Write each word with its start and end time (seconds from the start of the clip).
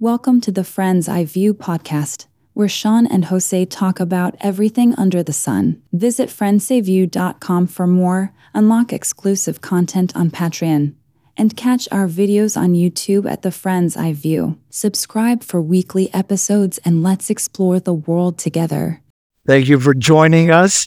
Welcome 0.00 0.40
to 0.42 0.52
the 0.52 0.62
Friend's 0.62 1.08
Eye 1.08 1.24
View 1.24 1.52
podcast, 1.52 2.28
where 2.54 2.68
Shaun 2.68 3.04
and 3.04 3.24
Jose 3.24 3.64
talk 3.64 3.98
about 3.98 4.36
everything 4.38 4.94
under 4.94 5.24
the 5.24 5.32
sun. 5.32 5.82
Visit 5.92 6.28
friendseyeview.com 6.28 7.66
for 7.66 7.84
more, 7.84 8.32
unlock 8.54 8.92
exclusive 8.92 9.60
content 9.60 10.14
on 10.14 10.30
Patreon, 10.30 10.94
and 11.36 11.56
catch 11.56 11.88
our 11.90 12.06
videos 12.06 12.56
on 12.56 12.74
YouTube 12.74 13.28
at 13.28 13.42
The 13.42 13.50
Friend's 13.50 13.96
Eye 13.96 14.12
View. 14.12 14.56
Subscribe 14.70 15.42
for 15.42 15.60
weekly 15.60 16.14
episodes 16.14 16.78
and 16.84 17.02
let's 17.02 17.28
explore 17.28 17.80
the 17.80 17.94
world 17.94 18.38
together. 18.38 19.02
Thank 19.48 19.66
you 19.66 19.80
for 19.80 19.94
joining 19.94 20.52
us. 20.52 20.86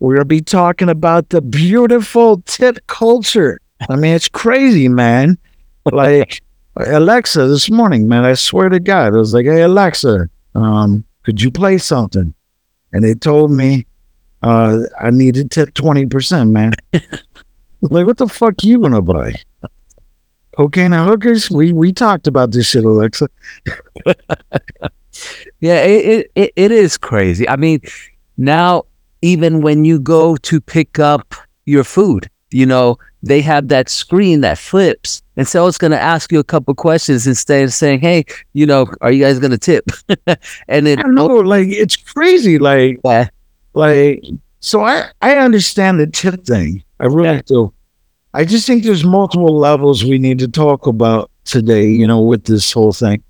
We'll 0.00 0.24
be 0.24 0.40
talking 0.40 0.88
about 0.88 1.28
the 1.28 1.42
beautiful 1.42 2.42
tip 2.44 2.84
culture. 2.88 3.60
I 3.88 3.94
mean, 3.94 4.16
it's 4.16 4.28
crazy, 4.28 4.88
man. 4.88 5.38
Like 5.84 6.42
Alexa 6.86 7.46
this 7.46 7.70
morning, 7.70 8.08
man, 8.08 8.24
I 8.24 8.34
swear 8.34 8.68
to 8.68 8.80
God, 8.80 9.14
I 9.14 9.18
was 9.18 9.34
like, 9.34 9.46
hey, 9.46 9.62
Alexa, 9.62 10.28
um, 10.54 11.04
could 11.24 11.40
you 11.42 11.50
play 11.50 11.78
something? 11.78 12.34
And 12.92 13.04
they 13.04 13.14
told 13.14 13.50
me 13.50 13.86
uh, 14.42 14.80
I 15.00 15.10
needed 15.10 15.50
tip 15.50 15.74
20%, 15.74 16.50
man. 16.50 16.72
like, 17.82 18.06
what 18.06 18.16
the 18.16 18.28
fuck 18.28 18.62
you 18.64 18.78
going 18.78 18.92
to 18.92 19.02
buy? 19.02 19.34
Okay, 20.58 20.88
now 20.88 21.06
hookers, 21.06 21.50
we, 21.50 21.72
we 21.72 21.92
talked 21.92 22.26
about 22.26 22.50
this 22.52 22.68
shit, 22.68 22.84
Alexa. 22.84 23.28
Yeah, 25.60 25.82
it, 25.82 26.30
it 26.34 26.52
it 26.56 26.70
is 26.70 26.96
crazy. 26.96 27.48
I 27.48 27.56
mean, 27.56 27.80
now 28.36 28.84
even 29.22 29.60
when 29.62 29.84
you 29.84 29.98
go 29.98 30.36
to 30.36 30.60
pick 30.60 30.98
up 30.98 31.34
your 31.66 31.84
food, 31.84 32.30
you 32.50 32.66
know, 32.66 32.98
they 33.22 33.40
have 33.40 33.68
that 33.68 33.88
screen 33.88 34.40
that 34.42 34.58
flips, 34.58 35.22
and 35.36 35.46
so 35.46 35.66
it's 35.66 35.78
going 35.78 35.90
to 35.90 36.00
ask 36.00 36.30
you 36.32 36.38
a 36.38 36.44
couple 36.44 36.74
questions 36.74 37.26
instead 37.26 37.64
of 37.64 37.72
saying, 37.72 38.00
"Hey, 38.00 38.24
you 38.54 38.64
know, 38.66 38.86
are 39.00 39.12
you 39.12 39.24
guys 39.24 39.38
going 39.38 39.50
to 39.50 39.58
tip?" 39.58 39.84
and 40.68 40.88
it, 40.88 40.98
I 40.98 41.02
don't 41.02 41.14
know, 41.14 41.26
like 41.26 41.68
it's 41.68 41.96
crazy. 41.96 42.58
Like, 42.58 43.00
Yeah. 43.04 43.28
like 43.74 44.22
so 44.60 44.82
I 44.84 45.10
I 45.22 45.36
understand 45.36 46.00
the 46.00 46.06
tip 46.06 46.44
thing. 46.44 46.82
I 47.00 47.06
really 47.06 47.36
Yeah. 47.36 47.42
do. 47.46 47.72
I 48.34 48.44
just 48.44 48.66
think 48.66 48.84
there's 48.84 49.04
multiple 49.04 49.56
levels 49.58 50.04
we 50.04 50.18
need 50.18 50.38
to 50.40 50.48
talk 50.48 50.86
about 50.86 51.30
today. 51.44 51.86
You 51.88 52.06
know, 52.06 52.20
with 52.22 52.44
this 52.44 52.72
whole 52.72 52.92
thing. 52.92 53.22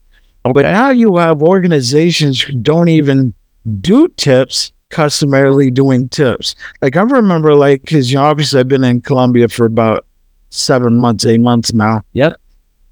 But 0.44 0.62
now 0.62 0.90
you 0.90 1.16
have 1.16 1.42
organizations 1.42 2.40
who 2.40 2.54
don't 2.54 2.88
even 2.88 3.34
do 3.80 4.08
tips 4.16 4.72
customarily 4.90 5.70
doing 5.70 6.08
tips. 6.08 6.54
Like 6.82 6.96
I 6.96 7.02
remember, 7.02 7.54
like 7.54 7.82
because 7.82 8.10
you 8.10 8.18
know, 8.18 8.24
obviously 8.24 8.60
I've 8.60 8.68
been 8.68 8.84
in 8.84 9.00
Colombia 9.00 9.48
for 9.48 9.64
about 9.66 10.06
seven 10.50 10.98
months, 10.98 11.26
eight 11.26 11.40
months 11.40 11.72
now. 11.72 12.02
Yep. 12.12 12.40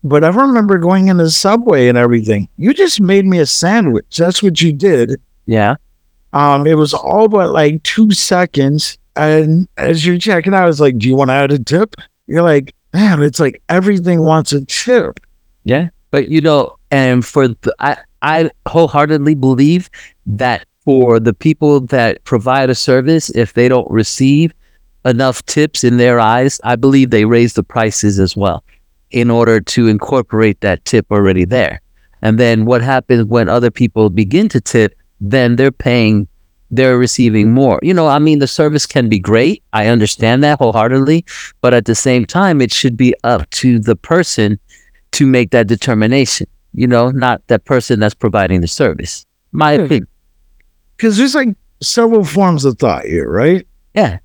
But 0.05 0.23
I 0.25 0.29
remember 0.29 0.79
going 0.79 1.09
in 1.09 1.17
the 1.17 1.31
subway 1.31 1.89
and 1.89 1.99
everything. 1.99 2.49
You 2.59 2.73
just 2.75 3.01
made 3.01 3.27
me 3.27 3.39
a 3.39 3.47
sandwich. 3.47 4.17
That's 4.17 4.43
what 4.43 4.61
you 4.61 4.73
did. 4.73 5.21
yeah, 5.47 5.77
Um, 6.33 6.67
it 6.67 6.75
was 6.75 6.95
all 6.95 7.29
but 7.29 7.51
like 7.51 7.83
two 7.83 8.13
seconds. 8.13 8.99
And 9.17 9.67
as 9.79 10.07
you're 10.07 10.19
checking 10.19 10.55
out, 10.55 10.63
I 10.65 10.67
was 10.67 10.81
like, 10.81 10.99
Do 10.99 11.09
you 11.09 11.17
want 11.17 11.31
to 11.31 11.35
add 11.35 11.51
a 11.51 11.59
tip? 11.59 11.97
You're 12.29 12.43
like, 12.43 12.75
man, 12.93 13.23
it's 13.23 13.41
like 13.41 13.63
everything 13.69 14.21
wants 14.21 14.53
a 14.53 14.65
tip. 14.67 15.19
yeah. 15.65 15.89
But 16.13 16.29
you 16.29 16.41
know, 16.41 16.77
and 16.91 17.25
for 17.27 17.49
the, 17.49 17.75
I 17.81 17.97
I 18.23 18.51
wholeheartedly 18.69 19.35
believe 19.35 19.91
that 20.27 20.67
for 20.87 21.19
the 21.19 21.35
people 21.35 21.81
that 21.81 22.23
provide 22.23 22.71
a 22.71 22.75
service, 22.75 23.29
if 23.31 23.53
they 23.55 23.69
don't 23.69 23.91
receive 23.91 24.55
enough 25.05 25.45
tips 25.45 25.83
in 25.83 25.97
their 25.97 26.21
eyes, 26.21 26.61
I 26.63 26.77
believe 26.77 27.11
they 27.11 27.25
raise 27.25 27.55
the 27.55 27.65
prices 27.65 28.21
as 28.21 28.37
well 28.37 28.65
in 29.11 29.31
order 29.31 29.61
to 29.61 29.89
incorporate 29.89 30.61
that 30.61 30.85
tip 30.85 31.07
already 31.11 31.45
there. 31.45 31.81
And 32.23 32.39
then 32.39 32.67
what 32.67 32.83
happens 32.83 33.25
when 33.25 33.49
other 33.49 33.71
people 33.71 34.11
begin 34.11 34.49
to 34.51 34.61
tip, 34.61 34.95
then 35.21 35.57
they're 35.57 35.73
paying, 35.73 36.29
they're 36.71 36.99
receiving 36.99 37.53
more. 37.53 37.81
You 37.83 37.93
know, 37.93 38.07
I 38.07 38.21
mean, 38.21 38.39
the 38.39 38.47
service 38.47 38.87
can 38.87 39.09
be 39.09 39.19
great. 39.19 39.65
I 39.73 39.89
understand 39.89 40.45
that 40.45 40.59
wholeheartedly. 40.59 41.25
But 41.61 41.75
at 41.75 41.87
the 41.87 41.95
same 41.97 42.25
time, 42.25 42.61
it 42.61 42.73
should 42.73 42.97
be 42.97 43.13
up 43.25 43.51
to 43.51 43.81
the 43.81 43.97
person 43.97 44.59
to 45.13 45.27
make 45.27 45.51
that 45.51 45.67
determination, 45.67 46.47
you 46.75 46.87
know, 46.87 47.11
not 47.11 47.45
that 47.49 47.65
person 47.65 47.99
that's 47.99 48.15
providing 48.15 48.61
the 48.61 48.69
service. 48.69 49.27
My 49.51 49.73
opinion. 49.73 50.07
Because 50.97 51.17
there's 51.19 51.35
like 51.35 51.49
several 51.83 52.25
forms 52.25 52.65
of 52.65 52.79
thought 52.79 53.05
here, 53.05 53.29
right? 53.31 53.67
Yeah. 53.95 54.19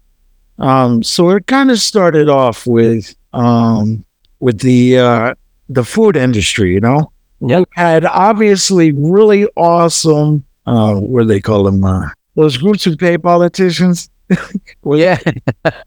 Um, 0.59 1.01
so 1.03 1.29
it 1.31 1.47
kind 1.47 1.71
of 1.71 1.79
started 1.79 2.29
off 2.29 2.67
with 2.67 3.15
um 3.33 4.03
with 4.39 4.59
the 4.59 4.97
uh 4.97 5.33
the 5.69 5.83
food 5.83 6.15
industry, 6.15 6.73
you 6.73 6.79
know? 6.79 7.11
Yep. 7.41 7.69
Had 7.71 8.05
obviously 8.05 8.91
really 8.91 9.47
awesome 9.55 10.43
uh 10.67 10.95
what 10.95 11.21
do 11.21 11.27
they 11.27 11.41
call 11.41 11.63
them? 11.63 11.83
Uh, 11.83 12.09
those 12.35 12.57
groups 12.57 12.83
who 12.83 12.95
pay 12.95 13.17
politicians. 13.17 14.09
Well, 14.83 14.97
Yeah. 14.99 15.19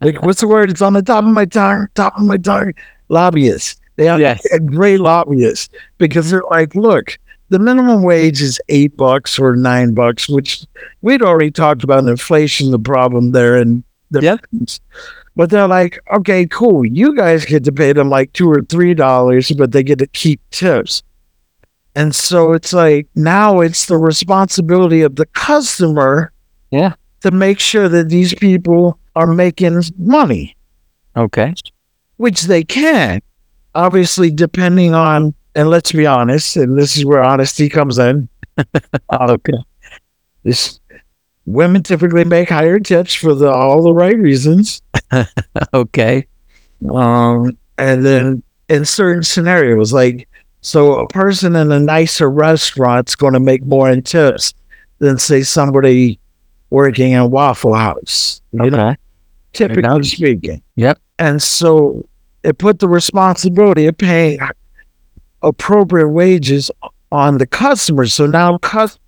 like 0.00 0.22
what's 0.22 0.40
the 0.40 0.48
word? 0.48 0.70
It's 0.70 0.82
on 0.82 0.92
the 0.92 1.02
top 1.02 1.24
of 1.24 1.30
my 1.30 1.44
tongue, 1.46 1.88
top 1.94 2.16
of 2.18 2.24
my 2.24 2.36
tongue. 2.36 2.72
Lobbyists. 3.08 3.80
They 3.96 4.06
have 4.06 4.20
Yes. 4.20 4.44
great 4.66 5.00
lobbyists 5.00 5.68
because 5.98 6.30
they're 6.30 6.42
like, 6.50 6.74
look, 6.74 7.18
the 7.54 7.60
minimum 7.60 8.02
wage 8.02 8.42
is 8.42 8.60
eight 8.68 8.96
bucks 8.96 9.38
or 9.38 9.54
nine 9.54 9.94
bucks, 9.94 10.28
which 10.28 10.66
we'd 11.02 11.22
already 11.22 11.52
talked 11.52 11.84
about 11.84 12.04
inflation, 12.04 12.72
the 12.72 12.80
problem 12.80 13.30
there 13.30 13.54
and 13.56 13.84
the 14.10 14.20
Yep. 14.22 14.40
but 15.36 15.50
they're 15.50 15.68
like, 15.68 16.00
okay, 16.12 16.46
cool. 16.46 16.84
You 16.84 17.14
guys 17.14 17.44
get 17.44 17.62
to 17.64 17.72
pay 17.72 17.92
them 17.92 18.10
like 18.10 18.32
two 18.32 18.50
or 18.50 18.62
three 18.62 18.92
dollars, 18.92 19.52
but 19.52 19.70
they 19.70 19.84
get 19.84 20.00
to 20.00 20.08
keep 20.08 20.40
tips. 20.50 21.04
And 21.94 22.12
so 22.12 22.54
it's 22.54 22.72
like 22.72 23.06
now 23.14 23.60
it's 23.60 23.86
the 23.86 23.98
responsibility 23.98 25.02
of 25.02 25.14
the 25.14 25.26
customer 25.26 26.32
Yeah. 26.72 26.94
to 27.20 27.30
make 27.30 27.60
sure 27.60 27.88
that 27.88 28.08
these 28.08 28.34
people 28.34 28.98
are 29.14 29.28
making 29.28 29.80
money, 29.96 30.56
Okay. 31.16 31.54
which 32.16 32.42
they 32.42 32.64
can. 32.64 33.20
Obviously, 33.76 34.32
depending 34.32 34.92
on, 34.92 35.34
and 35.54 35.70
let's 35.70 35.92
be 35.92 36.06
honest, 36.06 36.56
and 36.56 36.76
this 36.78 36.96
is 36.96 37.04
where 37.04 37.22
honesty 37.22 37.68
comes 37.68 37.98
in. 37.98 38.28
Okay. 39.12 39.52
This 40.44 40.78
women 41.46 41.82
typically 41.82 42.24
make 42.24 42.48
higher 42.48 42.78
tips 42.78 43.14
for 43.14 43.34
the 43.34 43.50
all 43.50 43.82
the 43.82 43.94
right 43.94 44.16
reasons. 44.18 44.82
Okay. 45.74 46.26
Um, 46.90 47.56
and 47.78 48.04
then 48.04 48.42
in 48.68 48.84
certain 48.84 49.22
scenarios, 49.22 49.92
like 49.92 50.28
so, 50.60 50.94
a 51.00 51.08
person 51.08 51.56
in 51.56 51.70
a 51.72 51.78
nicer 51.80 52.30
restaurant's 52.30 53.14
going 53.14 53.34
to 53.34 53.40
make 53.40 53.64
more 53.64 53.90
in 53.90 54.02
tips 54.02 54.54
than 54.98 55.18
say 55.18 55.42
somebody 55.42 56.18
working 56.70 57.12
in 57.12 57.18
a 57.18 57.26
Waffle 57.26 57.74
House. 57.74 58.40
You 58.52 58.70
know, 58.70 58.88
Okay. 58.88 58.96
typically 59.52 60.04
speaking. 60.04 60.62
Yep. 60.76 60.98
And 61.18 61.42
so 61.42 62.06
it 62.42 62.58
put 62.58 62.78
the 62.78 62.88
responsibility 62.88 63.86
of 63.86 63.96
paying 63.98 64.38
appropriate 65.44 66.08
wages 66.08 66.70
on 67.12 67.38
the 67.38 67.46
customers. 67.46 68.12
So 68.12 68.26
now, 68.26 68.58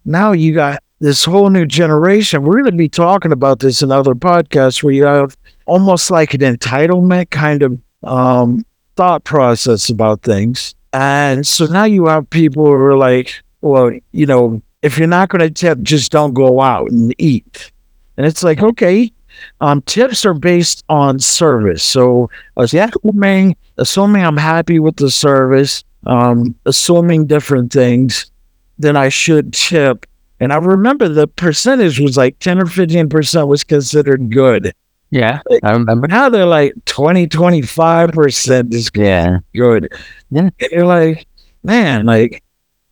now 0.04 0.32
you 0.32 0.54
got 0.54 0.82
this 1.00 1.24
whole 1.24 1.50
new 1.50 1.66
generation. 1.66 2.42
We're 2.42 2.62
going 2.62 2.72
to 2.72 2.76
be 2.76 2.88
talking 2.88 3.32
about 3.32 3.58
this 3.58 3.82
in 3.82 3.90
other 3.90 4.14
podcasts 4.14 4.82
where 4.82 4.92
you 4.92 5.04
have 5.04 5.36
almost 5.66 6.10
like 6.10 6.34
an 6.34 6.40
entitlement 6.40 7.30
kind 7.30 7.62
of 7.62 7.78
um, 8.04 8.64
thought 8.96 9.24
process 9.24 9.90
about 9.90 10.22
things. 10.22 10.74
And 10.92 11.46
so 11.46 11.66
now 11.66 11.84
you 11.84 12.06
have 12.06 12.30
people 12.30 12.64
who 12.64 12.72
are 12.72 12.96
like, 12.96 13.42
well, 13.60 13.90
you 14.12 14.26
know, 14.26 14.62
if 14.82 14.98
you're 14.98 15.08
not 15.08 15.28
going 15.28 15.40
to 15.40 15.50
tip, 15.50 15.80
just 15.82 16.12
don't 16.12 16.32
go 16.32 16.60
out 16.60 16.90
and 16.90 17.14
eat. 17.18 17.72
And 18.16 18.24
it's 18.24 18.42
like, 18.42 18.62
okay, 18.62 19.12
um, 19.60 19.82
tips 19.82 20.24
are 20.24 20.34
based 20.34 20.84
on 20.88 21.18
service. 21.18 21.82
So 21.82 22.30
assuming, 22.56 23.56
assuming 23.76 24.24
I'm 24.24 24.36
happy 24.36 24.78
with 24.78 24.96
the 24.96 25.10
service, 25.10 25.84
um, 26.06 26.54
assuming 26.66 27.26
different 27.26 27.72
things, 27.72 28.30
then 28.78 28.96
I 28.96 29.08
should 29.08 29.52
tip. 29.52 30.06
And 30.40 30.52
I 30.52 30.56
remember 30.56 31.08
the 31.08 31.26
percentage 31.26 31.98
was 32.00 32.16
like 32.16 32.38
10 32.40 32.58
or 32.60 32.64
15% 32.66 33.48
was 33.48 33.64
considered 33.64 34.30
good. 34.30 34.72
Yeah. 35.10 35.40
I 35.62 35.70
remember. 35.70 36.08
Now 36.08 36.28
they're 36.28 36.44
like 36.46 36.74
20, 36.84 37.26
25% 37.28 38.74
is 38.74 38.90
Yeah. 38.94 39.38
good. 39.54 39.88
Yeah. 40.30 40.50
And 40.60 40.70
you're 40.72 40.86
like, 40.86 41.26
man, 41.62 42.06
like 42.06 42.42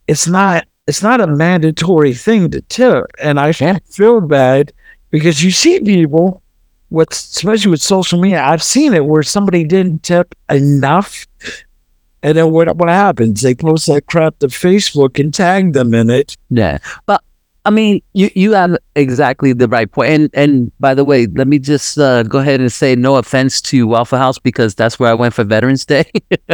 it's 0.06 0.26
not 0.26 0.66
it's 0.86 1.02
not 1.02 1.20
a 1.20 1.26
mandatory 1.26 2.12
thing 2.12 2.50
to 2.50 2.60
tip. 2.62 3.06
And 3.22 3.40
I 3.40 3.52
Yeah. 3.58 3.78
feel 3.90 4.20
bad 4.20 4.72
because 5.10 5.42
you 5.42 5.50
see 5.50 5.80
people 5.80 6.42
with 6.90 7.10
especially 7.10 7.70
with 7.70 7.82
social 7.82 8.20
media, 8.20 8.42
I've 8.42 8.62
seen 8.62 8.94
it 8.94 9.04
where 9.06 9.22
somebody 9.22 9.64
didn't 9.64 10.02
tip 10.02 10.34
enough. 10.50 11.26
And 12.24 12.38
then 12.38 12.50
what 12.50 12.74
what 12.76 12.88
happens? 12.88 13.42
They 13.42 13.54
post 13.54 13.86
that 13.86 14.06
crap 14.06 14.38
to 14.38 14.46
Facebook 14.46 15.20
and 15.20 15.32
tag 15.32 15.74
them 15.74 15.92
in 15.92 16.08
it. 16.08 16.36
Yeah. 16.48 16.78
But 17.04 17.22
I 17.66 17.70
mean, 17.70 18.00
you 18.14 18.30
you 18.34 18.52
have 18.52 18.78
exactly 18.96 19.52
the 19.52 19.68
right 19.68 19.90
point. 19.90 20.10
And 20.10 20.30
and 20.32 20.72
by 20.80 20.94
the 20.94 21.04
way, 21.04 21.26
let 21.26 21.46
me 21.46 21.58
just 21.58 21.98
uh, 21.98 22.22
go 22.22 22.38
ahead 22.38 22.60
and 22.60 22.72
say 22.72 22.96
no 22.96 23.16
offense 23.16 23.60
to 23.62 23.86
Waffle 23.86 24.18
House 24.18 24.38
because 24.38 24.74
that's 24.74 24.98
where 24.98 25.10
I 25.10 25.14
went 25.14 25.34
for 25.34 25.44
Veterans 25.44 25.84
Day. 25.84 26.10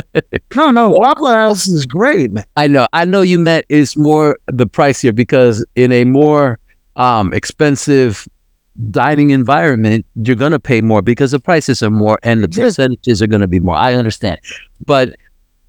no, 0.56 0.72
no, 0.72 0.90
Waffle 0.90 1.28
House 1.28 1.68
is 1.68 1.86
great, 1.86 2.32
man. 2.32 2.44
I 2.56 2.66
know, 2.66 2.88
I 2.92 3.04
know 3.04 3.22
you 3.22 3.38
meant 3.38 3.64
it's 3.68 3.96
more 3.96 4.40
the 4.48 4.66
pricier 4.66 5.14
because 5.14 5.64
in 5.76 5.92
a 5.92 6.04
more 6.04 6.58
um 6.96 7.32
expensive 7.32 8.28
dining 8.90 9.30
environment, 9.30 10.04
you're 10.16 10.34
gonna 10.34 10.58
pay 10.58 10.80
more 10.80 11.00
because 11.00 11.30
the 11.30 11.38
prices 11.38 11.80
are 11.80 11.90
more 11.90 12.18
and 12.24 12.42
the 12.42 12.48
percentages 12.48 13.22
are 13.22 13.28
gonna 13.28 13.46
be 13.46 13.60
more. 13.60 13.76
I 13.76 13.94
understand, 13.94 14.40
but 14.84 15.14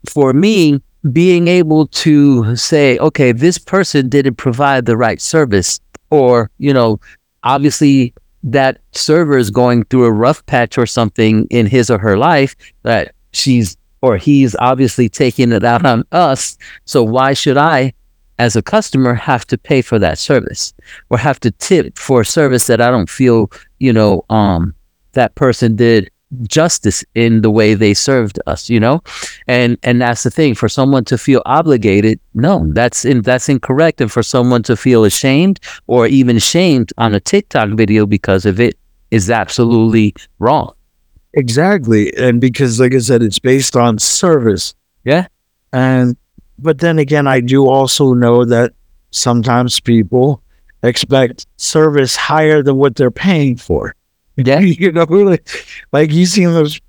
for 0.10 0.34
me, 0.34 0.82
being 1.12 1.48
able 1.48 1.88
to 1.88 2.56
say, 2.56 2.98
okay, 3.00 3.32
this 3.32 3.58
person 3.58 4.08
didn't 4.08 4.36
provide 4.36 4.86
the 4.86 4.98
right 4.98 5.20
service, 5.20 5.80
or, 6.10 6.50
you 6.58 6.74
know, 6.74 7.00
obviously 7.44 8.14
that 8.44 8.80
server 8.92 9.38
is 9.38 9.50
going 9.50 9.84
through 9.86 10.06
a 10.06 10.12
rough 10.12 10.46
patch 10.46 10.78
or 10.78 10.86
something 10.86 11.48
in 11.50 11.66
his 11.66 11.90
or 11.90 11.98
her 11.98 12.18
life 12.18 12.56
that 12.84 13.14
she's 13.34 13.78
or 14.02 14.18
he's 14.18 14.56
obviously 14.60 15.08
taking 15.08 15.52
it 15.52 15.64
out 15.64 15.86
on 15.86 16.04
us. 16.12 16.58
So 16.86 17.04
why 17.04 17.34
should 17.34 17.58
I, 17.58 17.94
as 18.40 18.56
a 18.56 18.62
customer, 18.62 19.14
have 19.14 19.46
to 19.48 19.58
pay 19.58 19.82
for 19.82 20.00
that 20.00 20.18
service 20.18 20.74
or 21.10 21.18
have 21.20 21.40
to 21.42 21.52
tip 21.52 21.98
for 21.98 22.22
a 22.22 22.26
service 22.26 22.68
that 22.68 22.82
I 22.82 22.90
don't 22.90 23.10
feel, 23.10 23.52
you 23.80 23.94
know, 23.94 24.26
um, 24.30 24.74
that 25.14 25.36
person 25.36 25.76
did 25.76 26.10
justice 26.44 27.04
in 27.16 27.42
the 27.42 27.52
way 27.52 27.74
they 27.74 27.94
served 27.94 28.40
us 28.48 28.70
you 28.70 28.80
know? 28.80 29.02
And 29.48 29.78
and 29.84 30.02
that's 30.02 30.24
the 30.24 30.32
thing 30.32 30.56
for 30.56 30.70
someone 30.70 31.06
to 31.06 31.18
feel 31.18 31.42
obligated 31.46 32.20
no 32.34 32.66
that's 32.74 33.06
in 33.06 33.22
that's 33.22 33.50
incorrect. 33.50 34.02
And 34.02 34.12
for 34.12 34.24
someone 34.24 34.64
to 34.64 34.76
feel 34.76 35.04
ashamed 35.04 35.60
or 35.88 36.08
even 36.08 36.40
shamed 36.40 36.94
on 36.98 37.14
a 37.14 37.20
tiktok 37.20 37.70
video 37.72 38.06
because 38.06 38.46
of 38.46 38.60
it 38.60 38.78
is 39.12 39.30
absolutely 39.30 40.14
wrong. 40.40 40.74
Exactly. 41.34 42.16
And 42.18 42.40
because 42.42 42.80
like 42.80 42.94
i 42.94 43.00
said 43.00 43.22
it's 43.22 43.40
based 43.40 43.76
on 43.76 44.00
service. 44.00 44.74
Yeah. 45.04 45.28
And 45.74 46.18
but 46.60 46.80
then 46.80 47.00
again 47.00 47.28
i 47.28 47.40
do 47.40 47.68
also 47.68 48.14
know 48.14 48.46
that 48.46 48.74
sometimes 49.12 49.80
people 49.80 50.42
expect 50.84 51.46
service 51.58 52.16
higher 52.16 52.64
than 52.64 52.78
what 52.78 52.96
they're 52.96 53.12
paying 53.12 53.56
for 53.56 53.96
yeah. 54.36 54.60
you 54.60 54.92
know, 54.92 55.04
like, 55.04 55.50
like 55.92 56.12
you 56.12 56.26
seen 56.26 56.54
those. 56.54 56.80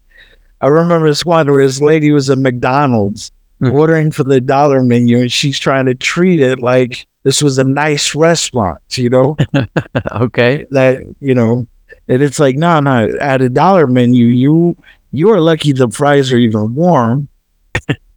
I 0.60 0.68
remember 0.68 1.08
this 1.08 1.24
one 1.24 1.50
where 1.50 1.66
this 1.66 1.80
lady 1.80 2.12
was 2.12 2.30
at 2.30 2.38
McDonald's 2.38 3.32
mm. 3.60 3.72
ordering 3.72 4.12
for 4.12 4.24
the 4.24 4.40
dollar 4.40 4.82
menu, 4.82 5.18
and 5.18 5.32
she's 5.32 5.58
trying 5.58 5.86
to 5.86 5.94
treat 5.94 6.40
it 6.40 6.60
like 6.60 7.06
this 7.24 7.42
was 7.42 7.58
a 7.58 7.64
nice 7.64 8.14
restaurant. 8.14 8.80
You 8.90 9.10
know, 9.10 9.36
okay, 10.12 10.66
that 10.70 11.02
you 11.20 11.34
know, 11.34 11.66
and 12.08 12.22
it's 12.22 12.38
like, 12.38 12.56
no, 12.56 12.80
no, 12.80 13.08
at 13.20 13.42
a 13.42 13.48
dollar 13.48 13.86
menu, 13.86 14.26
you 14.26 14.76
you 15.10 15.30
are 15.30 15.40
lucky 15.40 15.72
the 15.72 15.88
fries 15.88 16.32
are 16.32 16.38
even 16.38 16.74
warm. 16.74 17.28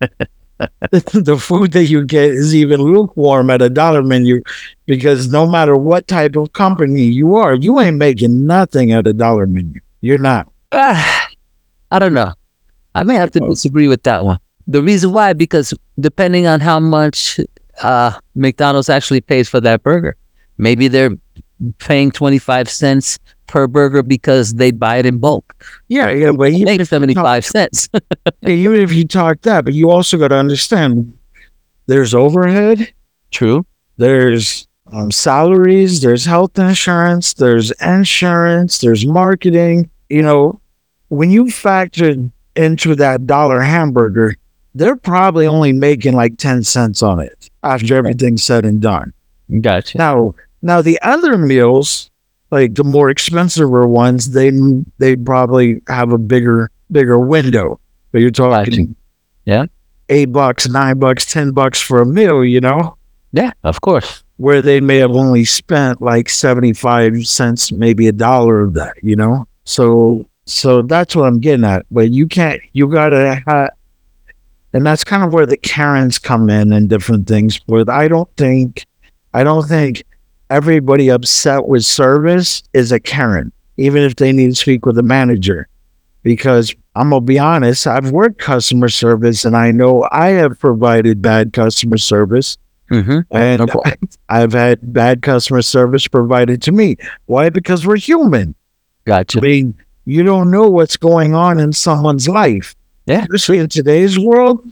the 0.91 1.37
food 1.39 1.73
that 1.73 1.85
you 1.85 2.05
get 2.05 2.29
is 2.31 2.55
even 2.55 2.81
lukewarm 2.81 3.49
at 3.49 3.61
a 3.61 3.69
dollar 3.69 4.01
menu 4.01 4.41
because 4.85 5.29
no 5.29 5.45
matter 5.45 5.75
what 5.75 6.07
type 6.07 6.35
of 6.35 6.53
company 6.53 7.03
you 7.03 7.35
are, 7.35 7.55
you 7.55 7.79
ain't 7.79 7.97
making 7.97 8.45
nothing 8.45 8.91
at 8.91 9.05
a 9.07 9.13
dollar 9.13 9.47
menu. 9.47 9.79
You're 10.01 10.17
not. 10.17 10.49
Uh, 10.71 11.25
I 11.91 11.99
don't 11.99 12.13
know. 12.13 12.33
I 12.93 13.03
may 13.03 13.15
have 13.15 13.31
to 13.31 13.41
disagree 13.41 13.87
with 13.87 14.03
that 14.03 14.23
one. 14.23 14.39
The 14.67 14.81
reason 14.81 15.11
why, 15.11 15.33
because 15.33 15.73
depending 15.99 16.47
on 16.47 16.59
how 16.61 16.79
much 16.79 17.39
uh, 17.83 18.17
McDonald's 18.33 18.89
actually 18.89 19.21
pays 19.21 19.49
for 19.49 19.59
that 19.61 19.83
burger, 19.83 20.15
maybe 20.57 20.87
they're 20.87 21.11
paying 21.79 22.11
25 22.11 22.69
cents 22.69 23.19
per 23.47 23.67
burger 23.67 24.03
because 24.03 24.55
they 24.55 24.71
buy 24.71 24.97
it 24.97 25.05
in 25.05 25.19
bulk. 25.19 25.55
Yeah, 25.87 26.09
yeah, 26.09 26.31
but 26.31 26.53
you 26.53 26.65
make 26.65 26.83
75 26.83 27.45
cents. 27.45 27.89
even 28.43 28.81
if 28.81 28.93
you 28.93 29.07
talk 29.07 29.41
that, 29.41 29.65
but 29.65 29.73
you 29.73 29.89
also 29.91 30.17
got 30.17 30.29
to 30.29 30.37
understand 30.37 31.17
there's 31.87 32.13
overhead. 32.13 32.91
True. 33.31 33.65
There's 33.97 34.67
um, 34.91 35.11
salaries, 35.11 36.01
there's 36.01 36.25
health 36.25 36.57
insurance, 36.57 37.33
there's 37.33 37.71
insurance, 37.81 38.79
there's 38.79 39.05
marketing. 39.05 39.89
You 40.09 40.21
know, 40.21 40.61
when 41.09 41.31
you 41.31 41.49
factor 41.49 42.15
into 42.55 42.95
that 42.95 43.25
dollar 43.25 43.61
hamburger, 43.61 44.35
they're 44.73 44.95
probably 44.97 45.47
only 45.47 45.71
making 45.71 46.13
like 46.13 46.37
10 46.37 46.63
cents 46.63 47.01
on 47.01 47.19
it 47.19 47.49
after 47.63 47.95
everything's 47.95 48.43
said 48.43 48.65
and 48.65 48.81
done. 48.81 49.13
Gotcha. 49.61 49.97
Now, 49.97 50.35
now 50.65 50.81
the 50.81 50.99
other 51.03 51.37
meals, 51.37 52.09
like 52.49 52.73
the 52.73 52.83
more 52.83 53.11
expensive 53.11 53.69
ones, 53.69 54.31
they 54.31 54.51
they 54.97 55.15
probably 55.15 55.79
have 55.87 56.11
a 56.11 56.17
bigger 56.17 56.71
bigger 56.91 57.19
window. 57.19 57.79
But 58.11 58.21
you're 58.21 58.31
talking, 58.31 58.95
yeah, 59.45 59.65
eight 60.09 60.31
bucks, 60.31 60.67
nine 60.67 60.97
bucks, 60.97 61.31
ten 61.31 61.51
bucks 61.51 61.79
for 61.79 62.01
a 62.01 62.05
meal. 62.05 62.43
You 62.43 62.61
know, 62.61 62.97
yeah, 63.31 63.51
of 63.63 63.81
course. 63.81 64.23
Where 64.37 64.61
they 64.61 64.81
may 64.81 64.97
have 64.97 65.11
only 65.11 65.45
spent 65.45 66.01
like 66.01 66.29
seventy 66.29 66.73
five 66.73 67.27
cents, 67.27 67.71
maybe 67.71 68.07
a 68.07 68.11
dollar 68.11 68.61
of 68.61 68.73
that. 68.73 68.95
You 69.03 69.15
know, 69.15 69.47
so 69.65 70.27
so 70.45 70.81
that's 70.81 71.15
what 71.15 71.25
I'm 71.25 71.39
getting 71.39 71.63
at. 71.63 71.85
But 71.91 72.09
you 72.09 72.27
can't. 72.27 72.59
You 72.73 72.87
gotta 72.87 73.43
have. 73.45 73.69
And 74.73 74.85
that's 74.85 75.05
kind 75.05 75.23
of 75.23 75.31
where 75.31 75.45
the 75.45 75.55
Karens 75.55 76.19
come 76.19 76.49
in 76.49 76.73
and 76.73 76.89
different 76.89 77.27
things. 77.27 77.59
But 77.59 77.87
I 77.87 78.09
don't 78.09 78.29
think, 78.35 78.85
I 79.33 79.41
don't 79.41 79.65
think 79.65 80.03
everybody 80.49 81.09
upset 81.09 81.67
with 81.67 81.85
service 81.85 82.63
is 82.73 82.91
a 82.91 82.99
Karen, 82.99 83.51
even 83.77 84.03
if 84.03 84.15
they 84.15 84.31
need 84.31 84.49
to 84.49 84.55
speak 84.55 84.85
with 84.85 84.97
a 84.97 85.03
manager. 85.03 85.67
Because 86.23 86.73
I'm 86.95 87.11
going 87.11 87.21
to 87.21 87.25
be 87.25 87.37
honest, 87.37 87.85
I've 87.85 88.11
worked 88.11 88.39
customer 88.39 88.89
service 88.89 89.45
and 89.45 89.55
I 89.55 89.71
know 89.71 90.07
I 90.11 90.29
have 90.29 90.59
provided 90.59 91.21
bad 91.21 91.53
customer 91.53 91.97
service. 91.97 92.57
Mm-hmm. 92.89 93.19
And 93.35 93.71
I've 94.29 94.53
had 94.53 94.93
bad 94.93 95.21
customer 95.21 95.61
service 95.61 96.07
provided 96.07 96.61
to 96.63 96.71
me. 96.71 96.97
Why? 97.25 97.49
Because 97.49 97.85
we're 97.85 97.97
human. 97.97 98.55
Gotcha. 99.05 99.39
I 99.39 99.41
mean, 99.41 99.75
you 100.05 100.23
don't 100.23 100.51
know 100.51 100.69
what's 100.69 100.97
going 100.97 101.35
on 101.35 101.59
in 101.59 101.73
someone's 101.73 102.27
life. 102.27 102.75
Yeah. 103.05 103.21
Especially 103.21 103.59
in 103.59 103.69
today's 103.69 104.17
world, 104.17 104.71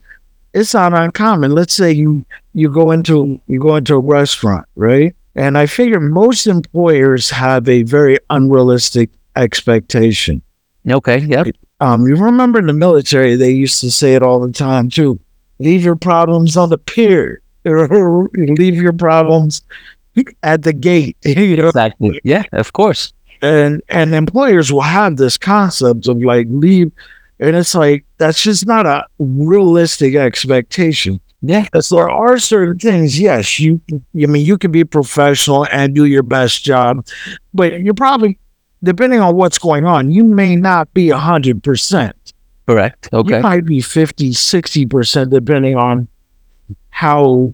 it's 0.54 0.74
not 0.74 0.94
uncommon. 0.94 1.52
Let's 1.52 1.74
say 1.74 1.92
you 1.92 2.26
you 2.54 2.72
go 2.72 2.92
into 2.92 3.40
you 3.48 3.60
go 3.60 3.76
into 3.76 3.96
a 3.96 4.00
restaurant, 4.00 4.68
right? 4.76 5.16
And 5.36 5.58
I 5.58 5.66
figure 5.66 6.00
most 6.00 6.48
employers 6.48 7.30
have 7.32 7.68
a 7.68 7.84
very 7.84 8.20
unrealistic 8.30 9.10
expectation. 9.36 10.42
Okay. 10.90 11.20
Yep. 11.20 11.48
Um, 11.80 12.08
you 12.08 12.16
remember 12.16 12.60
in 12.60 12.68
the 12.68 12.74
military, 12.74 13.36
they 13.36 13.52
used 13.52 13.80
to 13.82 13.92
say 13.92 14.16
it 14.16 14.24
all 14.24 14.40
the 14.40 14.52
time 14.52 14.90
too. 14.90 15.20
Leave 15.60 15.84
your 15.84 15.96
problems 15.96 16.56
on 16.56 16.70
the 16.70 16.78
pier. 16.78 17.42
Leave 17.66 18.76
your 18.76 18.94
problems 18.94 19.62
at 20.44 20.64
the 20.64 20.74
gate. 20.74 21.18
You 21.26 21.58
know? 21.58 21.68
Exactly. 21.68 22.20
Yeah, 22.24 22.44
of 22.52 22.74
course. 22.74 23.14
And 23.42 23.82
and 23.90 24.14
employers 24.14 24.72
will 24.72 24.82
have 24.82 25.18
this 25.18 25.38
concept 25.38 26.08
of 26.08 26.18
like 26.22 26.48
leave, 26.50 26.92
and 27.40 27.58
it's 27.58 27.76
like 27.76 28.06
that's 28.18 28.42
just 28.42 28.66
not 28.66 28.86
a 28.86 29.06
realistic 29.20 30.16
expectation. 30.16 31.20
Yeah. 31.46 31.64
Because 31.64 31.90
there 31.90 32.10
are 32.10 32.40
certain 32.40 32.80
things, 32.80 33.20
yes, 33.20 33.60
you 33.60 33.82
I 33.92 33.98
mean 34.14 34.46
you 34.46 34.58
can 34.58 34.72
be 34.72 34.86
professional 34.86 35.68
and 35.72 35.94
do 35.94 36.06
your 36.06 36.24
best 36.24 36.64
job, 36.64 37.06
but 37.54 37.82
you're 37.82 37.94
probably 37.94 38.40
depending 38.82 39.20
on 39.20 39.36
what's 39.36 39.60
going 39.60 39.86
on, 39.86 40.10
you 40.10 40.24
may 40.24 40.56
not 40.56 40.92
be 40.94 41.10
hundred 41.10 41.62
percent. 41.62 42.34
Correct. 42.66 43.10
Okay. 43.12 43.36
You 43.36 43.42
might 43.42 43.66
be 43.66 43.82
50, 43.82 44.32
60 44.32 44.86
percent 44.86 45.32
depending 45.32 45.76
on 45.76 46.08
how 46.92 47.54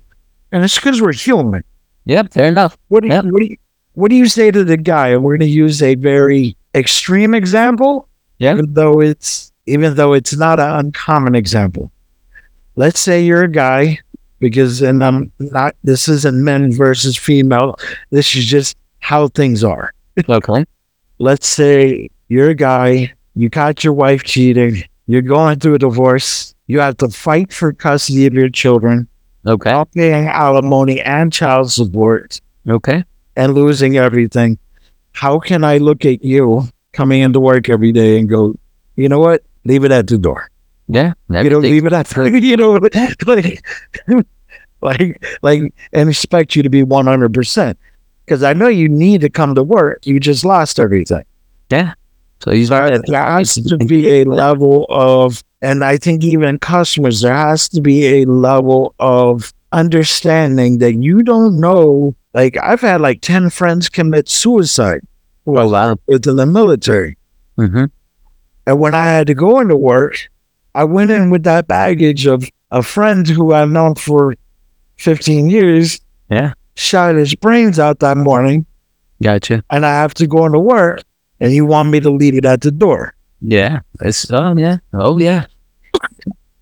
and 0.51 0.63
it's 0.63 0.75
because 0.75 1.01
we're 1.01 1.11
human. 1.11 1.63
Yep, 2.05 2.33
fair 2.33 2.45
enough. 2.45 2.77
What 2.89 3.01
do 3.01 3.07
you, 3.07 3.13
yep. 3.13 3.25
what 3.25 3.39
do 3.39 3.45
you 3.45 3.57
what 3.93 4.09
do 4.09 4.15
you 4.15 4.27
say 4.27 4.51
to 4.51 4.63
the 4.63 4.77
guy? 4.77 5.09
And 5.09 5.23
we're 5.23 5.35
gonna 5.35 5.45
use 5.45 5.81
a 5.81 5.95
very 5.95 6.55
extreme 6.75 7.33
example. 7.33 8.07
Yeah. 8.37 8.53
Even 8.53 8.71
though 8.71 9.01
it's 9.01 9.51
even 9.65 9.95
though 9.95 10.13
it's 10.13 10.37
not 10.37 10.59
an 10.59 10.69
uncommon 10.69 11.33
example 11.33 11.91
let's 12.79 13.01
say 13.01 13.21
you're 13.21 13.43
a 13.43 13.51
guy, 13.51 13.99
because, 14.39 14.81
and 14.81 15.03
I'm 15.03 15.33
not, 15.39 15.75
this 15.83 16.07
isn't 16.07 16.41
men 16.41 16.71
versus 16.71 17.17
female. 17.17 17.77
This 18.09 18.33
is 18.37 18.45
just 18.45 18.77
how 18.99 19.27
things 19.27 19.65
are. 19.65 19.93
Okay. 20.29 20.65
let's 21.19 21.45
say 21.45 22.09
you're 22.29 22.51
a 22.51 22.55
guy, 22.55 23.13
you 23.35 23.49
caught 23.49 23.83
your 23.83 23.91
wife 23.91 24.23
cheating, 24.23 24.81
you're 25.07 25.21
going 25.21 25.59
through 25.59 25.75
a 25.75 25.79
divorce, 25.79 26.55
you 26.67 26.79
have 26.79 26.95
to 26.97 27.09
fight 27.09 27.51
for 27.51 27.73
custody 27.73 28.25
of 28.25 28.33
your 28.33 28.49
children. 28.49 29.09
Okay. 29.45 29.83
Paying 29.93 30.27
alimony 30.27 31.01
and 31.01 31.33
child 31.33 31.71
support. 31.71 32.39
Okay. 32.67 33.03
And 33.35 33.55
losing 33.55 33.97
everything. 33.97 34.57
How 35.11 35.37
can 35.39 35.65
I 35.65 35.79
look 35.79 36.05
at 36.05 36.23
you 36.23 36.63
coming 36.93 37.21
into 37.23 37.41
work 37.41 37.67
every 37.67 37.91
day 37.91 38.17
and 38.17 38.29
go, 38.29 38.55
you 38.95 39.09
know 39.09 39.19
what? 39.19 39.43
Leave 39.65 39.83
it 39.83 39.91
at 39.91 40.07
the 40.07 40.17
door. 40.17 40.49
Yeah, 40.91 41.13
you 41.29 41.49
don't 41.49 41.61
leave 41.61 41.85
it 41.85 41.93
at 41.93 42.11
you 42.17 42.57
know, 42.57 42.71
like, 43.27 43.63
like, 44.81 45.23
like, 45.43 45.73
and 45.93 46.09
expect 46.09 46.55
you 46.55 46.63
to 46.63 46.69
be 46.69 46.83
one 46.83 47.05
hundred 47.05 47.33
percent. 47.33 47.77
because 48.25 48.41
I 48.43 48.53
know 48.53 48.67
you 48.67 48.89
need 48.89 49.21
to 49.21 49.29
come 49.29 49.53
to 49.55 49.63
work. 49.63 50.05
You 50.05 50.19
just 50.19 50.43
lost 50.43 50.79
everything. 50.79 51.23
Yeah. 51.69 51.93
So 52.41 52.51
there 52.51 53.23
has 53.23 53.55
to 53.55 53.77
be 53.77 54.21
a 54.21 54.23
level 54.23 54.85
of, 54.89 55.43
and 55.61 55.83
I 55.83 55.97
think 55.97 56.23
even 56.23 56.57
customers, 56.57 57.19
there 57.21 57.35
has 57.35 57.67
to 57.69 57.81
be 57.81 58.21
a 58.21 58.25
level 58.25 58.95
of 58.99 59.53
understanding 59.73 60.77
that 60.79 60.93
you 60.93 61.21
don't 61.21 61.59
know. 61.59 62.15
Like 62.33 62.57
I've 62.63 62.81
had 62.81 63.01
like 63.01 63.21
10 63.21 63.49
friends 63.49 63.89
commit 63.89 64.29
suicide 64.29 65.01
Oh, 65.45 65.67
wow. 65.67 65.97
within 66.07 66.37
the 66.37 66.45
military. 66.45 67.17
hmm 67.57 67.85
And 68.65 68.79
when 68.79 68.95
I 68.95 69.05
had 69.05 69.27
to 69.27 69.33
go 69.33 69.59
into 69.59 69.75
work, 69.75 70.29
I 70.79 70.85
went 70.85 71.11
in 71.11 71.29
with 71.29 71.43
that 71.43 71.67
baggage 71.67 72.25
of 72.25 72.49
a 72.71 72.81
friend 72.81 73.27
who 73.27 73.51
I've 73.53 73.69
known 73.69 73.95
for 73.95 74.33
15 74.95 75.49
years. 75.49 75.99
Yeah. 76.31 76.53
Shot 76.75 77.15
his 77.15 77.35
brains 77.35 77.79
out 77.79 77.99
that 77.99 78.15
morning, 78.15 78.65
Gotcha. 79.21 79.61
and 79.69 79.85
I 79.85 79.89
have 79.89 80.13
to 80.13 80.25
go 80.25 80.45
into 80.45 80.59
work, 80.59 81.03
and 81.41 81.51
he 81.51 81.59
want 81.59 81.89
me 81.89 81.99
to 81.99 82.09
leave 82.09 82.35
it 82.35 82.45
at 82.45 82.61
the 82.61 82.71
door. 82.71 83.13
Yeah. 83.41 83.81
It's, 83.99 84.31
oh, 84.31 84.55
yeah. 84.55 84.77
Oh, 84.93 85.17
yeah. 85.19 85.47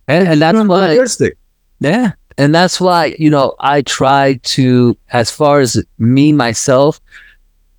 And, 0.08 0.28
and 0.30 0.42
that's 0.42 0.68
why, 0.68 1.00
yeah. 1.80 2.14
And 2.40 2.56
that's 2.56 2.82
why, 2.82 3.16
you 3.20 3.30
know, 3.30 3.54
I 3.60 3.84
try 3.84 4.40
to, 4.56 4.98
as 5.14 5.30
far 5.30 5.60
as 5.60 5.84
me, 6.00 6.34
myself, 6.34 7.00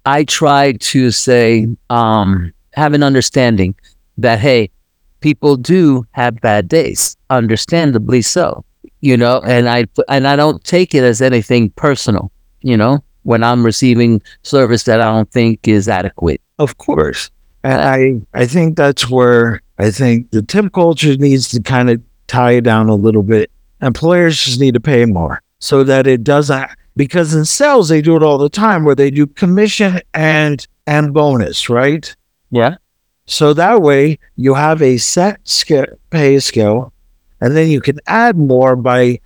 I 0.06 0.22
try 0.22 0.74
to 0.74 1.10
say, 1.10 1.66
um, 1.90 2.52
have 2.74 2.92
an 2.92 3.02
understanding 3.02 3.74
that, 4.18 4.38
hey, 4.38 4.70
people 5.20 5.56
do 5.56 6.04
have 6.12 6.40
bad 6.40 6.68
days, 6.68 7.16
understandably 7.30 8.22
so, 8.22 8.64
you 9.00 9.16
know, 9.16 9.40
and 9.40 9.68
I, 9.68 9.86
and 10.08 10.26
I 10.26 10.36
don't 10.36 10.62
take 10.64 10.94
it 10.94 11.04
as 11.04 11.20
anything 11.22 11.70
personal, 11.70 12.30
you 12.60 12.76
know, 12.76 13.02
when 13.22 13.44
I'm 13.44 13.64
receiving 13.64 14.22
service 14.42 14.84
that 14.84 15.00
I 15.00 15.04
don't 15.04 15.30
think 15.30 15.66
is 15.68 15.88
adequate. 15.88 16.40
Of 16.58 16.78
course. 16.78 17.30
And 17.64 17.80
I, 18.34 18.40
I 18.40 18.46
think 18.46 18.76
that's 18.76 19.08
where 19.10 19.60
I 19.78 19.90
think 19.90 20.30
the 20.30 20.42
tip 20.42 20.72
culture 20.72 21.16
needs 21.16 21.48
to 21.50 21.62
kind 21.62 21.90
of 21.90 22.02
tie 22.26 22.52
it 22.52 22.62
down 22.62 22.88
a 22.88 22.94
little 22.94 23.22
bit. 23.22 23.50
Employers 23.82 24.42
just 24.42 24.60
need 24.60 24.74
to 24.74 24.80
pay 24.80 25.04
more 25.04 25.42
so 25.60 25.84
that 25.84 26.06
it 26.06 26.24
doesn't 26.24 26.70
because 26.96 27.34
in 27.34 27.44
sales 27.44 27.88
they 27.88 28.02
do 28.02 28.16
it 28.16 28.22
all 28.22 28.38
the 28.38 28.48
time 28.48 28.84
where 28.84 28.94
they 28.94 29.10
do 29.10 29.26
commission 29.26 30.00
and 30.14 30.66
and 30.86 31.12
bonus, 31.12 31.68
right? 31.68 32.14
Yeah. 32.50 32.76
So 33.28 33.52
that 33.54 33.82
way 33.82 34.18
you 34.36 34.54
have 34.54 34.80
a 34.80 34.96
set 34.96 35.38
pay 36.10 36.38
scale, 36.40 36.92
and 37.42 37.54
then 37.54 37.68
you 37.68 37.80
can 37.80 37.98
add 38.06 38.36
more 38.38 38.74
by 38.74 39.20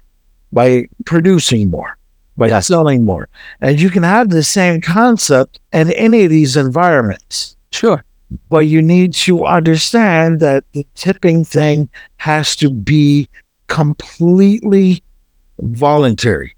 by 0.53 0.87
producing 1.07 1.71
more, 1.71 1.97
by 2.37 2.49
Yes. 2.49 2.67
selling 2.67 3.05
more, 3.05 3.29
and 3.61 3.81
you 3.81 3.91
can 3.91 4.03
have 4.03 4.29
the 4.31 4.43
same 4.43 4.81
concept 4.81 5.61
in 5.73 5.93
any 5.93 6.25
of 6.25 6.31
these 6.31 6.57
environments. 6.57 7.57
Sure. 7.71 8.05
But 8.51 8.67
you 8.67 8.83
need 8.83 9.15
to 9.27 9.45
understand 9.47 10.41
that 10.41 10.65
the 10.73 10.85
tipping 10.95 11.45
thing 11.45 11.89
has 12.17 12.57
to 12.57 12.71
be 12.71 13.29
completely 13.69 15.03
voluntary. 15.61 16.57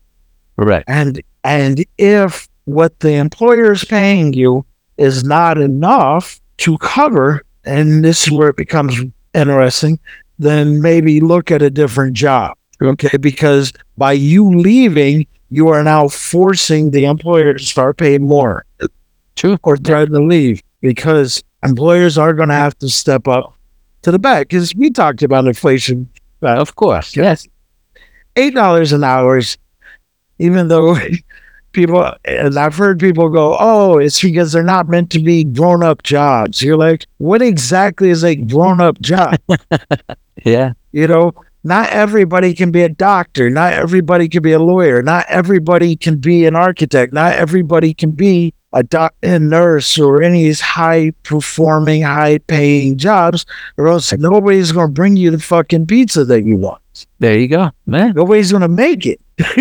Correct. 0.59 0.89
And 0.89 1.21
and 1.45 1.85
if 1.99 2.49
what 2.65 3.01
the 3.01 3.13
employer 3.15 3.73
is 3.73 3.85
paying 3.85 4.33
you 4.33 4.65
is 4.97 5.25
not 5.25 5.59
enough 5.59 6.41
to 6.59 6.79
cover, 6.79 7.43
and 7.65 8.05
this 8.05 8.27
is 8.27 8.31
where 8.33 8.49
it 8.49 8.57
becomes 8.57 9.01
interesting, 9.35 9.99
then 10.39 10.81
maybe 10.83 11.21
look 11.21 11.51
at 11.51 11.63
a 11.63 11.71
different 11.71 12.15
job. 12.15 12.57
Okay, 12.83 13.17
because 13.19 13.73
by 13.97 14.13
you 14.13 14.49
leaving, 14.59 15.27
you 15.51 15.69
are 15.69 15.83
now 15.85 16.09
forcing 16.09 16.91
the 16.91 17.05
employer 17.05 17.55
to 17.55 17.65
start 17.65 17.97
paying 17.99 18.23
more 18.23 18.65
True. 19.37 19.57
or 19.63 19.77
threaten 19.77 20.13
to 20.15 20.21
leave 20.21 20.61
because 20.81 21.43
employers 21.63 22.19
are 22.19 22.33
going 22.33 22.49
to 22.49 22.55
have 22.55 22.77
to 22.79 22.89
step 22.89 23.29
up 23.29 23.55
to 24.03 24.11
the 24.11 24.19
back. 24.19 24.49
Because 24.49 24.75
we 24.75 24.91
talked 24.91 25.23
about 25.23 25.47
inflation 25.47 26.09
uh, 26.43 26.49
Of 26.57 26.75
course. 26.75 27.17
Yes. 27.17 27.47
eight 28.37 28.55
dollars 28.55 28.93
an 28.93 29.05
hour 29.05 29.39
is 29.39 29.57
even 30.39 30.69
though 30.69 30.97
people 31.75 32.11
and 32.25 32.59
I've 32.59 32.77
heard 32.77 32.99
people 32.99 33.29
go, 33.29 33.57
Oh, 33.61 33.99
it's 33.99 34.23
because 34.23 34.53
they're 34.53 34.63
not 34.63 34.89
meant 34.89 35.11
to 35.11 35.19
be 35.21 35.45
grown 35.45 35.83
up 35.83 36.03
jobs. 36.03 36.63
You're 36.63 36.79
like, 36.79 37.07
what 37.19 37.43
exactly 37.43 38.09
is 38.11 38.25
a 38.25 38.37
grown 38.37 38.81
up 38.81 39.01
job? 39.01 39.37
Yeah. 40.45 40.75
you 40.93 41.07
know, 41.07 41.33
not 41.63 41.89
everybody 41.89 42.53
can 42.53 42.71
be 42.71 42.83
a 42.83 42.89
doctor, 42.91 43.49
not 43.49 43.73
everybody 43.73 44.29
can 44.29 44.43
be 44.43 44.53
a 44.53 44.59
lawyer, 44.59 45.03
not 45.03 45.25
everybody 45.29 45.97
can 45.97 46.19
be 46.19 46.45
an 46.45 46.55
architect, 46.55 47.15
not 47.15 47.33
everybody 47.35 47.95
can 47.95 48.11
be 48.11 48.53
a 48.75 48.83
doc 48.83 49.15
a 49.23 49.39
nurse 49.39 49.99
or 49.99 50.23
any 50.23 50.41
of 50.41 50.45
these 50.45 50.61
high 50.61 51.13
performing, 51.23 52.03
high 52.03 52.39
paying 52.39 52.99
jobs, 52.99 53.47
or 53.79 53.89
else 53.89 54.13
nobody's 54.13 54.73
gonna 54.73 54.89
bring 54.89 55.17
you 55.17 55.31
the 55.31 55.39
fucking 55.39 55.87
pizza 55.87 56.25
that 56.27 56.45
you 56.45 56.57
want. 56.57 56.83
There 57.19 57.39
you 57.39 57.49
go, 57.49 57.71
man. 57.87 58.13
Nobody's 58.15 58.53
gonna 58.53 58.69
make 58.69 59.07
it. 59.07 59.21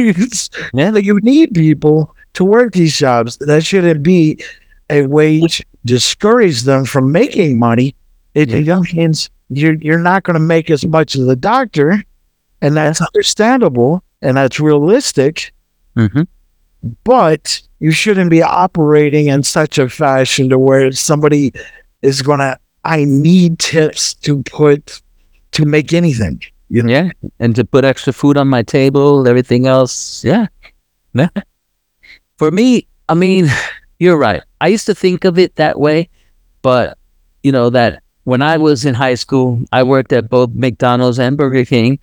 Yeah. 0.74 0.90
like 0.92 1.04
you 1.06 1.20
need 1.22 1.54
people 1.54 2.16
to 2.34 2.44
work 2.44 2.74
these 2.74 2.98
jobs. 2.98 3.38
That 3.38 3.64
shouldn't 3.66 4.04
be 4.04 4.40
a 4.90 5.04
way 5.08 5.42
to 5.42 5.64
discourage 5.86 6.62
them 6.64 6.86
from 6.86 7.12
making 7.12 7.58
money. 7.60 7.96
It 8.36 8.50
Yeah. 8.50 8.78
you're 9.50 9.74
you're 9.76 10.00
not 10.00 10.24
going 10.24 10.34
to 10.36 10.40
make 10.40 10.70
as 10.72 10.86
much 10.86 11.16
as 11.16 11.28
a 11.28 11.36
doctor, 11.36 12.04
and 12.62 12.76
that's 12.76 13.02
understandable 13.02 14.04
and 14.22 14.38
that's 14.38 14.60
realistic. 14.60 15.52
hmm 15.96 16.24
But 17.04 17.62
you 17.80 17.92
shouldn't 17.92 18.30
be 18.30 18.42
operating 18.42 19.28
in 19.28 19.44
such 19.44 19.78
a 19.78 19.90
fashion 19.90 20.50
to 20.50 20.58
where 20.60 20.92
somebody 20.92 21.52
is 22.02 22.22
going 22.22 22.40
to. 22.40 22.58
I 22.86 23.06
need 23.06 23.60
tips 23.60 24.14
to 24.26 24.44
put 24.44 25.02
to 25.52 25.66
make 25.66 25.94
anything. 25.94 26.42
You 26.74 26.82
know? 26.82 26.92
Yeah. 26.92 27.12
And 27.40 27.56
to 27.56 27.64
put 27.64 27.86
extra 27.86 28.12
food 28.12 28.36
on 28.36 28.48
my 28.48 28.64
table, 28.64 29.28
everything 29.28 29.68
else. 29.68 30.26
Yeah. 30.26 30.48
Yeah. 31.14 31.30
For 32.40 32.50
me, 32.50 32.88
I 33.08 33.14
mean, 33.14 33.48
you're 34.00 34.18
right. 34.18 34.42
I 34.60 34.70
used 34.70 34.88
to 34.88 34.96
think 34.96 35.24
of 35.24 35.38
it 35.38 35.56
that 35.58 35.80
way, 35.80 36.10
but 36.64 36.98
you 37.44 37.52
know, 37.52 37.70
that 37.70 38.02
when 38.24 38.42
I 38.42 38.58
was 38.58 38.86
in 38.86 38.96
high 38.96 39.14
school, 39.14 39.62
I 39.72 39.84
worked 39.84 40.12
at 40.14 40.32
both 40.32 40.50
McDonald's 40.56 41.20
and 41.20 41.38
Burger 41.38 41.64
King, 41.64 42.00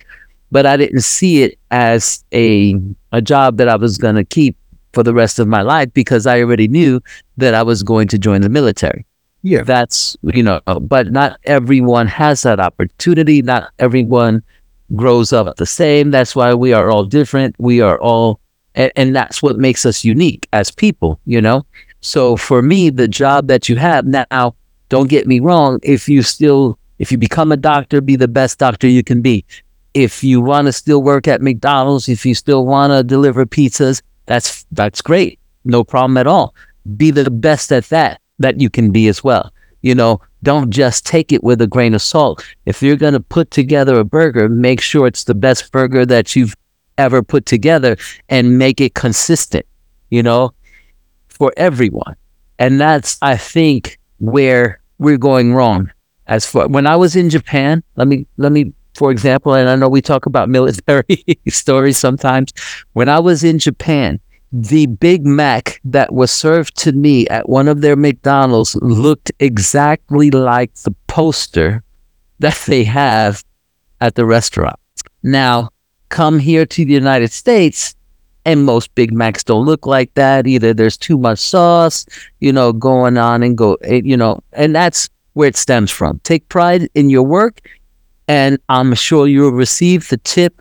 but 0.51 0.65
I 0.65 0.77
didn't 0.77 1.01
see 1.01 1.43
it 1.43 1.59
as 1.71 2.23
a 2.33 2.79
a 3.11 3.21
job 3.21 3.57
that 3.57 3.67
I 3.67 3.75
was 3.75 3.97
gonna 3.97 4.23
keep 4.23 4.55
for 4.93 5.03
the 5.03 5.13
rest 5.13 5.37
of 5.37 5.49
my 5.49 5.63
life 5.63 5.91
because 5.93 6.25
I 6.25 6.39
already 6.39 6.69
knew 6.69 7.01
that 7.35 7.53
I 7.53 7.63
was 7.63 7.83
going 7.83 8.07
to 8.07 8.17
join 8.17 8.39
the 8.39 8.49
military. 8.49 9.05
Yeah. 9.43 9.63
that's 9.63 10.15
you 10.21 10.43
know 10.43 10.61
but 10.81 11.11
not 11.11 11.39
everyone 11.45 12.05
has 12.05 12.43
that 12.43 12.59
opportunity 12.59 13.41
not 13.41 13.71
everyone 13.79 14.43
grows 14.95 15.33
up 15.33 15.55
the 15.57 15.65
same. 15.65 16.11
That's 16.11 16.35
why 16.35 16.53
we 16.53 16.73
are 16.73 16.89
all 16.89 17.05
different. 17.05 17.55
We 17.59 17.81
are 17.81 17.99
all 17.99 18.39
and, 18.75 18.91
and 18.95 19.15
that's 19.15 19.43
what 19.43 19.57
makes 19.57 19.85
us 19.85 20.03
unique 20.05 20.47
as 20.53 20.71
people 20.71 21.19
you 21.25 21.41
know? 21.41 21.65
So 22.01 22.35
for 22.35 22.61
me 22.61 22.89
the 22.89 23.07
job 23.07 23.47
that 23.47 23.69
you 23.69 23.75
have 23.77 24.05
now 24.05 24.55
don't 24.89 25.09
get 25.09 25.27
me 25.27 25.39
wrong 25.39 25.79
if 25.83 26.09
you 26.09 26.23
still 26.23 26.77
if 26.99 27.11
you 27.11 27.17
become 27.17 27.51
a 27.51 27.57
doctor 27.57 28.01
be 28.01 28.15
the 28.15 28.27
best 28.27 28.59
doctor 28.59 28.87
you 28.87 29.03
can 29.03 29.21
be. 29.21 29.45
If 29.93 30.23
you 30.23 30.39
want 30.39 30.67
to 30.67 30.73
still 30.73 31.03
work 31.03 31.27
at 31.27 31.41
mcdonald's 31.41 32.09
if 32.09 32.25
you 32.25 32.33
still 32.33 32.65
want 32.65 32.91
to 32.91 33.03
deliver 33.03 33.45
pizzas 33.45 34.01
that's 34.25 34.65
that's 34.71 35.01
great. 35.01 35.39
No 35.63 35.83
problem 35.83 36.17
at 36.17 36.27
all. 36.27 36.55
Be 36.97 37.11
the 37.11 37.29
best 37.29 37.71
at 37.71 37.85
that 37.85 38.21
that 38.39 38.59
you 38.59 38.69
can 38.69 38.91
be 38.91 39.07
as 39.07 39.23
well. 39.23 39.51
You 39.81 39.95
know, 39.95 40.21
don't 40.43 40.71
just 40.71 41.05
take 41.05 41.31
it 41.31 41.43
with 41.43 41.61
a 41.61 41.67
grain 41.67 41.93
of 41.93 42.01
salt. 42.01 42.45
If 42.65 42.81
you're 42.81 42.95
going 42.95 43.13
to 43.13 43.19
put 43.19 43.51
together 43.51 43.99
a 43.99 44.03
burger, 44.03 44.49
make 44.49 44.81
sure 44.81 45.07
it's 45.07 45.23
the 45.23 45.35
best 45.35 45.71
burger 45.71 46.05
that 46.05 46.35
you've 46.35 46.55
ever 46.97 47.23
put 47.23 47.45
together 47.45 47.97
and 48.29 48.57
make 48.57 48.79
it 48.79 48.93
consistent, 48.93 49.65
you 50.09 50.21
know, 50.23 50.53
for 51.27 51.53
everyone. 51.57 52.15
And 52.59 52.79
that's, 52.79 53.17
I 53.21 53.37
think, 53.37 53.97
where 54.19 54.79
we're 54.99 55.17
going 55.17 55.53
wrong. 55.53 55.91
As 56.27 56.45
for 56.45 56.67
when 56.67 56.85
I 56.85 56.95
was 56.95 57.15
in 57.15 57.29
Japan, 57.29 57.83
let 57.95 58.07
me, 58.07 58.25
let 58.37 58.51
me, 58.51 58.73
for 58.93 59.11
example, 59.11 59.53
and 59.53 59.67
I 59.67 59.75
know 59.75 59.89
we 59.89 60.01
talk 60.01 60.27
about 60.27 60.47
military 60.47 61.25
stories 61.49 61.97
sometimes. 61.97 62.53
When 62.93 63.09
I 63.09 63.19
was 63.19 63.43
in 63.43 63.57
Japan, 63.57 64.19
the 64.51 64.85
Big 64.87 65.25
Mac 65.25 65.79
that 65.85 66.13
was 66.13 66.31
served 66.31 66.75
to 66.77 66.91
me 66.91 67.27
at 67.27 67.47
one 67.47 67.67
of 67.67 67.81
their 67.81 67.95
McDonald's 67.95 68.75
looked 68.77 69.31
exactly 69.39 70.29
like 70.29 70.73
the 70.75 70.91
poster 71.07 71.83
that 72.39 72.61
they 72.67 72.83
have 72.83 73.43
at 74.01 74.15
the 74.15 74.25
restaurant. 74.25 74.77
Now, 75.23 75.69
come 76.09 76.39
here 76.39 76.65
to 76.65 76.85
the 76.85 76.93
United 76.93 77.31
States, 77.31 77.95
and 78.43 78.65
most 78.65 78.93
Big 78.95 79.13
Macs 79.13 79.43
don't 79.43 79.65
look 79.65 79.85
like 79.85 80.13
that. 80.15 80.47
Either 80.47 80.73
there's 80.73 80.97
too 80.97 81.17
much 81.17 81.39
sauce, 81.39 82.05
you 82.39 82.51
know, 82.51 82.73
going 82.73 83.17
on 83.17 83.43
and 83.43 83.57
go, 83.57 83.75
eh, 83.83 84.01
you 84.03 84.17
know, 84.17 84.41
and 84.53 84.75
that's 84.75 85.09
where 85.33 85.47
it 85.47 85.55
stems 85.55 85.91
from. 85.91 86.19
Take 86.23 86.49
pride 86.49 86.89
in 86.95 87.09
your 87.09 87.23
work, 87.23 87.61
and 88.27 88.59
I'm 88.67 88.95
sure 88.95 89.27
you'll 89.27 89.51
receive 89.51 90.09
the 90.09 90.17
tip 90.17 90.59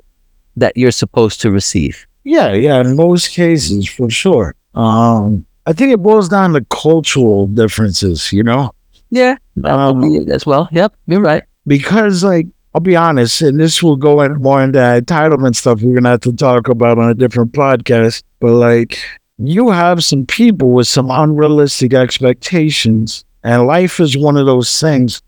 that 0.57 0.77
you're 0.77 0.93
supposed 0.93 1.41
to 1.41 1.51
receive. 1.51 2.07
Yeah, 2.25 2.53
yeah, 2.53 2.81
in 2.81 2.97
most 2.97 3.31
cases, 3.31 3.89
for 3.89 4.11
sure. 4.11 4.55
Um, 4.75 5.47
I 5.67 5.73
think 5.73 5.93
it 5.93 6.03
boils 6.03 6.29
down 6.29 6.53
to 6.55 6.65
cultural 6.71 7.47
differences, 7.47 8.33
you 8.33 8.43
know? 8.43 8.73
Yeah, 9.11 9.37
that 9.57 9.73
Um, 9.73 10.01
be 10.01 10.33
as 10.33 10.47
well. 10.47 10.69
Yep, 10.73 10.95
you're 11.07 11.21
right. 11.21 11.43
Because, 11.67 12.23
like, 12.23 12.47
I'll 12.75 12.81
be 12.81 12.95
honest, 12.95 13.43
and 13.43 13.59
this 13.59 13.83
will 13.83 13.97
go 13.97 14.21
in 14.21 14.35
more 14.41 14.63
into 14.63 14.79
entitlement 14.79 15.57
stuff 15.57 15.83
we're 15.83 15.95
gonna 15.95 16.11
have 16.11 16.21
to 16.21 16.33
talk 16.33 16.69
about 16.69 16.99
on 16.99 17.11
a 17.11 17.15
different 17.15 17.53
podcast. 17.53 18.23
But 18.39 18.53
like, 18.53 18.99
you 19.39 19.71
have 19.71 20.05
some 20.05 20.25
people 20.25 20.71
with 20.71 20.87
some 20.87 21.11
unrealistic 21.11 21.93
expectations, 21.95 23.25
and 23.43 23.67
life 23.67 23.99
is 23.99 24.17
one 24.17 24.37
of 24.37 24.47
those 24.47 24.81
things. 24.81 25.21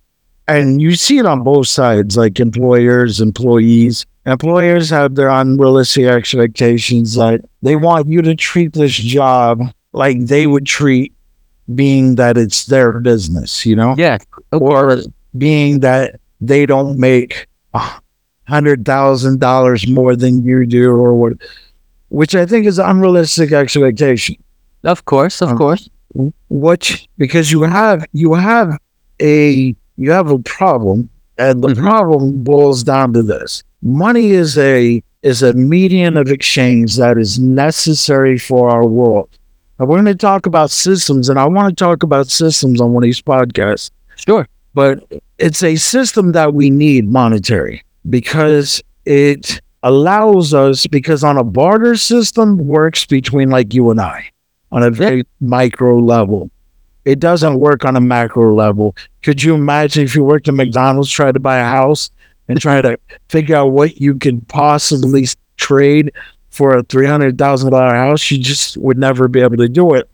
And 0.47 0.81
you 0.81 0.95
see 0.95 1.19
it 1.19 1.27
on 1.27 1.43
both 1.43 1.67
sides, 1.67 2.17
like 2.17 2.39
employers, 2.39 3.21
employees. 3.21 4.07
Employers 4.25 4.89
have 4.91 5.15
their 5.17 5.29
unrealistic 5.29 6.05
expectations. 6.07 7.17
Like 7.17 7.41
they 7.63 7.77
want 7.77 8.07
you 8.09 8.23
to 8.23 8.35
treat 8.35 8.73
this 8.73 8.93
job 8.93 9.61
like 9.93 10.21
they 10.27 10.47
would 10.47 10.67
treat 10.67 11.13
being 11.75 12.15
that 12.17 12.37
it's 12.39 12.67
their 12.67 13.01
business, 13.01 13.65
you 13.67 13.75
know? 13.77 13.95
Yeah, 13.99 14.19
or 14.53 14.99
being 15.37 15.81
that 15.81 16.21
they 16.41 16.67
don't 16.67 16.99
make 16.99 17.47
a 17.75 17.91
hundred 18.49 18.85
thousand 18.85 19.41
dollars 19.41 19.87
more 19.89 20.15
than 20.17 20.45
you 20.45 20.67
do 20.67 20.91
or 20.91 21.15
what 21.15 21.33
which 22.09 22.35
I 22.35 22.45
think 22.45 22.67
is 22.67 22.79
an 22.79 22.91
unrealistic 22.91 23.53
expectation. 23.53 24.37
of 24.85 25.05
course, 25.05 25.41
of 25.41 25.51
Um, 25.51 25.57
course. 25.59 25.89
Which 26.51 27.09
because 27.17 27.51
you 27.51 27.63
have 27.63 28.05
you 28.13 28.35
have 28.35 28.77
a 29.21 29.75
you 29.97 30.11
have 30.11 30.31
a 30.31 30.39
problem 30.41 31.09
and 31.39 31.63
the 31.63 31.69
Mhm. 31.69 31.77
problem 31.83 32.43
boils 32.43 32.83
down 32.85 33.13
to 33.15 33.23
this. 33.23 33.63
Money 33.83 34.31
is 34.31 34.57
a 34.59 35.03
is 35.23 35.43
a 35.43 35.53
medium 35.55 36.17
of 36.17 36.29
exchange 36.29 36.97
that 36.97 37.17
is 37.19 37.39
necessary 37.39 38.39
for 38.39 38.71
our 38.71 38.85
world. 38.87 39.29
And 39.79 39.89
we're 39.89 39.97
going 39.97 40.07
to 40.07 40.15
talk 40.15 40.47
about 40.47 40.71
systems, 40.71 41.29
and 41.29 41.39
I 41.39 41.45
want 41.47 41.77
to 41.77 41.85
talk 41.85 42.03
about 42.03 42.29
systems 42.29 42.81
on 42.81 42.93
one 42.93 43.03
of 43.03 43.07
these 43.07 43.23
podcasts 43.23 43.91
Sure. 44.17 44.47
but 44.75 45.05
it's 45.39 45.63
a 45.63 45.77
system 45.77 46.33
that 46.33 46.55
we 46.55 46.71
need 46.71 47.09
monetary 47.09 47.83
because 48.09 48.81
it 49.05 49.61
allows 49.83 50.55
us 50.55 50.87
because 50.87 51.25
on 51.25 51.37
a 51.37 51.45
barter 51.45 51.97
system 51.97 52.59
works 52.59 53.05
between 53.05 53.51
like 53.51 53.75
you 53.75 53.91
and 53.91 54.01
I 54.01 54.31
on 54.71 54.83
a 54.85 54.91
very 54.91 55.25
micro 55.41 55.99
level. 55.99 56.51
It 57.05 57.19
doesn't 57.19 57.59
work 57.59 57.85
on 57.85 57.97
a 57.97 58.01
macro 58.01 58.55
level. 58.55 58.95
Could 59.23 59.43
you 59.43 59.55
imagine 59.55 60.05
if 60.05 60.15
you 60.15 60.23
worked 60.23 60.47
at 60.47 60.55
McDonald's, 60.55 61.11
try 61.11 61.33
to 61.33 61.41
buy 61.41 61.59
a 61.59 61.65
house 61.65 62.11
and 62.49 62.61
try 62.61 62.81
to 62.83 62.99
figure 63.29 63.57
out 63.57 63.69
what 63.69 64.01
you 64.01 64.17
can 64.19 64.41
possibly 64.43 65.27
trade 65.57 66.13
for 66.51 66.77
a 66.77 66.83
three 66.83 67.07
hundred 67.07 67.39
thousand 67.39 67.73
dollar 67.73 67.95
house? 67.95 68.31
You 68.31 68.39
just 68.39 68.77
would 68.79 68.99
never 68.99 69.29
be 69.29 69.41
able 69.41 69.57
to 69.59 69.69
do 69.69 69.95
it. 69.95 70.09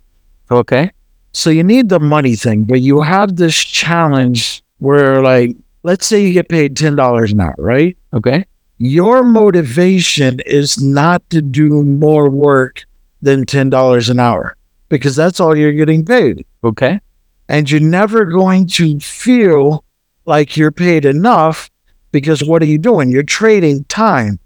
Okay. 0.50 0.90
So 1.32 1.50
you 1.50 1.62
need 1.62 1.88
the 1.88 2.00
money 2.00 2.36
thing, 2.36 2.64
but 2.64 2.80
you 2.80 3.00
have 3.02 3.36
this 3.36 3.54
challenge 3.54 4.62
where, 4.78 5.22
like, 5.22 5.54
let's 5.82 6.06
say 6.06 6.24
you 6.26 6.32
get 6.32 6.48
paid 6.48 6.76
ten 6.76 6.96
dollars 6.96 7.32
an 7.32 7.40
hour, 7.40 7.54
right? 7.58 7.96
Okay. 8.12 8.44
Your 8.78 9.24
motivation 9.24 10.40
is 10.46 10.80
not 10.80 11.28
to 11.30 11.42
do 11.42 11.82
more 11.82 12.30
work 12.30 12.84
than 13.20 13.44
ten 13.44 13.68
dollars 13.70 14.08
an 14.08 14.20
hour 14.20 14.56
because 14.88 15.16
that's 15.16 15.40
all 15.40 15.56
you're 15.56 15.72
getting 15.72 16.04
paid, 16.04 16.46
Okay. 16.64 17.00
and 17.48 17.70
you're 17.70 17.80
never 17.80 18.24
going 18.24 18.66
to 18.68 18.98
feel 19.00 19.84
like 20.24 20.56
you're 20.56 20.70
paid 20.72 21.04
enough 21.04 21.68
because 22.12 22.42
what 22.44 22.62
are 22.62 22.66
you 22.66 22.78
doing? 22.78 23.10
You're 23.10 23.22
trading 23.22 23.84
time. 23.84 24.38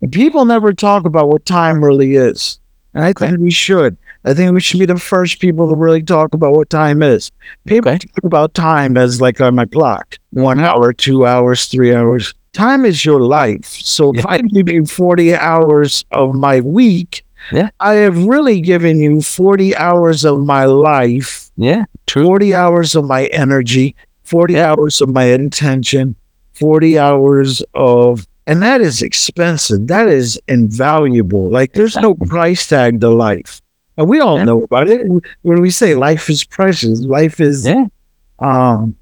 And 0.00 0.12
people 0.12 0.44
never 0.44 0.72
talk 0.72 1.04
about 1.04 1.28
what 1.28 1.44
time 1.44 1.84
really 1.84 2.14
is, 2.14 2.60
and 2.94 3.04
I 3.04 3.12
think 3.12 3.38
we 3.40 3.50
should. 3.50 3.96
I 4.24 4.34
think 4.34 4.52
we 4.52 4.60
should 4.60 4.78
be 4.80 4.86
the 4.86 4.98
first 4.98 5.40
people 5.40 5.68
to 5.68 5.74
really 5.74 6.02
talk 6.02 6.34
about 6.34 6.52
what 6.52 6.70
time 6.70 7.02
is. 7.02 7.30
People 7.66 7.90
Okay. 7.90 7.98
talk 7.98 8.24
about 8.24 8.54
time 8.54 8.96
as 8.96 9.20
like 9.20 9.40
on 9.40 9.54
my 9.54 9.64
clock 9.66 10.18
one 10.30 10.58
mm-hmm. 10.58 10.66
hour, 10.66 10.92
two 10.92 11.26
hours, 11.26 11.66
three 11.66 11.94
hours. 11.94 12.34
Time 12.52 12.84
is 12.84 13.04
your 13.04 13.20
life. 13.20 13.64
So 13.66 14.12
if 14.14 14.26
I 14.26 14.38
give 14.38 14.68
you 14.68 14.84
40 14.84 15.34
hours 15.34 16.04
of 16.12 16.34
my 16.34 16.60
week, 16.60 17.24
Yeah. 17.52 17.70
I 17.80 17.94
have 17.94 18.24
really 18.24 18.60
given 18.60 19.00
you 19.00 19.20
40 19.22 19.76
hours 19.76 20.24
of 20.24 20.40
my 20.44 20.64
life, 20.64 21.50
Yeah. 21.56 21.84
True. 22.06 22.24
40 22.24 22.54
hours 22.54 22.94
of 22.96 23.04
my 23.04 23.26
energy, 23.26 23.94
40 24.24 24.54
Yeah. 24.54 24.72
hours 24.72 25.00
of 25.00 25.08
my 25.10 25.24
intention, 25.24 26.16
40 26.58 26.98
hours 26.98 27.62
of, 27.74 28.26
and 28.46 28.62
that 28.62 28.80
is 28.80 29.02
expensive. 29.02 29.86
That 29.86 30.08
is 30.08 30.40
invaluable. 30.48 31.48
Like 31.50 31.72
there's 31.72 31.96
no 31.96 32.14
price 32.14 32.66
tag 32.66 33.00
to 33.00 33.10
life. 33.10 33.60
And 33.96 34.08
we 34.08 34.20
all 34.20 34.38
Yeah. 34.38 34.44
know 34.44 34.62
about 34.62 34.88
it. 34.88 35.06
When 35.42 35.60
we 35.60 35.70
say 35.70 35.94
life 35.94 36.30
is 36.30 36.44
precious, 36.44 37.00
life 37.02 37.40
is, 37.40 37.66
Yeah. 37.66 37.86
um, 38.38 38.94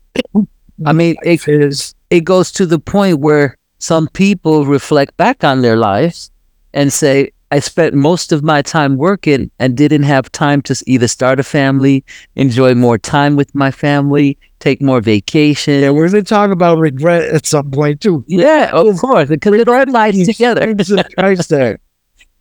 I 0.85 0.92
mean, 0.92 1.16
it, 1.23 1.47
is, 1.49 1.95
it 2.11 2.25
goes 2.25 2.53
to 2.53 2.66
the 2.66 2.79
point 2.79 3.21
where 3.21 3.57
some 3.79 4.09
people 4.09 4.64
reflect 4.66 5.16
back 5.16 5.45
on 5.45 5.62
their 5.62 5.77
lives 5.77 6.31
and 6.75 6.92
say, 6.92 7.31
I 7.53 7.61
spent 7.61 7.95
most 7.95 8.33
of 8.33 8.42
my 8.42 8.61
time 8.62 8.97
working 8.97 9.51
and 9.59 9.77
didn't 9.77 10.03
have 10.03 10.33
time 10.33 10.61
to 10.62 10.75
either 10.87 11.07
start 11.09 11.38
a 11.38 11.45
family, 11.45 12.05
enjoy 12.35 12.75
more 12.75 12.99
time 12.99 13.37
with 13.37 13.55
my 13.55 13.71
family, 13.71 14.37
take 14.61 14.81
more 14.83 15.01
vacation. 15.01 15.81
yeah, 15.81 15.90
we're 15.90 16.09
going 16.09 16.25
to 16.25 16.29
talk 16.29 16.51
about 16.51 16.79
regret 16.79 17.25
at 17.35 17.47
some 17.47 17.71
point 17.71 18.01
too. 18.01 18.25
Yeah, 18.27 18.71
of 18.73 18.99
course, 18.99 19.29
because 19.29 19.55
it 19.55 19.69
all 19.69 19.85
lies 19.88 20.23
together. 20.23 20.75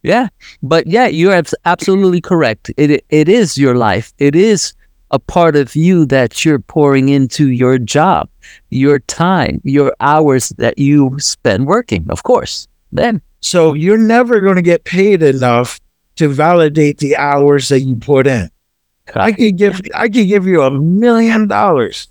Yeah, 0.04 0.28
but 0.62 0.86
yeah, 0.88 1.08
you're 1.08 1.42
absolutely 1.66 2.22
correct. 2.22 2.72
It 2.78 3.04
it 3.10 3.28
is 3.28 3.58
your 3.58 3.76
life. 3.76 4.14
It 4.20 4.36
is 4.36 4.74
a 5.12 5.20
part 5.20 5.56
of 5.56 5.76
you 5.76 6.06
that 6.08 6.46
you're 6.46 6.60
pouring 6.60 7.10
into 7.10 7.50
your 7.50 7.80
job, 7.80 8.30
your 8.70 9.00
time, 9.00 9.62
your 9.64 9.96
hours 10.00 10.50
that 10.58 10.78
you 10.78 11.18
spend 11.20 11.66
working. 11.68 12.06
Of 12.10 12.24
course, 12.24 12.68
then 12.92 13.22
So 13.42 13.74
you're 13.74 13.98
never 13.98 14.42
going 14.42 14.56
to 14.58 14.62
get 14.62 14.84
paid 14.86 15.24
enough 15.24 15.80
to 16.18 16.28
validate 16.30 17.00
the 17.00 17.16
hours 17.18 17.70
that 17.70 17.82
you 17.82 17.96
put 17.96 18.28
in. 18.28 18.50
I 19.14 19.32
could 19.32 19.58
give 19.58 19.82
I 19.94 20.10
could 20.10 20.28
give 20.28 20.46
you 20.48 20.64
a 20.64 20.72
million 20.72 21.48
dollars 21.48 22.08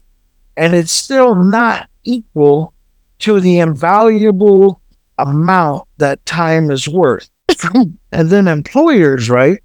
and 0.57 0.74
it's 0.74 0.92
still 0.92 1.35
not 1.35 1.88
equal 2.04 2.72
to 3.20 3.40
the 3.40 3.59
invaluable 3.59 4.80
amount 5.18 5.88
that 5.98 6.24
time 6.26 6.70
is 6.70 6.88
worth. 6.88 7.30
and 8.12 8.30
then 8.30 8.48
employers, 8.48 9.30
right? 9.30 9.62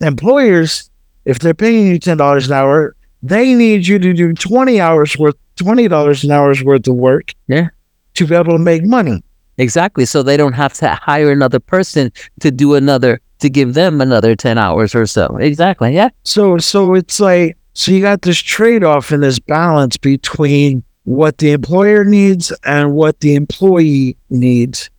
Employers, 0.00 0.90
if 1.24 1.38
they're 1.38 1.54
paying 1.54 1.86
you 1.86 1.98
ten 1.98 2.16
dollars 2.16 2.46
an 2.46 2.54
hour, 2.54 2.94
they 3.22 3.54
need 3.54 3.86
you 3.86 3.98
to 3.98 4.12
do 4.12 4.32
twenty 4.32 4.80
hours 4.80 5.18
worth 5.18 5.36
twenty 5.56 5.88
dollars 5.88 6.24
an 6.24 6.30
hour's 6.30 6.62
worth 6.62 6.86
of 6.88 6.94
work. 6.94 7.34
Yeah. 7.48 7.68
To 8.14 8.26
be 8.26 8.34
able 8.34 8.52
to 8.52 8.58
make 8.58 8.84
money. 8.84 9.22
exactly. 9.58 10.04
So 10.04 10.22
they 10.22 10.36
don't 10.36 10.54
have 10.54 10.74
to 10.74 10.88
hire 10.94 11.30
another 11.30 11.60
person 11.60 12.12
to 12.40 12.50
do 12.50 12.74
another 12.74 13.20
to 13.40 13.50
give 13.50 13.74
them 13.74 14.00
another 14.00 14.34
ten 14.36 14.58
hours 14.58 14.94
or 14.94 15.06
so. 15.06 15.36
Exactly. 15.38 15.94
Yeah. 15.94 16.10
So 16.24 16.58
so 16.58 16.94
it's 16.94 17.20
like 17.20 17.56
so 17.74 17.92
you 17.92 18.00
got 18.00 18.22
this 18.22 18.38
trade 18.38 18.84
off 18.84 19.10
and 19.12 19.22
this 19.22 19.38
balance 19.38 19.96
between 19.96 20.82
what 21.04 21.38
the 21.38 21.52
employer 21.52 22.04
needs 22.04 22.52
and 22.64 22.92
what 22.94 23.20
the 23.20 23.34
employee 23.34 24.16
needs. 24.28 24.90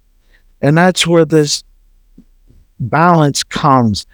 And 0.62 0.78
that's 0.78 1.06
where 1.08 1.26
this 1.26 1.64
balance 2.80 3.44
comes. 3.44 4.06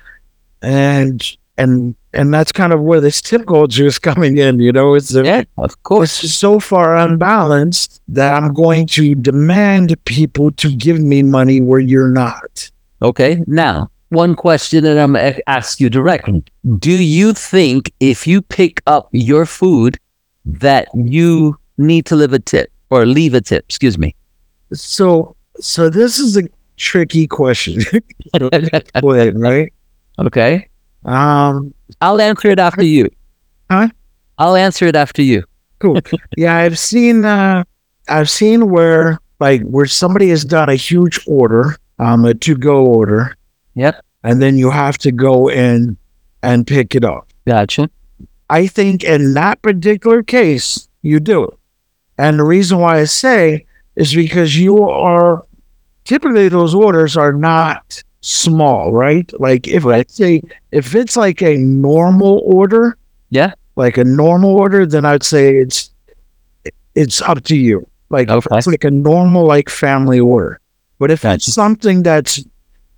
And 0.61 1.23
and 1.57 1.95
and 2.13 2.33
that's 2.33 2.51
kind 2.51 2.73
of 2.73 2.81
where 2.81 2.99
this 3.01 3.21
tip 3.21 3.45
culture 3.47 3.85
is 3.85 3.99
coming 3.99 4.37
in, 4.37 4.59
you 4.59 4.71
know, 4.71 4.95
it's 4.95 5.13
a, 5.13 5.23
Yeah. 5.23 5.43
Of 5.57 5.81
course. 5.83 6.21
just 6.21 6.39
so 6.39 6.59
far 6.59 6.95
unbalanced 6.97 8.01
that 8.07 8.33
I'm 8.33 8.53
going 8.53 8.87
to 8.87 9.13
demand 9.15 9.95
people 10.05 10.51
to 10.51 10.75
give 10.75 10.99
me 10.99 11.21
money 11.23 11.61
where 11.61 11.79
you're 11.79 12.09
not. 12.09 12.71
Okay. 13.01 13.43
Now, 13.45 13.91
one 14.09 14.35
question 14.35 14.83
that 14.83 14.97
I'm 14.97 15.13
going 15.13 15.33
to 15.33 15.49
ask 15.49 15.79
you 15.79 15.89
directly. 15.89 16.43
Do 16.79 16.91
you 16.91 17.33
think 17.33 17.91
if 17.99 18.25
you 18.25 18.41
pick 18.41 18.81
up 18.87 19.09
your 19.11 19.45
food 19.45 19.97
that 20.45 20.87
you 20.93 21.57
need 21.77 22.05
to 22.07 22.15
leave 22.15 22.33
a 22.33 22.39
tip 22.39 22.71
or 22.89 23.05
leave 23.05 23.33
a 23.33 23.41
tip? 23.41 23.65
Excuse 23.65 23.97
me. 23.97 24.15
So 24.73 25.35
so 25.59 25.89
this 25.89 26.19
is 26.19 26.37
a 26.37 26.43
tricky 26.77 27.27
question. 27.27 27.81
right? 28.41 29.73
okay. 30.19 30.69
Um, 31.05 31.73
I'll 32.01 32.21
answer 32.21 32.49
it 32.49 32.59
after 32.59 32.83
you. 32.83 33.09
Huh? 33.69 33.89
I'll 34.37 34.55
answer 34.55 34.85
it 34.85 34.95
after 34.95 35.21
you. 35.21 35.43
cool. 35.79 35.99
yeah, 36.37 36.57
I've 36.57 36.77
seen 36.77 37.25
uh 37.25 37.63
I've 38.09 38.29
seen 38.29 38.69
where 38.69 39.19
like 39.39 39.61
where 39.63 39.85
somebody 39.85 40.29
has 40.29 40.43
done 40.43 40.69
a 40.69 40.75
huge 40.75 41.19
order, 41.27 41.77
um, 41.99 42.25
a 42.25 42.33
to 42.33 42.55
go 42.55 42.85
order, 42.85 43.35
Yep. 43.77 44.03
and 44.23 44.41
then 44.41 44.57
you 44.57 44.69
have 44.71 44.97
to 44.99 45.11
go 45.11 45.49
in 45.49 45.95
and 46.43 46.65
pick 46.67 46.95
it 46.95 47.05
up. 47.05 47.27
Gotcha. 47.45 47.89
I 48.49 48.67
think 48.67 49.03
in 49.03 49.33
that 49.35 49.61
particular 49.61 50.23
case, 50.23 50.87
you 51.01 51.19
do 51.19 51.43
it. 51.45 51.53
And 52.17 52.39
the 52.39 52.43
reason 52.43 52.79
why 52.79 52.99
I 52.99 53.03
say 53.05 53.65
is 53.95 54.13
because 54.15 54.57
you 54.57 54.83
are 54.83 55.45
typically 56.05 56.49
those 56.49 56.73
orders 56.73 57.15
are 57.15 57.33
not 57.33 58.03
small, 58.21 58.91
right? 58.91 59.31
Like 59.39 59.67
if 59.67 59.85
it's 59.85 60.19
a 60.19 60.41
if 60.71 60.95
it's 60.95 61.15
like 61.15 61.41
a 61.41 61.55
normal 61.57 62.41
order, 62.45 62.97
Yeah. 63.29 63.53
like 63.75 63.97
a 63.97 64.03
normal 64.03 64.55
order, 64.55 64.85
then 64.85 65.05
I'd 65.05 65.23
say 65.23 65.57
it's 65.57 65.91
it's 66.95 67.21
up 67.21 67.43
to 67.43 67.55
you. 67.55 67.87
Like 68.09 68.29
if 68.29 68.47
Okay. 68.47 68.57
it's 68.57 68.67
like 68.67 68.83
a 68.85 68.91
normal 68.91 69.45
like 69.45 69.69
family 69.69 70.19
order. 70.19 70.59
But 70.99 71.11
if 71.11 71.21
Gotcha. 71.21 71.35
it's 71.35 71.53
something 71.53 72.01
that's 72.03 72.43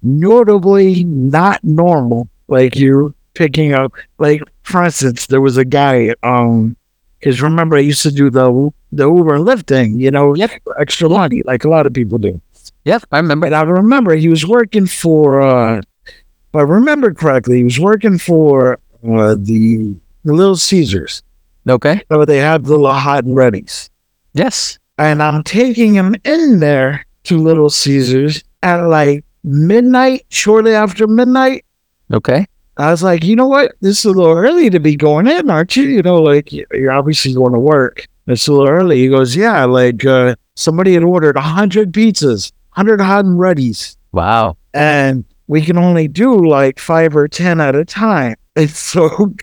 notably 0.01 1.03
not 1.03 1.63
normal, 1.63 2.29
like 2.47 2.75
you're 2.75 3.13
picking 3.33 3.73
up 3.73 3.93
like 4.17 4.41
for 4.63 4.83
instance, 4.83 5.27
there 5.27 5.41
was 5.41 5.57
a 5.57 5.65
guy, 5.65 6.13
um 6.23 6.75
because 7.19 7.41
remember 7.41 7.75
I 7.75 7.81
used 7.81 8.03
to 8.03 8.12
do 8.12 8.29
the 8.29 8.71
the 8.91 9.03
Uber 9.07 9.35
and 9.35 9.45
Lyft 9.45 9.67
thing, 9.67 9.99
you 9.99 10.09
know, 10.12 10.33
Yep. 10.35 10.51
extra 10.79 11.09
money, 11.09 11.41
like 11.45 11.63
a 11.65 11.69
lot 11.69 11.85
of 11.85 11.93
people 11.93 12.17
do. 12.17 12.39
Yep, 12.85 13.03
I 13.12 13.17
remember. 13.17 13.47
But 13.49 13.53
I 13.53 13.62
remember 13.63 14.15
he 14.15 14.29
was 14.29 14.47
working 14.47 14.88
for, 14.88 15.41
uh, 15.41 15.79
if 16.07 16.55
I 16.55 16.62
remember 16.62 17.13
correctly, 17.13 17.57
he 17.57 17.63
was 17.63 17.79
working 17.79 18.17
for 18.17 18.79
uh, 19.03 19.35
the, 19.38 19.95
the 20.23 20.33
Little 20.33 20.55
Caesars. 20.55 21.21
Okay. 21.67 22.01
So 22.12 22.25
they 22.25 22.38
have 22.38 22.63
the 22.63 22.71
little 22.71 22.91
hot 22.93 23.25
and 23.25 23.35
readies. 23.35 23.89
Yes. 24.33 24.79
And 24.97 25.21
I'm 25.21 25.43
taking 25.43 25.93
him 25.93 26.15
in 26.23 26.59
there 26.59 27.05
to 27.25 27.38
Little 27.38 27.69
Caesars 27.69 28.43
at 28.63 28.77
like 28.88 29.23
midnight, 29.43 30.25
shortly 30.30 30.73
after 30.73 31.08
midnight. 31.08 31.65
Okay. 32.13 32.45
I 32.78 32.91
was 32.91 33.04
like, 33.04 33.23
you 33.23 33.36
know 33.36 33.47
what? 33.47 33.73
This 33.82 33.99
is 33.99 34.06
a 34.06 34.12
little 34.12 34.38
early 34.38 34.69
to 34.69 34.80
be 34.80 34.95
going 34.95 35.28
in, 35.28 35.49
aren't 35.49 35.75
you? 35.75 35.84
You 35.84 36.02
know, 36.02 36.21
like 36.21 36.52
you're 36.52 36.91
obviously 36.91 37.34
going 37.34 37.54
to 37.54 37.60
work. 37.60 38.08
It's 38.28 38.47
a 38.47 38.54
little 38.54 38.69
early. 38.69 38.99
He 38.99 39.10
goes, 39.10 39.36
yeah, 39.36 39.65
like 39.65 40.06
uh, 40.06 40.36
somebody 40.56 40.93
had 40.93 41.04
ordered 41.04 41.36
a 41.36 41.41
hundred 41.41 41.91
pizzas, 41.91 42.52
hundred 42.71 43.02
hot 43.02 43.25
and 43.25 43.39
readies. 43.39 43.97
Wow. 44.12 44.58
and 44.73 45.23
we 45.47 45.62
can 45.63 45.78
only 45.78 46.08
do 46.08 46.47
like 46.47 46.80
five 46.80 47.15
or 47.15 47.28
ten 47.28 47.60
at 47.60 47.75
a 47.75 47.86
time. 47.86 48.36
And 48.56 48.69
so, 48.69 49.34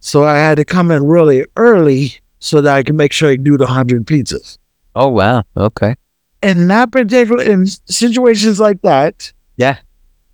so 0.00 0.24
I 0.24 0.36
had 0.36 0.56
to 0.56 0.64
come 0.64 0.90
in 0.90 1.04
really 1.04 1.44
early 1.56 2.14
so 2.40 2.60
that 2.60 2.74
I 2.74 2.82
can 2.82 2.96
make 2.96 3.12
sure 3.12 3.30
I 3.30 3.36
do 3.36 3.56
the 3.56 3.66
hundred 3.66 4.04
pizzas. 4.04 4.58
Oh 4.96 5.08
wow. 5.08 5.44
Okay. 5.56 5.94
In 6.42 6.68
that 6.68 6.90
particular, 6.92 7.42
in 7.42 7.66
situations 7.66 8.58
like 8.60 8.80
that, 8.82 9.32
Yeah. 9.56 9.76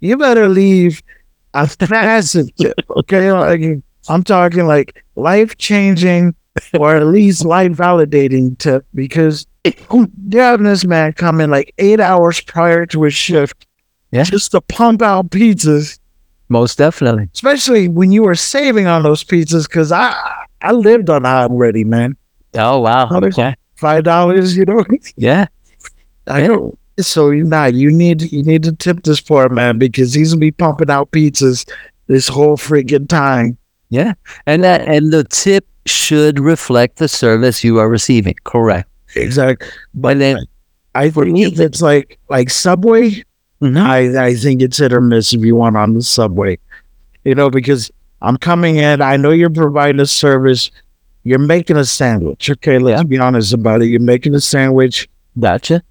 you 0.00 0.16
better 0.16 0.48
leave 0.48 1.02
a 1.54 1.68
massive 1.90 2.54
tip. 2.56 2.74
Okay, 2.96 3.32
like 3.32 3.60
I'm 4.08 4.22
talking 4.22 4.66
like 4.66 5.04
life 5.16 5.56
changing 5.58 6.34
or 6.78 6.96
at 6.96 7.06
least 7.06 7.44
life 7.44 7.72
validating 7.72 8.56
tip 8.58 8.86
because 8.94 9.46
you're 9.64 10.42
having 10.42 10.64
this 10.66 10.84
man 10.84 11.12
come 11.12 11.40
in 11.40 11.50
like 11.50 11.74
eight 11.78 12.00
hours 12.00 12.40
prior 12.40 12.86
to 12.86 13.02
his 13.02 13.14
shift, 13.14 13.66
Yeah. 14.10 14.22
just 14.24 14.52
to 14.52 14.60
pump 14.62 15.02
out 15.02 15.30
pizzas 15.30 15.98
Most 16.48 16.78
definitely. 16.78 17.28
especially 17.34 17.88
when 17.88 18.10
you 18.12 18.22
were 18.22 18.34
saving 18.34 18.86
on 18.86 19.02
those 19.02 19.22
pizzas 19.22 19.68
because 19.68 19.92
i 19.92 20.14
i 20.62 20.72
lived 20.72 21.10
on 21.10 21.24
hot 21.24 21.50
ready 21.50 21.84
man 21.84 22.16
Oh 22.54 22.80
wow. 22.80 23.08
Okay. 23.12 23.54
five 23.76 24.04
dollars 24.04 24.56
you 24.56 24.64
know 24.64 24.84
Yeah. 25.16 25.46
I 26.28 26.46
know 26.46 26.76
so 27.00 27.30
you 27.30 27.44
nah, 27.44 27.66
you 27.66 27.90
need 27.90 28.30
you 28.32 28.42
need 28.42 28.62
to 28.64 28.72
tip 28.72 29.02
this 29.04 29.20
poor 29.20 29.48
man 29.48 29.78
because 29.78 30.12
he's 30.14 30.32
gonna 30.32 30.40
be 30.40 30.50
pumping 30.50 30.90
out 30.90 31.10
pizzas 31.12 31.68
this 32.08 32.26
whole 32.28 32.56
freaking 32.56 33.08
time 33.08 33.56
Yeah. 33.90 34.14
And 34.46 34.64
that 34.64 34.82
and 34.88 35.12
the 35.12 35.24
tip 35.24 35.64
should 35.86 36.38
reflect 36.40 36.96
the 36.96 37.08
service 37.08 37.62
you 37.64 37.78
are 37.78 37.88
receiving. 37.88 38.34
Correct. 38.44 38.88
exactly 39.14 39.68
But 39.94 40.18
then 40.18 40.38
i 40.94 41.08
For 41.10 41.24
think 41.24 41.34
me- 41.34 41.44
if 41.44 41.60
it's 41.60 41.80
like 41.80 42.18
like 42.28 42.50
subway 42.50 43.22
Mhm. 43.62 43.78
i 43.80 44.26
i 44.26 44.34
think 44.34 44.60
it's 44.62 44.78
hit 44.78 44.92
or 44.92 45.00
miss 45.00 45.32
if 45.32 45.42
you 45.44 45.54
want 45.56 45.76
on 45.76 45.94
the 45.94 46.02
subway 46.02 46.58
you 47.24 47.34
know 47.34 47.48
because 47.50 47.90
i'm 48.22 48.36
coming 48.36 48.76
in 48.76 49.00
i 49.02 49.16
know 49.16 49.30
you're 49.30 49.50
providing 49.64 50.00
a 50.00 50.06
service 50.06 50.70
you're 51.24 51.38
making 51.54 51.76
a 51.76 51.84
sandwich 51.84 52.50
okay 52.50 52.78
let's 52.78 52.98
Yeah. 53.00 53.04
be 53.04 53.18
honest 53.18 53.52
about 53.52 53.82
it 53.82 53.86
you're 53.86 54.00
making 54.14 54.34
a 54.34 54.40
sandwich 54.40 55.08
gotcha. 55.40 55.82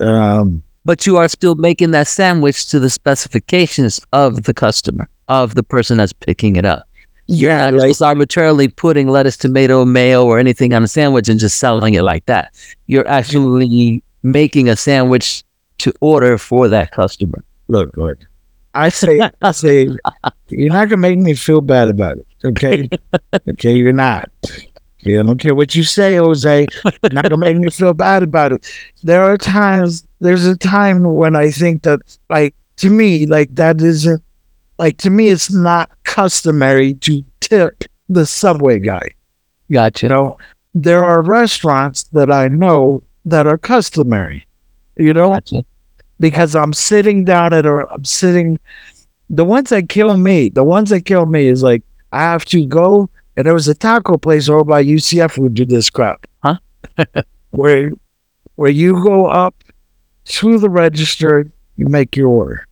um 0.00 0.62
But 0.84 1.06
you 1.06 1.16
are 1.16 1.28
still 1.28 1.54
making 1.54 1.92
that 1.92 2.06
sandwich 2.08 2.66
to 2.70 2.78
the 2.78 2.90
specifications 2.90 4.00
of 4.12 4.42
the 4.44 4.52
customer, 4.54 5.08
of 5.28 5.54
the 5.54 5.62
person 5.62 5.96
that's 5.98 6.12
picking 6.12 6.56
it 6.56 6.64
up. 6.64 6.82
yeah 7.26 7.70
Not 7.70 7.80
like 7.80 7.88
just 7.90 8.02
arbitrarily 8.02 8.68
putting 8.68 9.08
lettuce, 9.08 9.36
tomato, 9.38 9.84
mayo, 9.84 10.24
or 10.26 10.38
anything 10.38 10.74
on 10.74 10.82
a 10.84 10.88
sandwich 10.88 11.28
and 11.30 11.40
just 11.40 11.58
selling 11.58 11.94
it 11.94 12.02
like 12.02 12.26
that. 12.26 12.52
You're 12.86 13.08
actually 13.08 14.02
making 14.22 14.68
a 14.68 14.76
sandwich 14.76 15.42
to 15.78 15.92
order 16.00 16.36
for 16.38 16.68
that 16.68 16.90
customer. 16.92 17.42
look, 17.68 17.96
look. 17.96 18.18
I 18.74 18.88
say, 18.90 19.20
I 19.40 19.52
say, 19.52 19.88
you're 20.48 20.72
not 20.72 20.88
gonna 20.88 20.96
make 21.08 21.18
me 21.18 21.34
feel 21.34 21.60
bad 21.60 21.88
about 21.88 22.18
it. 22.18 22.26
Okay, 22.44 22.88
okay, 23.50 23.72
you're 23.72 23.92
not. 23.92 24.28
Yeah, 25.04 25.20
I 25.20 25.22
don't 25.22 25.38
care 25.38 25.54
what 25.54 25.74
you 25.74 25.82
say, 25.84 26.16
Jose. 26.16 26.66
Not 27.12 27.24
gonna 27.24 27.36
make 27.36 27.56
me 27.56 27.70
feel 27.70 27.92
bad 27.94 28.22
about 28.22 28.52
it. 28.52 28.66
There 29.02 29.22
are 29.22 29.36
times. 29.36 30.06
There's 30.20 30.46
a 30.46 30.56
time 30.56 31.04
when 31.14 31.36
I 31.36 31.50
think 31.50 31.82
that, 31.82 32.00
like, 32.30 32.54
to 32.76 32.90
me, 32.90 33.26
like 33.26 33.54
that 33.54 33.80
isn't, 33.82 34.22
like, 34.78 34.96
to 34.98 35.10
me, 35.10 35.28
it's 35.28 35.52
not 35.52 35.90
customary 36.04 36.94
to 36.94 37.22
tip 37.40 37.84
the 38.08 38.24
subway 38.26 38.78
guy. 38.78 39.08
Gotcha. 39.70 40.06
You 40.06 40.10
know, 40.10 40.38
there 40.74 41.04
are 41.04 41.22
restaurants 41.22 42.04
that 42.04 42.30
I 42.30 42.48
know 42.48 43.02
that 43.26 43.46
are 43.46 43.58
customary. 43.58 44.46
You 44.96 45.12
know, 45.12 45.30
Gotcha. 45.30 45.64
because 46.20 46.54
I'm 46.56 46.72
sitting 46.72 47.24
down 47.24 47.52
at 47.52 47.66
or 47.66 47.80
I'm 47.92 48.04
sitting. 48.04 48.58
The 49.30 49.44
ones 49.44 49.70
that 49.70 49.88
kill 49.88 50.16
me, 50.16 50.48
the 50.48 50.64
ones 50.64 50.90
that 50.90 51.04
kill 51.04 51.26
me 51.26 51.48
is 51.48 51.62
like 51.62 51.82
I 52.12 52.22
have 52.22 52.44
to 52.46 52.64
go, 52.64 53.10
and 53.36 53.46
there 53.46 53.54
was 53.54 53.68
a 53.68 53.74
taco 53.74 54.16
place 54.16 54.48
over 54.48 54.64
by 54.64 54.84
UCF 54.84 55.34
who 55.36 55.48
did 55.48 55.68
this 55.68 55.90
crap, 55.90 56.26
Huh? 56.42 56.58
where 57.50 57.90
where 58.56 58.70
you 58.70 59.02
go 59.02 59.26
up 59.26 59.54
to 60.26 60.58
the 60.58 60.70
register, 60.70 61.50
you 61.76 61.86
make 61.88 62.16
your 62.16 62.28
order. 62.28 62.66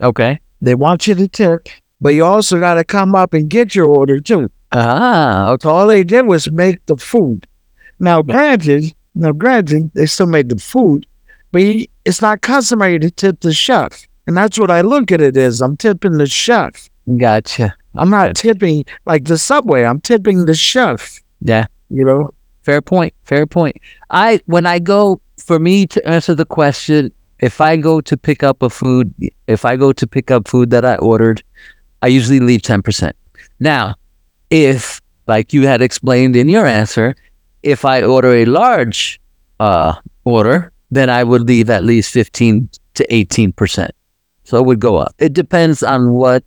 Okay. 0.00 0.40
They 0.60 0.74
want 0.74 1.06
you 1.06 1.14
to 1.14 1.28
tip, 1.28 1.68
but 2.00 2.10
you 2.10 2.24
also 2.24 2.58
got 2.58 2.74
to 2.74 2.84
come 2.84 3.14
up 3.14 3.34
and 3.34 3.48
get 3.50 3.74
your 3.74 3.86
order 3.86 4.20
too. 4.20 4.50
Ah, 4.72 5.50
okay. 5.50 5.64
So 5.64 5.70
all 5.70 5.86
they 5.86 6.02
did 6.04 6.26
was 6.26 6.50
make 6.50 6.84
the 6.86 6.96
food. 6.96 7.46
Now, 8.00 8.22
granted, 8.22 8.94
now 9.14 9.32
granted, 9.32 9.90
they 9.94 10.06
still 10.06 10.26
made 10.26 10.48
the 10.48 10.58
food, 10.58 11.06
but 11.52 11.62
he- 11.62 11.90
it's 12.04 12.22
not 12.22 12.40
customary 12.42 12.98
to 13.00 13.10
tip 13.10 13.40
the 13.40 13.52
chef, 13.52 14.06
and 14.26 14.36
that's 14.36 14.58
what 14.58 14.70
I 14.70 14.80
look 14.80 15.12
at 15.12 15.20
it 15.20 15.36
as. 15.36 15.60
I'm 15.60 15.76
tipping 15.76 16.18
the 16.18 16.26
chef. 16.26 16.88
Gotcha. 17.16 17.74
I'm 17.94 18.10
not 18.10 18.36
tipping 18.36 18.84
like 19.06 19.24
the 19.24 19.38
subway. 19.38 19.84
I'm 19.84 20.00
tipping 20.00 20.44
the 20.44 20.54
chef. 20.54 21.20
Yeah. 21.40 21.66
You 21.88 22.04
know, 22.04 22.30
Fair 22.68 22.82
point. 22.82 23.14
Fair 23.24 23.46
point. 23.46 23.80
I 24.10 24.42
when 24.44 24.66
I 24.66 24.78
go 24.78 25.22
for 25.38 25.58
me 25.58 25.86
to 25.86 26.06
answer 26.06 26.34
the 26.34 26.44
question, 26.44 27.10
if 27.38 27.62
I 27.62 27.78
go 27.78 28.02
to 28.02 28.14
pick 28.14 28.42
up 28.42 28.62
a 28.62 28.68
food, 28.68 29.14
if 29.46 29.64
I 29.64 29.74
go 29.74 29.90
to 29.94 30.06
pick 30.06 30.30
up 30.30 30.46
food 30.46 30.68
that 30.68 30.84
I 30.84 30.96
ordered, 30.96 31.42
I 32.02 32.08
usually 32.08 32.40
leave 32.40 32.60
ten 32.60 32.82
percent. 32.82 33.16
Now, 33.58 33.94
if 34.50 35.00
like 35.26 35.54
you 35.54 35.66
had 35.66 35.80
explained 35.80 36.36
in 36.36 36.50
your 36.50 36.66
answer, 36.66 37.16
if 37.62 37.86
I 37.86 38.02
order 38.02 38.34
a 38.34 38.44
large 38.44 39.18
uh, 39.60 39.94
order, 40.26 40.70
then 40.90 41.08
I 41.08 41.24
would 41.24 41.48
leave 41.48 41.70
at 41.70 41.84
least 41.84 42.12
fifteen 42.12 42.68
to 42.96 43.14
eighteen 43.14 43.50
percent. 43.50 43.92
So 44.44 44.58
it 44.58 44.66
would 44.66 44.78
go 44.78 44.96
up. 44.96 45.14
It 45.18 45.32
depends 45.32 45.82
on 45.82 46.12
what 46.12 46.44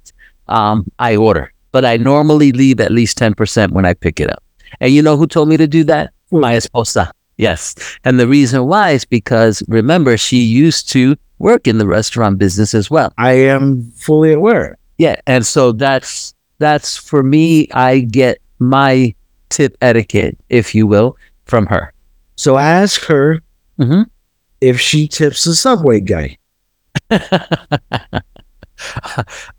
um, 0.51 0.85
I 0.99 1.15
order, 1.15 1.51
but 1.71 1.85
I 1.85 1.97
normally 1.97 2.51
leave 2.51 2.79
at 2.79 2.91
least 2.91 3.17
ten 3.17 3.33
percent 3.33 3.71
when 3.73 3.85
I 3.85 3.93
pick 3.93 4.19
it 4.19 4.29
up. 4.29 4.43
And 4.79 4.93
you 4.93 5.01
know 5.01 5.17
who 5.17 5.27
told 5.27 5.49
me 5.49 5.57
to 5.57 5.67
do 5.67 5.83
that? 5.85 6.13
My 6.31 6.53
esposa. 6.55 7.11
Yes. 7.37 7.75
And 8.05 8.19
the 8.19 8.27
reason 8.27 8.65
why 8.67 8.91
is 8.91 9.03
because 9.05 9.63
remember, 9.67 10.15
she 10.17 10.37
used 10.37 10.89
to 10.91 11.15
work 11.39 11.67
in 11.67 11.77
the 11.79 11.87
restaurant 11.87 12.37
business 12.37 12.73
as 12.75 12.91
well. 12.91 13.11
I 13.17 13.31
am 13.31 13.91
fully 13.95 14.31
aware. 14.33 14.77
Yeah. 14.97 15.15
And 15.25 15.45
so 15.45 15.71
that's, 15.71 16.33
that's 16.59 16.95
for 16.97 17.23
me, 17.23 17.67
I 17.73 18.01
get 18.01 18.37
my 18.59 19.15
tip 19.49 19.75
etiquette, 19.81 20.37
if 20.49 20.75
you 20.75 20.85
will, 20.85 21.17
from 21.45 21.65
her. 21.65 21.91
So 22.35 22.57
ask 22.57 23.01
her 23.05 23.41
Mhm. 23.79 24.05
if 24.61 24.79
she 24.79 25.07
tips 25.07 25.43
the 25.45 25.55
subway 25.55 25.99
guy. 25.99 26.37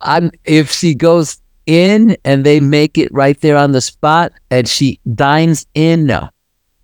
I'm, 0.01 0.31
if 0.45 0.71
she 0.71 0.95
goes 0.95 1.41
in 1.67 2.17
and 2.25 2.45
they 2.45 2.61
make 2.61 2.99
it 2.99 3.13
right 3.13 3.41
there 3.41 3.57
on 3.57 3.73
the 3.73 3.81
spot 3.81 4.33
and 4.51 4.69
she 4.69 4.99
dines 5.15 5.67
in, 5.75 6.07
no. 6.07 6.29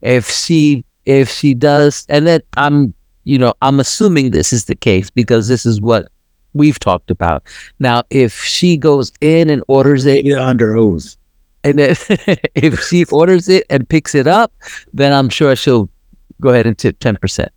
If 0.02 0.30
she 0.30 0.84
if 1.06 1.28
she 1.30 1.54
does, 1.54 2.06
and 2.08 2.26
then 2.26 2.40
I'm 2.56 2.94
you 3.24 3.38
know 3.38 3.54
I'm 3.62 3.80
assuming 3.80 4.30
this 4.30 4.52
is 4.52 4.66
the 4.66 4.76
case 4.76 5.10
because 5.10 5.48
this 5.48 5.66
is 5.66 5.80
what 5.80 6.08
we've 6.54 6.78
talked 6.78 7.10
about. 7.10 7.42
Now, 7.80 8.02
if 8.10 8.40
she 8.42 8.76
goes 8.76 9.10
in 9.20 9.50
and 9.50 9.62
orders 9.68 10.06
it, 10.06 10.24
You're 10.24 10.38
under 10.38 10.76
oath. 10.76 11.16
and 11.64 11.78
then 11.78 11.96
if 12.54 12.80
she 12.84 13.04
orders 13.06 13.48
it 13.48 13.64
and 13.70 13.88
picks 13.88 14.14
it 14.14 14.26
up, 14.28 14.52
then 14.92 15.12
I'm 15.12 15.28
sure 15.28 15.56
she'll 15.56 15.88
go 16.40 16.50
ahead 16.50 16.66
and 16.66 16.78
tip 16.78 17.00
ten 17.00 17.16
percent. 17.16 17.50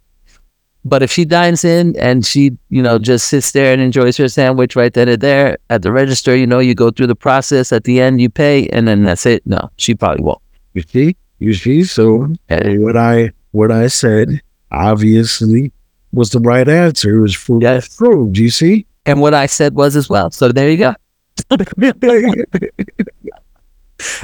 But 0.83 1.03
if 1.03 1.11
she 1.11 1.25
dines 1.25 1.63
in 1.63 1.95
and 1.97 2.25
she, 2.25 2.57
you 2.69 2.81
know, 2.81 2.97
just 2.97 3.27
sits 3.27 3.51
there 3.51 3.71
and 3.71 3.81
enjoys 3.81 4.17
her 4.17 4.27
sandwich 4.27 4.75
right 4.75 4.91
then 4.93 5.09
and 5.09 5.21
there 5.21 5.57
at 5.69 5.83
the 5.83 5.91
register, 5.91 6.35
you 6.35 6.47
know, 6.47 6.59
you 6.59 6.73
go 6.73 6.89
through 6.89 7.07
the 7.07 7.15
process. 7.15 7.71
At 7.71 7.83
the 7.83 8.01
end, 8.01 8.19
you 8.19 8.29
pay, 8.29 8.67
and 8.69 8.87
then 8.87 9.03
that's 9.03 9.25
it. 9.27 9.45
No, 9.45 9.69
she 9.77 9.93
probably 9.93 10.23
won't. 10.23 10.41
You 10.73 10.81
see, 10.81 11.15
you 11.39 11.53
see. 11.53 11.83
So 11.83 12.33
And 12.49 12.81
what 12.83 12.97
I 12.97 13.31
what 13.51 13.71
I 13.71 13.87
said 13.87 14.41
obviously 14.71 15.71
was 16.13 16.31
the 16.31 16.39
right 16.39 16.67
answer. 16.67 17.17
It 17.17 17.21
was 17.21 17.35
fruit 17.35 17.61
Yes. 17.61 17.95
proved. 17.95 18.37
You 18.37 18.49
see. 18.49 18.85
and 19.05 19.21
what 19.21 19.33
I 19.33 19.45
said 19.47 19.75
was 19.75 19.95
as 19.95 20.09
well. 20.09 20.31
So 20.31 20.51
there 20.51 20.69
you 20.69 20.77
go. 20.77 20.93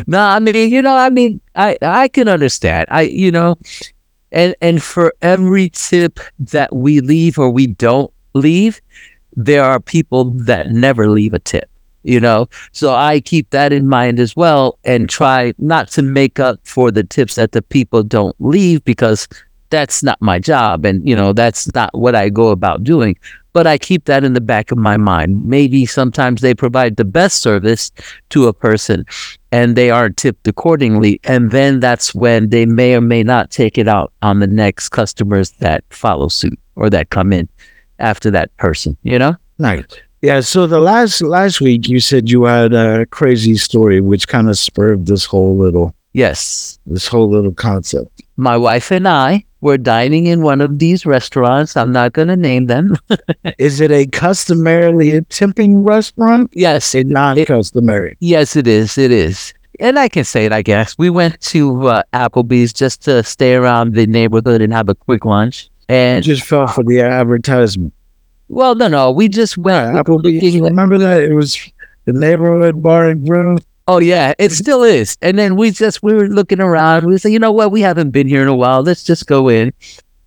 No, 0.08 0.20
I 0.20 0.39
mean, 0.39 0.72
you 0.72 0.82
know, 0.82 0.96
I 0.96 1.12
mean, 1.12 1.39
I 1.56 1.78
I 1.84 2.08
can 2.08 2.28
understand. 2.28 2.88
I 2.89 3.02
you 3.04 3.32
know, 3.32 3.58
and 4.32 4.56
and 4.62 4.82
for 4.82 5.13
every 5.22 5.70
tip 5.70 6.20
that 6.40 6.76
we 6.76 7.00
leave 7.02 7.38
or 7.38 7.50
we 7.50 7.68
don't 7.68 8.12
leave, 8.34 8.82
there 9.36 9.63
are 9.63 9.80
people 9.80 10.26
that 10.26 10.72
never 10.72 11.10
leave 11.10 11.34
a 11.34 11.40
tip. 11.40 11.70
You 12.04 12.22
know, 12.22 12.48
so 12.72 12.94
I 12.94 13.20
keep 13.20 13.50
that 13.50 13.74
in 13.74 13.88
mind 13.88 14.18
as 14.20 14.34
well, 14.36 14.80
and 14.86 15.10
try 15.10 15.54
not 15.58 15.90
to 15.90 16.02
make 16.02 16.40
up 16.40 16.60
for 16.63 16.90
the 16.90 17.04
tips 17.04 17.36
that 17.36 17.52
the 17.52 17.62
people 17.62 18.02
don't 18.02 18.36
leave 18.40 18.84
because 18.86 19.28
that's 19.69 20.03
not 20.03 20.21
my 20.21 20.39
job, 20.39 20.86
and 20.86 21.08
you 21.08 21.15
know, 21.15 21.34
that's 21.34 21.73
not 21.73 21.97
what 21.97 22.15
I 22.15 22.30
go 22.30 22.49
about 22.49 22.84
doing. 22.84 23.17
But 23.53 23.65
I 23.65 23.80
keep 23.80 24.06
that 24.06 24.23
in 24.23 24.34
the 24.34 24.41
back 24.41 24.71
of 24.71 24.77
my 24.77 24.97
mind. 24.97 25.43
Maybe 25.45 25.88
sometimes 25.88 26.41
they 26.41 26.53
provide 26.53 26.97
the 26.97 27.06
best 27.06 27.41
service 27.41 27.91
to 28.30 28.47
a 28.47 28.53
person, 28.53 29.06
and 29.51 29.75
they 29.75 29.89
aren't 29.89 30.17
tipped 30.17 30.47
accordingly. 30.47 31.19
And 31.23 31.49
then 31.49 31.80
that's 31.80 32.13
when 32.13 32.49
they 32.49 32.67
may 32.67 32.93
or 32.95 33.01
may 33.01 33.23
not 33.23 33.49
take 33.49 33.80
it 33.80 33.88
out 33.88 34.13
on 34.21 34.39
the 34.39 34.47
next 34.47 34.89
customers 34.89 35.51
that 35.53 35.84
follow 35.89 36.27
suit 36.27 36.60
or 36.75 36.89
that 36.91 37.10
come 37.10 37.34
in 37.34 37.49
after 37.97 38.30
that 38.30 38.56
person, 38.58 38.95
you 39.01 39.17
know? 39.17 39.36
Nice. 39.58 39.86
Yeah. 40.21 40.41
So 40.41 40.67
the 40.67 40.80
last 40.80 41.21
last 41.21 41.60
week 41.62 41.88
you 41.89 41.99
said 41.99 42.30
you 42.30 42.43
had 42.43 42.73
a 42.73 43.08
crazy 43.08 43.56
story, 43.56 44.01
which 44.01 44.27
kind 44.27 44.49
of 44.49 44.58
spurred 44.60 45.08
this 45.08 45.25
whole 45.25 45.58
little 45.58 45.95
Yes. 46.13 46.77
this 46.86 47.08
whole 47.08 47.30
little 47.30 47.53
concept. 47.53 48.21
My 48.38 48.56
wife 48.56 48.91
and 48.91 49.08
I 49.08 49.43
were 49.62 49.78
dining 49.80 50.28
in 50.28 50.43
one 50.43 50.62
of 50.62 50.78
these 50.78 51.06
restaurants. 51.06 51.76
I'm 51.76 51.91
not 51.91 52.13
going 52.13 52.28
to 52.28 52.36
name 52.38 52.67
them. 52.67 52.95
Is 53.58 53.82
it 53.82 53.89
a 53.91 54.06
customarily 54.06 55.12
a 55.12 55.21
tipping 55.23 55.84
restaurant? 55.84 56.52
yes. 56.54 56.93
It's 56.93 57.10
not 57.10 57.38
customary. 57.47 58.15
Yes, 58.19 58.56
it 58.56 58.67
is. 58.67 58.97
It 58.97 59.12
is. 59.12 59.54
And 59.80 59.97
I 59.97 60.08
can 60.10 60.23
say 60.23 60.45
it, 60.45 60.52
I 60.52 60.62
guess. 60.62 60.95
We 60.97 61.10
went 61.10 61.39
to 61.41 61.88
uh, 61.88 62.04
Applebee's 62.13 62.73
just 62.73 63.02
to 63.04 63.23
stay 63.23 63.56
around 63.56 63.93
the 63.95 64.06
neighborhood 64.08 64.62
and 64.62 64.71
have 64.71 64.89
a 64.89 64.95
quick 64.95 65.26
lunch. 65.26 65.69
And 65.89 66.23
just 66.23 66.43
fell 66.43 66.67
for 66.67 66.84
the 66.84 67.02
advertisement. 67.02 67.93
well, 68.50 68.76
no, 68.76 68.88
no, 68.88 69.12
we 69.12 69.30
just 69.30 69.58
went. 69.58 69.95
Yeah, 69.95 70.02
Applebee's. 70.04 70.60
Remember 70.60 70.97
that? 70.97 71.21
It 71.23 71.34
was 71.34 71.58
the 72.06 72.13
neighborhood 72.13 72.82
bar 72.84 73.10
and 73.10 73.26
grill. 73.26 73.58
Oh 73.88 74.00
yeah, 74.00 74.34
it 74.38 74.52
still 74.63 74.84
is. 74.84 75.17
And 75.21 75.38
then 75.38 75.56
we 75.56 75.71
just 75.71 76.04
we 76.04 76.13
were 76.13 76.28
looking 76.28 76.60
around. 76.60 77.06
We 77.06 77.17
said, 77.17 77.32
you 77.32 77.39
know 77.39 77.52
what, 77.52 77.71
we 77.71 77.82
haven't 77.82 78.12
been 78.12 78.28
here 78.28 78.41
in 78.41 78.47
a 78.47 78.56
while. 78.56 78.82
Let's 78.82 79.04
just 79.04 79.28
go 79.28 79.50
in, 79.50 79.73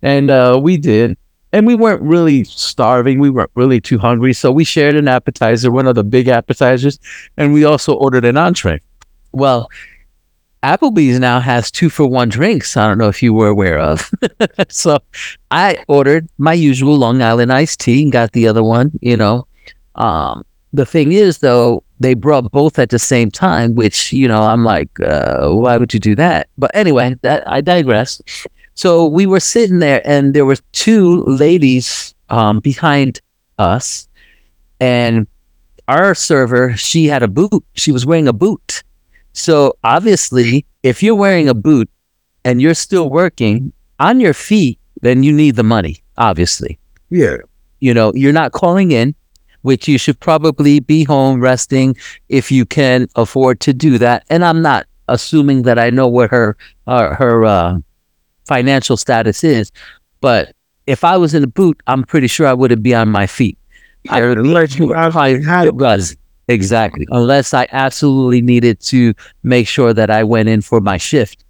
and 0.01 0.29
uh, 0.29 0.59
we 0.61 0.77
did. 0.77 1.17
And 1.53 1.67
we 1.67 1.75
weren't 1.75 2.01
really 2.01 2.45
starving. 2.45 3.19
We 3.19 3.29
weren't 3.29 3.51
really 3.55 3.81
too 3.81 3.97
hungry, 3.97 4.31
so 4.31 4.53
we 4.53 4.63
shared 4.63 4.95
an 4.95 5.09
appetizer, 5.09 5.69
one 5.69 5.85
of 5.85 5.95
the 5.95 6.03
big 6.03 6.29
appetizers, 6.29 6.97
and 7.35 7.51
we 7.51 7.65
also 7.65 7.93
ordered 7.93 8.23
an 8.23 8.37
entree. 8.37 8.79
Well, 9.33 9.69
Applebee's 10.63 11.19
now 11.19 11.39
has 11.39 11.71
two 11.71 11.89
for 11.89 12.05
one 12.05 12.29
drinks. 12.29 12.77
I 12.77 12.87
don't 12.87 12.99
know 12.99 13.09
if 13.09 13.23
you 13.23 13.33
were 13.33 13.47
aware 13.47 13.79
of. 13.79 14.11
so 14.69 14.99
I 15.49 15.83
ordered 15.87 16.29
my 16.37 16.53
usual 16.53 16.95
Long 16.97 17.21
Island 17.21 17.51
iced 17.51 17.79
tea 17.79 18.03
and 18.03 18.11
got 18.11 18.31
the 18.33 18.47
other 18.47 18.63
one. 18.63 18.91
You 19.01 19.17
know, 19.17 19.47
um, 19.95 20.45
the 20.71 20.85
thing 20.85 21.11
is 21.11 21.39
though, 21.39 21.83
they 22.01 22.13
brought 22.15 22.51
both 22.51 22.79
at 22.79 22.89
the 22.89 22.99
same 22.99 23.29
time, 23.31 23.75
which 23.75 24.11
you 24.13 24.27
know 24.27 24.41
I'm 24.43 24.63
like, 24.63 24.89
uh, 24.99 25.49
why 25.49 25.77
would 25.77 25.93
you 25.93 25.99
do 25.99 26.15
that? 26.15 26.47
But 26.57 26.71
anyway, 26.73 27.15
that 27.21 27.47
I 27.47 27.61
digress. 27.61 28.21
So 28.73 29.05
we 29.05 29.25
were 29.25 29.39
sitting 29.39 29.79
there, 29.79 30.01
and 30.05 30.33
there 30.33 30.45
were 30.45 30.57
two 30.71 31.23
ladies 31.25 32.15
um, 32.29 32.59
behind 32.59 33.21
us, 33.59 34.07
and 34.79 35.27
our 35.87 36.15
server 36.15 36.75
she 36.77 37.05
had 37.05 37.23
a 37.23 37.27
boot. 37.27 37.63
She 37.73 37.91
was 37.91 38.05
wearing 38.05 38.27
a 38.27 38.33
boot. 38.33 38.83
So 39.33 39.73
obviously, 39.83 40.65
if 40.83 41.01
you're 41.03 41.15
wearing 41.15 41.47
a 41.49 41.53
boot 41.53 41.89
and 42.43 42.61
you're 42.61 42.73
still 42.73 43.09
working 43.09 43.71
on 43.99 44.19
your 44.19 44.33
feet, 44.33 44.79
then 45.01 45.23
you 45.23 45.31
need 45.31 45.55
the 45.55 45.63
money. 45.63 46.03
Obviously, 46.17 46.79
Yeah. 47.09 47.37
you 47.79 47.93
know 47.93 48.11
you're 48.15 48.33
not 48.33 48.51
calling 48.51 48.91
in 48.91 49.15
which 49.61 49.87
you 49.87 49.97
should 49.97 50.19
probably 50.19 50.79
be 50.79 51.03
home 51.03 51.39
resting 51.39 51.95
if 52.29 52.51
you 52.51 52.65
can 52.65 53.07
afford 53.15 53.59
to 53.61 53.73
do 53.73 53.97
that. 53.97 54.23
And 54.29 54.43
i'm 54.45 54.61
not 54.61 54.85
assuming 55.07 55.63
that 55.63 55.77
i 55.77 55.89
know 55.89 56.07
what 56.07 56.29
her 56.29 56.55
uh, 56.87 57.13
her 57.15 57.43
uh, 57.45 57.77
financial 58.47 58.97
status 58.97 59.43
is 59.43 59.71
but 60.21 60.53
if 60.87 61.03
i 61.03 61.17
was 61.17 61.33
in 61.33 61.43
a 61.43 61.47
boot 61.47 61.79
i'm 61.87 62.03
pretty 62.03 62.27
sure 62.27 62.47
i 62.47 62.53
wouldn't 62.53 62.81
be 62.83 62.95
on 62.95 63.09
my 63.09 63.27
feet. 63.27 63.57
I- 64.09 64.21
Unless 64.21 64.77
you 64.79 64.93
actually 64.95 65.43
had 65.43 65.67
it. 65.67 65.75
was. 65.75 66.15
Exactly. 66.47 67.05
Unless 67.11 67.53
i 67.53 67.67
absolutely 67.71 68.41
needed 68.41 68.79
to 68.81 69.13
make 69.43 69.67
sure 69.67 69.93
that 69.93 70.09
i 70.09 70.23
went 70.23 70.49
in 70.49 70.61
for 70.61 70.81
my 70.81 70.97
shift. 70.97 71.45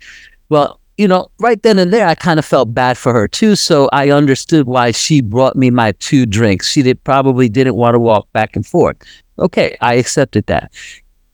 Well 0.49 0.80
you 1.01 1.07
know 1.07 1.31
right 1.39 1.63
then 1.63 1.79
and 1.79 1.91
there 1.91 2.07
i 2.07 2.13
kind 2.13 2.37
of 2.37 2.45
felt 2.45 2.75
bad 2.75 2.95
for 2.95 3.11
her 3.11 3.27
too. 3.27 3.55
So 3.55 3.89
i 3.91 4.11
understood 4.11 4.67
why 4.67 4.91
she 4.91 5.21
brought 5.21 5.55
me 5.55 5.71
my 5.71 5.93
two 5.93 6.27
drinks. 6.27 6.69
She 6.69 6.83
did 6.83 7.03
probably 7.03 7.49
didn't 7.49 7.75
want 7.75 7.95
to 7.95 7.99
walk 7.99 8.31
back 8.33 8.55
and 8.55 8.65
forth. 8.65 8.97
Okay 9.39 9.75
i 9.81 9.95
accepted 9.95 10.45
that. 10.45 10.71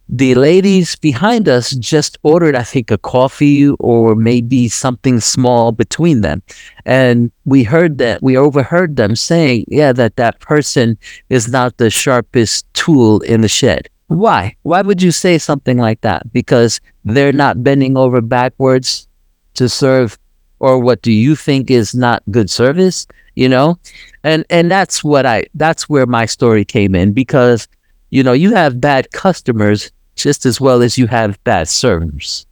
The 0.09 0.35
ladies 0.35 0.95
behind 0.95 1.49
us 1.49 1.71
just 1.75 2.17
ordered 2.23 2.55
i 2.55 2.63
think 2.63 2.91
a 2.91 2.97
coffee 2.97 3.67
or 3.91 4.15
maybe 4.15 4.69
something 4.69 5.19
small 5.19 5.73
between 5.73 6.21
them. 6.21 6.41
And 6.85 7.29
we 7.43 7.63
heard 7.63 7.97
that 7.97 8.23
we 8.23 8.37
overheard 8.37 8.95
them 8.95 9.17
saying 9.17 9.65
yeah 9.67 9.91
that 9.91 10.15
that 10.15 10.39
person 10.39 10.97
is 11.29 11.49
not 11.49 11.75
the 11.75 11.89
sharpest 11.89 12.73
tool 12.73 13.19
in 13.19 13.41
the 13.41 13.49
shed. 13.49 13.89
Why? 14.07 14.55
Why 14.63 14.81
would 14.81 15.01
you 15.01 15.11
say 15.11 15.37
something 15.37 15.77
like 15.77 15.99
that? 16.07 16.31
Because 16.31 16.79
they're 17.03 17.33
not 17.33 17.61
bending 17.61 17.97
over 17.97 18.21
backwards 18.21 19.07
to 19.57 19.67
serve 19.69 20.17
or 20.59 20.79
what 20.79 21.01
do 21.01 21.11
you 21.11 21.35
think 21.35 21.69
is 21.69 21.93
not 21.93 22.23
good 22.31 22.49
service 22.49 23.05
you 23.35 23.47
know? 23.47 23.77
And 24.23 24.43
and 24.49 24.71
that's 24.71 25.03
what 25.03 25.25
i 25.25 25.45
that's 25.53 25.87
where 25.87 26.07
my 26.07 26.25
story 26.25 26.65
came 26.65 26.95
in 26.95 27.13
because 27.13 27.67
you 28.09 28.23
know 28.23 28.33
you 28.33 28.53
have 28.55 28.81
bad 28.81 29.11
customers 29.11 29.91
just 30.15 30.45
as 30.45 30.59
well 30.59 30.81
as 30.81 30.97
you 30.97 31.05
have 31.07 31.41
bad 31.43 31.67
servers 31.69 32.47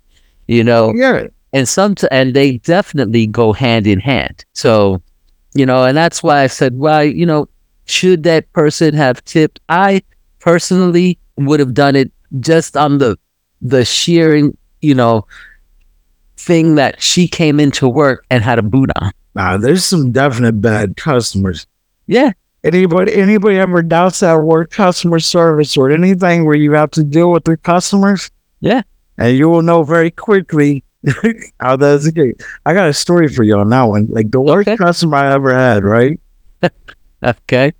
you 0.47 0.63
know? 0.63 0.93
Yeah. 0.93 1.27
and 1.53 1.67
some 1.67 1.95
and 2.11 2.35
they 2.35 2.57
definitely 2.59 3.25
go 3.25 3.51
hand 3.53 3.87
in 3.87 3.99
hand. 3.99 4.45
So 4.53 5.01
you 5.55 5.65
know 5.65 5.83
and 5.85 5.97
that's 5.97 6.21
why 6.21 6.41
i 6.43 6.47
said 6.47 6.77
well 6.77 7.03
you 7.03 7.25
know 7.25 7.47
should 7.85 8.23
that 8.23 8.51
person 8.53 8.93
have 8.95 9.23
tipped? 9.25 9.59
I 9.69 10.01
personally 10.39 11.17
would 11.37 11.59
have 11.59 11.73
done 11.73 11.95
it 11.95 12.11
just 12.39 12.75
on 12.77 12.97
the 12.97 13.17
the 13.61 13.85
sheer 13.85 14.51
you 14.81 14.95
know 14.95 15.25
thing 16.45 16.75
that 16.75 17.01
she 17.01 17.27
came 17.27 17.59
into 17.59 17.87
work 17.89 18.25
and 18.29 18.43
had 18.43 18.59
a 18.59 18.63
boot 18.63 18.89
on 19.01 19.11
Nah, 19.33 19.57
there's 19.57 19.83
some 19.83 20.11
definite 20.13 20.61
bad 20.61 20.95
customers. 20.95 21.67
yeah 22.07 22.31
Anybody 22.63 23.13
anybody 23.13 23.57
ever 23.57 23.83
doubts 23.83 24.21
that 24.21 24.35
word 24.41 24.71
customer 24.71 25.19
service 25.19 25.77
or 25.77 25.91
anything 25.91 26.45
where 26.45 26.55
you 26.55 26.71
have 26.71 26.89
to 26.91 27.03
deal 27.03 27.31
with 27.31 27.43
the 27.43 27.57
customers? 27.57 28.31
Yeah. 28.59 28.81
And 29.19 29.37
you 29.37 29.49
will 29.49 29.61
know 29.61 29.83
very 29.83 30.09
quickly 30.09 30.83
how 31.59 31.75
that's 31.75 32.05
the 32.05 32.11
case. 32.11 32.35
I 32.65 32.73
got 32.73 32.89
a 32.89 32.93
story 32.93 33.27
for 33.27 33.43
you 33.43 33.55
on 33.59 33.69
that 33.69 33.83
one. 33.83 34.07
Like 34.09 34.31
the 34.31 34.41
worst 34.41 34.67
Okay. 34.67 34.77
customer 34.77 35.17
I 35.17 35.33
ever 35.33 35.53
had, 35.53 35.83
right? 35.83 36.19
okay 37.23 37.73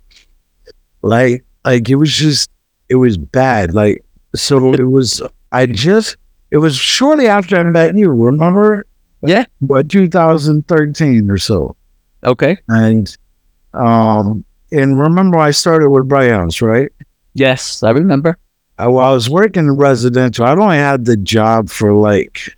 Like 1.02 1.44
like 1.64 1.88
it 1.88 1.96
was 1.96 2.12
just 2.12 2.50
it 2.88 2.94
was 2.96 3.18
bad. 3.18 3.74
Like 3.74 4.04
so 4.36 4.72
it 4.72 4.84
was 4.84 5.20
I 5.50 5.66
just 5.66 6.16
it 6.50 6.58
was 6.58 6.76
shortly 6.76 7.26
after 7.26 7.56
I 7.56 7.62
met 7.64 7.96
you, 7.96 8.10
remember? 8.10 8.86
Yeah. 9.22 9.44
What 9.60 9.88
2013 9.88 11.30
or 11.30 11.38
so. 11.38 11.76
okay 12.24 12.58
And 12.68 13.16
um 13.74 14.44
and 14.72 14.98
remember 14.98 15.38
I 15.38 15.50
started 15.52 15.90
with 15.90 16.08
Browns, 16.08 16.60
right? 16.62 16.90
yes 17.34 17.82
i 17.82 17.90
remember 17.90 18.38
I, 18.78 18.86
well, 18.88 19.04
I 19.06 19.12
was 19.12 19.28
working 19.30 19.70
residential. 19.72 20.44
I'd 20.46 20.58
only 20.58 20.76
had 20.78 21.04
the 21.06 21.16
job 21.16 21.68
for 21.70 21.92
like 21.94 22.54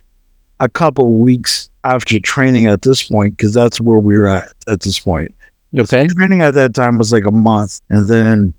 a 0.59 0.67
couple 0.69 1.13
weeks 1.13 1.69
after 1.85 2.19
training 2.19 2.65
at 2.67 2.81
this 2.81 3.03
point, 3.03 3.37
because 3.37 3.53
that's 3.53 3.79
where 3.79 3.99
we 3.99 4.17
were 4.17 4.27
at 4.27 4.51
at 4.67 4.81
this 4.81 4.99
point. 4.99 5.33
okay 5.77 6.07
Training 6.07 6.41
at 6.41 6.53
that 6.55 6.73
time 6.73 6.97
was 6.97 7.11
like 7.13 7.25
a 7.25 7.31
month. 7.31 7.79
And 7.89 8.07
then 8.07 8.53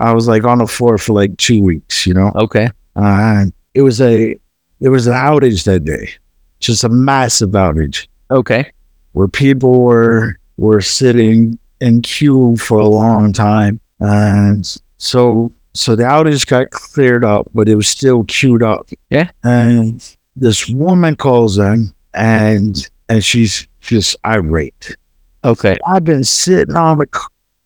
I 0.00 0.12
was 0.12 0.26
like 0.28 0.44
on 0.44 0.58
the 0.58 0.66
floor 0.66 0.98
for 0.98 1.12
like 1.12 1.36
two 1.36 1.62
weeks, 1.62 2.06
you 2.06 2.14
know? 2.14 2.32
okay 2.34 2.68
Uh, 2.96 3.46
it 3.74 3.82
was 3.82 4.00
a, 4.00 4.36
it 4.80 4.88
was 4.88 5.06
an 5.06 5.14
outage 5.14 5.64
that 5.64 5.84
day, 5.84 6.10
just 6.60 6.84
a 6.84 6.88
massive 6.88 7.50
outage 7.50 8.06
okay 8.30 8.72
where 9.16 9.28
people 9.28 9.80
were 9.80 10.36
were 10.58 10.82
sitting 10.82 11.58
in 11.80 12.02
queue 12.02 12.54
for 12.58 12.78
a 12.78 12.86
long 12.86 13.32
time. 13.32 13.80
And 14.00 14.78
so 14.98 15.52
so 15.72 15.96
the 15.96 16.04
outage 16.04 16.46
got 16.46 16.70
cleared 16.70 17.24
up, 17.24 17.48
but 17.54 17.68
it 17.68 17.76
was 17.76 17.88
still 17.88 18.24
queued 18.24 18.62
up. 18.62 18.90
Yeah. 19.10 19.30
And 19.42 20.16
this 20.36 20.68
woman 20.68 21.16
calls 21.16 21.58
in 21.58 21.94
and 22.12 22.88
and 23.08 23.24
she's 23.24 23.66
just 23.80 24.16
irate. 24.26 24.96
Okay. 25.44 25.78
I've 25.86 26.04
been 26.04 26.24
sitting 26.24 26.76
on 26.76 26.98
the 26.98 27.06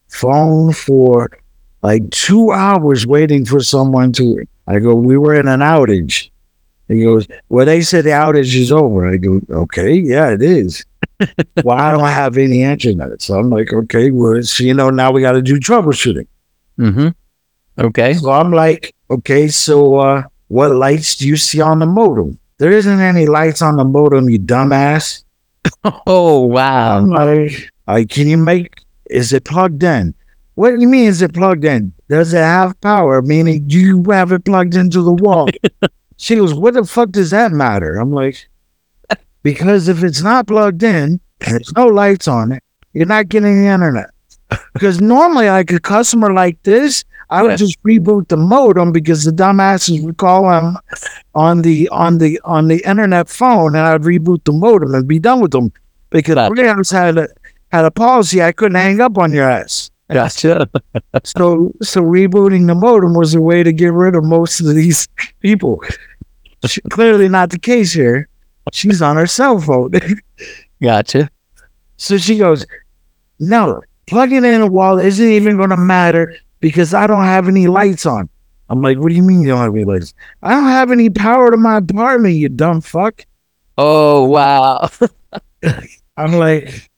phone 0.08 0.72
for 0.72 1.30
like 1.82 2.08
two 2.10 2.52
hours 2.52 3.08
waiting 3.08 3.44
for 3.44 3.60
someone 3.60 4.12
to. 4.12 4.44
I 4.68 4.78
go, 4.78 4.94
we 4.94 5.18
were 5.18 5.34
in 5.34 5.48
an 5.48 5.60
outage. 5.60 6.30
He 6.90 7.04
goes, 7.04 7.28
well, 7.48 7.66
they 7.66 7.82
said 7.82 8.04
the 8.04 8.10
outage 8.10 8.54
is 8.56 8.72
over. 8.72 9.06
I 9.06 9.16
go, 9.16 9.40
okay, 9.48 9.94
yeah, 9.94 10.30
it 10.32 10.42
is. 10.42 10.84
well, 11.62 11.78
I 11.78 11.92
don't 11.92 12.00
have 12.00 12.36
any 12.36 12.62
internet. 12.62 13.22
So 13.22 13.38
I'm 13.38 13.48
like, 13.48 13.72
okay, 13.72 14.10
well, 14.10 14.42
so, 14.42 14.64
you 14.64 14.74
know, 14.74 14.90
now 14.90 15.12
we 15.12 15.20
got 15.20 15.32
to 15.32 15.42
do 15.42 15.60
troubleshooting. 15.60 16.26
Mm-hmm. 16.78 17.08
Okay. 17.78 18.14
So 18.14 18.32
I'm 18.32 18.52
like, 18.52 18.94
okay, 19.08 19.46
so 19.46 19.98
uh, 20.00 20.22
what 20.48 20.72
lights 20.72 21.14
do 21.16 21.28
you 21.28 21.36
see 21.36 21.60
on 21.60 21.78
the 21.78 21.86
modem? 21.86 22.38
There 22.58 22.72
isn't 22.72 23.00
any 23.00 23.26
lights 23.26 23.62
on 23.62 23.76
the 23.76 23.84
modem, 23.84 24.28
you 24.28 24.38
dumbass. 24.38 25.24
Oh 26.06 26.40
wow. 26.40 26.98
I'm 26.98 27.08
like, 27.08 27.70
like, 27.86 28.08
can 28.08 28.26
you 28.26 28.36
make? 28.36 28.82
Is 29.08 29.32
it 29.32 29.44
plugged 29.44 29.82
in? 29.82 30.14
What 30.54 30.70
do 30.72 30.80
you 30.80 30.88
mean? 30.88 31.06
Is 31.06 31.22
it 31.22 31.32
plugged 31.32 31.64
in? 31.64 31.92
Does 32.08 32.34
it 32.34 32.38
have 32.38 32.78
power? 32.80 33.22
Meaning, 33.22 33.66
do 33.66 33.78
you 33.78 34.02
have 34.10 34.32
it 34.32 34.44
plugged 34.44 34.74
into 34.74 35.02
the 35.02 35.12
wall? 35.12 35.48
she 36.20 36.36
goes, 36.36 36.54
"What 36.54 36.74
the 36.74 36.84
fuck 36.84 37.10
does 37.10 37.30
that 37.30 37.50
matter?" 37.50 37.96
I'm 37.96 38.12
like, 38.12 38.48
because 39.42 39.88
if 39.88 40.02
it's 40.04 40.22
not 40.22 40.46
plugged 40.46 40.82
in 40.82 41.20
there's 41.40 41.72
no 41.74 41.86
lights 41.86 42.28
on 42.28 42.52
it, 42.52 42.62
you're 42.92 43.06
not 43.06 43.28
getting 43.28 43.62
the 43.62 43.68
internet. 43.68 44.10
Because 44.74 45.00
normally, 45.00 45.48
like 45.48 45.70
a 45.70 45.78
customer 45.78 46.32
like 46.32 46.60
this, 46.64 47.04
I 47.30 47.42
would 47.44 47.56
just 47.56 47.80
reboot 47.84 48.26
the 48.28 48.36
modem 48.36 48.90
because 48.90 49.24
the 49.24 49.30
dumbasses 49.30 50.02
would 50.02 50.16
call 50.16 50.48
them 50.50 50.76
on 51.36 51.62
the 51.62 51.88
on 51.90 52.18
the 52.18 52.40
on 52.44 52.66
the 52.66 52.82
internet 52.84 53.28
phone, 53.28 53.76
and 53.76 53.86
I'd 53.86 54.02
reboot 54.02 54.44
the 54.44 54.52
modem 54.52 54.94
and 54.94 55.06
be 55.06 55.20
done 55.20 55.40
with 55.40 55.52
them. 55.52 55.72
Because. 56.10 56.48
Freelance 56.48 56.90
had 56.90 57.16
a 57.18 57.28
had 57.70 57.84
a 57.84 57.92
policy 57.92 58.42
I 58.42 58.50
couldn't 58.50 58.74
hang 58.74 59.00
up 59.00 59.18
on 59.18 59.32
your 59.32 59.48
ass. 59.48 59.90
Gotcha. 60.12 60.68
So 61.24 61.72
so 61.82 62.02
rebooting 62.02 62.66
the 62.66 62.74
modem 62.74 63.14
was 63.14 63.34
a 63.34 63.40
way 63.40 63.62
to 63.62 63.72
get 63.72 63.92
rid 63.92 64.16
of 64.16 64.24
most 64.24 64.60
of 64.60 64.74
these 64.74 65.06
people. 65.40 65.80
Clearly 66.90 67.28
not 67.28 67.50
the 67.50 67.58
case 67.58 67.92
here. 67.92 68.28
She's 68.72 69.02
on 69.02 69.16
her 69.16 69.26
cell 69.26 69.58
phone. 69.60 69.92
Gotcha. 70.82 71.30
so 71.96 72.16
she 72.18 72.38
goes, 72.38 72.66
No, 73.38 73.82
plugging 74.06 74.44
in 74.44 74.60
a 74.60 74.66
wall 74.66 74.98
isn't 74.98 75.26
even 75.26 75.56
gonna 75.56 75.76
matter 75.76 76.36
because 76.60 76.94
I 76.94 77.06
don't 77.06 77.24
have 77.24 77.48
any 77.48 77.66
lights 77.66 78.06
on. 78.06 78.28
I'm 78.68 78.82
like, 78.82 78.98
what 78.98 79.08
do 79.08 79.16
you 79.16 79.22
mean 79.22 79.40
you 79.40 79.48
don't 79.48 79.58
have 79.58 79.74
any 79.74 79.84
lights? 79.84 80.14
I 80.42 80.50
don't 80.50 80.64
have 80.64 80.92
any 80.92 81.10
power 81.10 81.50
to 81.50 81.56
my 81.56 81.78
apartment, 81.78 82.36
you 82.36 82.48
dumb 82.48 82.80
fuck. 82.80 83.24
Oh 83.76 84.24
wow. 84.26 84.88
I'm 86.16 86.34
like, 86.34 86.88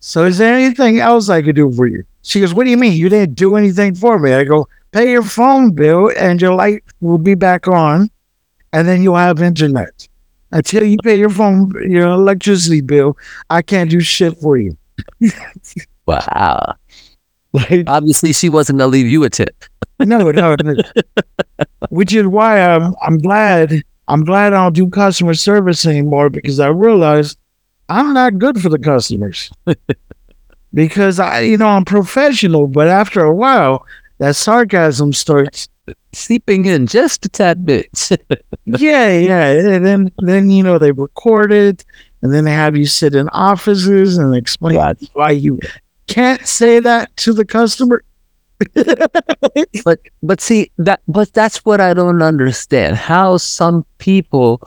so 0.00 0.24
is 0.24 0.38
there 0.38 0.54
anything 0.54 0.98
else 0.98 1.28
I 1.28 1.42
could 1.42 1.54
do 1.56 1.70
for 1.70 1.86
you? 1.86 2.04
She 2.22 2.40
goes, 2.40 2.52
what 2.52 2.64
do 2.64 2.70
you 2.70 2.76
mean? 2.76 2.94
You 2.94 3.08
didn't 3.08 3.34
do 3.34 3.56
anything 3.56 3.94
for 3.94 4.18
me. 4.18 4.32
I 4.32 4.44
go, 4.44 4.66
pay 4.92 5.12
your 5.12 5.22
phone 5.22 5.72
bill 5.72 6.10
and 6.16 6.40
your 6.40 6.54
light 6.54 6.82
will 7.00 7.18
be 7.18 7.34
back 7.34 7.68
on 7.68 8.10
and 8.72 8.86
then 8.88 9.02
you'll 9.02 9.16
have 9.16 9.40
internet. 9.42 10.08
Until 10.52 10.84
you 10.84 10.96
pay 11.02 11.16
your 11.16 11.30
phone, 11.30 11.72
your 11.88 12.08
electricity 12.08 12.80
bill, 12.80 13.16
I 13.50 13.62
can't 13.62 13.88
do 13.88 14.00
shit 14.00 14.36
for 14.38 14.58
you. 14.58 14.76
wow. 16.06 16.74
Like, 17.52 17.84
Obviously, 17.86 18.32
she 18.32 18.48
wasn't 18.48 18.78
gonna 18.78 18.90
leave 18.90 19.06
you 19.06 19.24
a 19.24 19.30
tip. 19.30 19.64
no, 20.00 20.30
no, 20.30 20.56
no. 20.62 20.74
Which 21.90 22.14
is 22.14 22.26
why 22.26 22.60
I'm, 22.60 22.94
I'm 23.02 23.18
glad, 23.18 23.82
I'm 24.08 24.24
glad 24.24 24.52
I 24.52 24.64
don't 24.64 24.74
do 24.74 24.88
customer 24.88 25.34
service 25.34 25.86
anymore 25.86 26.30
because 26.30 26.58
I 26.58 26.68
realized 26.68 27.38
I'm 27.88 28.12
not 28.14 28.38
good 28.38 28.60
for 28.60 28.68
the 28.68 28.78
customers. 28.78 29.50
because 30.74 31.18
I, 31.18 31.40
you 31.40 31.58
know, 31.58 31.68
I'm 31.68 31.84
professional, 31.84 32.66
but 32.66 32.88
after 32.88 33.22
a 33.22 33.34
while, 33.34 33.84
that 34.18 34.36
sarcasm 34.36 35.12
starts. 35.12 35.68
Seeping 36.12 36.64
in 36.64 36.86
just 36.86 37.24
a 37.24 37.28
tad 37.28 37.64
bit. 37.64 38.10
Yeah, 38.66 39.18
yeah, 39.18 39.74
and 39.74 39.84
then 39.84 40.12
then 40.18 40.50
you 40.50 40.62
know 40.62 40.78
they 40.78 40.92
record 40.92 41.52
it, 41.52 41.84
and 42.22 42.32
then 42.32 42.44
they 42.44 42.52
have 42.52 42.76
you 42.76 42.86
sit 42.86 43.14
in 43.14 43.28
offices 43.30 44.16
and 44.16 44.34
explain 44.34 44.76
why 45.14 45.30
you 45.30 45.58
can't 46.06 46.46
say 46.46 46.78
that 46.78 47.16
to 47.16 47.32
the 47.32 47.44
customer. 47.44 48.04
but 49.84 50.00
but 50.22 50.40
see 50.40 50.70
that 50.76 51.00
but 51.08 51.32
that's 51.32 51.64
what 51.64 51.80
I 51.80 51.94
don't 51.94 52.22
understand. 52.22 52.96
How 52.96 53.38
some 53.38 53.86
people, 53.98 54.60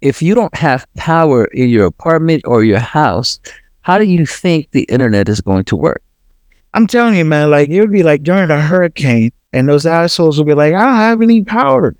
if 0.00 0.22
you 0.22 0.34
don't 0.34 0.54
have 0.56 0.86
power 0.94 1.44
in 1.46 1.68
your 1.68 1.86
apartment 1.86 2.42
or 2.46 2.64
your 2.64 2.80
house, 2.80 3.38
how 3.82 3.98
do 3.98 4.04
you 4.04 4.26
think 4.26 4.70
the 4.70 4.84
internet 4.84 5.28
is 5.28 5.40
going 5.40 5.64
to 5.66 5.76
work? 5.76 6.02
I'm 6.74 6.86
telling 6.86 7.14
you, 7.14 7.24
man, 7.24 7.50
like 7.50 7.68
it 7.68 7.80
would 7.80 7.92
be 7.92 8.02
like 8.02 8.22
during 8.22 8.50
a 8.50 8.60
hurricane, 8.60 9.32
and 9.56 9.68
those 9.68 9.86
assholes 9.86 10.38
will 10.38 10.44
be 10.44 10.54
like, 10.54 10.74
I 10.74 10.84
don't 10.84 10.96
have 10.96 11.22
any 11.22 11.42
power. 11.42 11.94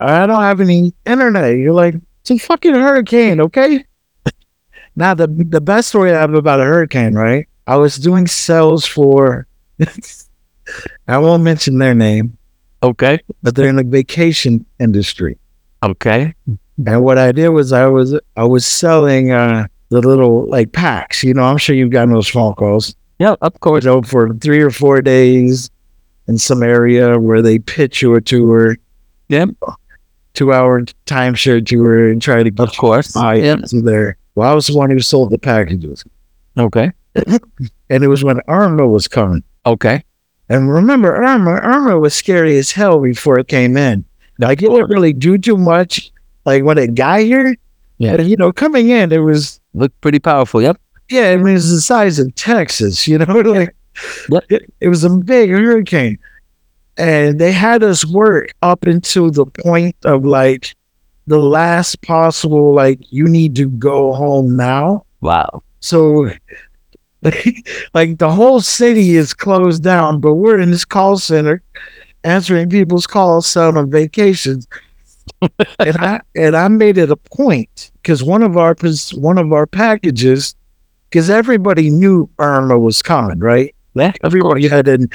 I 0.00 0.26
don't 0.26 0.42
have 0.42 0.60
any 0.60 0.92
internet. 1.06 1.56
You're 1.56 1.72
like, 1.72 1.94
it's 2.22 2.30
a 2.30 2.38
fucking 2.38 2.74
hurricane, 2.74 3.40
okay? 3.40 3.84
now 4.96 5.14
the 5.14 5.26
the 5.28 5.60
best 5.60 5.88
story 5.88 6.10
I 6.12 6.20
have 6.20 6.34
about 6.34 6.60
a 6.60 6.64
hurricane, 6.64 7.14
right? 7.14 7.46
I 7.66 7.76
was 7.76 7.96
doing 7.96 8.26
sales 8.26 8.84
for 8.84 9.46
I 11.08 11.18
won't 11.18 11.42
mention 11.42 11.78
their 11.78 11.94
name, 11.94 12.36
Okay. 12.82 13.20
but 13.42 13.54
they're 13.54 13.68
in 13.68 13.76
the 13.76 13.84
vacation 13.84 14.64
industry. 14.78 15.38
Okay. 15.82 16.34
And 16.86 17.02
what 17.02 17.18
I 17.18 17.32
did 17.32 17.48
was 17.50 17.72
I 17.72 17.86
was 17.86 18.18
I 18.36 18.44
was 18.44 18.66
selling 18.66 19.32
uh 19.32 19.66
the 19.90 20.00
little 20.00 20.46
like 20.46 20.72
packs, 20.72 21.22
you 21.24 21.34
know, 21.34 21.42
I'm 21.44 21.58
sure 21.58 21.74
you've 21.74 21.90
gotten 21.90 22.12
those 22.14 22.28
phone 22.28 22.54
calls. 22.54 22.94
Yeah, 23.18 23.34
of 23.42 23.58
course. 23.60 23.84
you 23.84 23.90
know, 23.90 24.02
for 24.02 24.32
three 24.34 24.60
or 24.62 24.70
four 24.70 25.02
days 25.02 25.70
in 26.30 26.38
some 26.38 26.62
area 26.62 27.18
where 27.18 27.42
they 27.42 27.58
pitch 27.58 28.00
you 28.00 28.14
a 28.14 28.20
tour, 28.20 28.76
Yep. 29.28 29.50
two 30.34 30.52
hour 30.52 30.82
timeshare 31.06 31.64
tour 31.66 32.08
and 32.08 32.22
try 32.22 32.42
to 32.44 32.52
Of 32.62 32.76
course. 32.76 33.12
buy 33.12 33.34
Yep. 33.34 33.58
into 33.58 33.82
there. 33.82 34.16
Well, 34.36 34.50
I 34.50 34.54
was 34.54 34.68
the 34.68 34.76
one 34.76 34.90
who 34.90 35.00
sold 35.00 35.30
the 35.30 35.38
packages. 35.38 36.04
Okay. 36.56 36.92
And 37.92 38.04
it 38.04 38.08
was 38.08 38.22
when 38.22 38.38
Irma 38.46 38.86
was 38.86 39.08
coming. 39.08 39.42
Okay. 39.66 40.04
And 40.48 40.72
remember, 40.72 41.12
Irma, 41.16 41.54
Irma 41.56 41.98
was 41.98 42.14
scary 42.14 42.56
as 42.56 42.70
hell 42.70 43.00
before 43.00 43.36
it 43.40 43.48
came 43.48 43.76
in. 43.76 44.04
Like, 44.38 44.62
it 44.62 44.70
didn't 44.70 44.90
really 44.90 45.12
do 45.12 45.36
too 45.36 45.56
much. 45.56 46.12
Like, 46.44 46.62
when 46.62 46.78
it 46.78 46.94
got 46.94 47.18
here, 47.20 47.56
Yeah. 47.98 48.16
but, 48.16 48.26
you 48.26 48.36
know, 48.36 48.52
coming 48.52 48.90
in, 48.90 49.10
it 49.10 49.18
was, 49.18 49.58
Looked 49.74 50.00
pretty 50.00 50.20
powerful. 50.20 50.62
Yep. 50.62 50.76
yeah, 51.10 51.30
I 51.30 51.36
mean, 51.36 51.56
it's 51.56 51.68
the 51.68 51.80
size 51.80 52.20
of 52.20 52.32
Texas, 52.36 53.08
you 53.08 53.18
know, 53.18 53.24
like. 53.40 53.74
It, 54.48 54.72
it 54.80 54.88
was 54.88 55.04
a 55.04 55.10
big 55.10 55.50
hurricane. 55.50 56.18
And 56.96 57.38
they 57.38 57.52
had 57.52 57.82
us 57.82 58.04
work 58.04 58.52
up 58.62 58.84
until 58.84 59.30
the 59.30 59.46
point 59.46 59.96
of 60.04 60.24
like 60.24 60.74
the 61.30 61.38
last 61.38 62.02
possible, 62.02 62.74
like, 62.74 62.98
you 63.10 63.26
need 63.26 63.54
to 63.56 63.68
go 63.70 64.12
home 64.12 64.56
now. 64.56 65.04
Wow. 65.20 65.62
So, 65.78 66.28
like, 67.94 68.18
the 68.18 68.30
whole 68.30 68.60
city 68.60 69.16
is 69.16 69.32
closed 69.32 69.82
down, 69.82 70.20
but 70.20 70.34
we're 70.34 70.58
in 70.58 70.72
this 70.72 70.84
call 70.84 71.18
center 71.18 71.62
answering 72.24 72.68
people's 72.68 73.06
calls, 73.06 73.46
selling 73.46 73.76
on 73.76 73.90
vacations. 73.90 74.66
and 75.78 75.96
I 75.96 76.20
and 76.34 76.56
I 76.56 76.66
made 76.68 76.98
it 76.98 77.10
a 77.10 77.16
point 77.16 77.92
because 78.02 78.22
one 78.24 78.42
of 78.42 78.56
our 78.56 78.74
one 79.14 79.38
of 79.38 79.52
our 79.52 79.66
packages, 79.66 80.56
because 81.08 81.30
everybody 81.30 81.88
knew 81.90 82.28
Irma 82.38 82.78
was 82.78 83.02
coming, 83.02 83.38
right? 83.38 83.74
Yeah. 83.94 84.12
Everybody 84.22 84.68
had 84.68 84.88
an, 84.88 85.10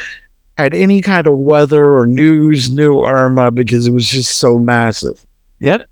had 0.58 0.74
any 0.74 1.02
kind 1.02 1.28
of 1.28 1.38
weather 1.38 1.98
or 1.98 2.06
news 2.06 2.70
knew 2.70 3.04
Irma 3.04 3.52
because 3.52 3.88
it 3.88 3.92
was 3.92 4.08
just 4.08 4.38
so 4.38 4.58
massive. 4.58 5.26
Yep. 5.60 5.88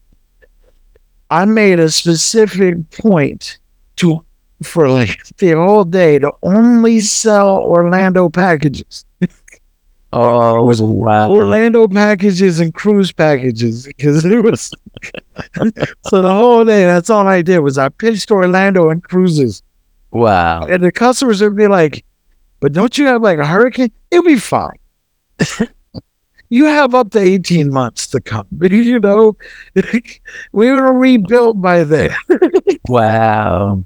I 1.30 1.46
made 1.46 1.80
a 1.80 1.90
specific 1.90 2.90
point 2.92 3.58
to 3.98 4.24
for 4.62 4.90
like 4.90 5.26
the 5.38 5.52
whole 5.52 5.84
day 5.84 6.20
to 6.20 6.32
only 6.44 7.00
sell 7.02 7.58
Orlando 7.58 8.30
packages. 8.30 9.06
Oh 10.16 10.62
it 10.62 10.68
was 10.68 10.80
wow. 10.80 11.32
Orlando 11.32 11.88
packages 11.88 12.60
and 12.60 12.72
cruise 12.72 13.12
packages 13.12 13.88
because 13.88 14.24
it 14.24 14.44
was 14.44 14.72
so 16.06 16.22
the 16.22 16.32
whole 16.32 16.64
day 16.64 16.86
that's 16.86 17.10
all 17.10 17.28
I 17.28 17.42
did 17.42 17.60
was 17.60 17.80
I 17.80 17.90
pitched 17.90 18.30
Orlando 18.30 18.92
and 18.92 19.04
cruises. 19.04 19.64
Wow. 20.12 20.68
And 20.68 20.84
the 20.84 20.92
customers 20.92 21.42
would 21.42 21.56
be 21.56 21.68
like, 21.68 22.06
but 22.64 22.72
don't 22.72 22.98
you 22.98 23.08
have 23.08 23.22
like 23.22 23.40
a 23.40 23.46
hurricane? 23.46 23.92
It'll 24.10 24.24
be 24.24 24.38
fine. 24.38 24.78
you 26.50 26.64
have 26.64 26.96
up 26.96 27.12
to 27.12 27.20
18 27.20 27.70
months 27.70 28.08
to 28.08 28.22
come. 28.22 28.48
You 28.62 29.02
know, 29.02 29.36
we 30.54 30.72
were 30.72 30.94
rebuilt 30.94 31.62
by 31.62 31.84
then. 31.84 32.16
Wow. 32.88 33.84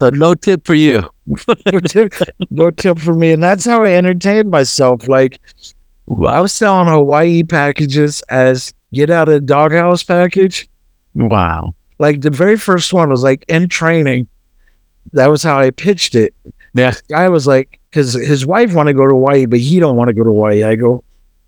So 0.00 0.08
no 0.08 0.34
tip 0.34 0.64
for 0.64 0.72
you. 0.72 1.02
no, 1.26 1.80
tip, 1.80 2.14
no 2.48 2.70
tip 2.70 2.98
for 2.98 3.12
me. 3.12 3.32
And 3.32 3.42
that's 3.42 3.66
how 3.66 3.84
I 3.84 3.92
entertained 3.92 4.50
myself. 4.50 5.06
Like 5.06 5.38
I 6.08 6.40
was 6.40 6.54
selling 6.54 6.88
Hawaii 6.88 7.42
packages 7.42 8.22
as 8.30 8.72
get 8.94 9.10
out 9.10 9.28
of 9.28 9.44
doghouse 9.44 10.02
package. 10.02 10.66
Wow. 11.14 11.74
Like 11.98 12.22
the 12.22 12.30
very 12.30 12.56
first 12.56 12.94
one 12.94 13.10
was 13.10 13.22
like 13.22 13.44
in 13.48 13.68
training. 13.68 14.28
That 15.12 15.26
was 15.26 15.42
how 15.42 15.58
I 15.58 15.70
pitched 15.72 16.14
it. 16.14 16.34
Yeah. 16.76 16.92
Guy 17.08 17.28
was 17.28 17.46
like, 17.46 17.80
because 17.90 18.12
his 18.12 18.44
wife 18.44 18.74
want 18.74 18.88
to 18.88 18.92
go 18.92 19.06
to 19.06 19.14
Hawaii, 19.14 19.46
but 19.46 19.60
he 19.60 19.80
don't 19.80 19.96
want 19.96 20.08
to 20.08 20.14
go 20.14 20.22
to 20.22 20.30
Hawaii. 20.30 20.62
I 20.62 20.76
go, 20.76 21.02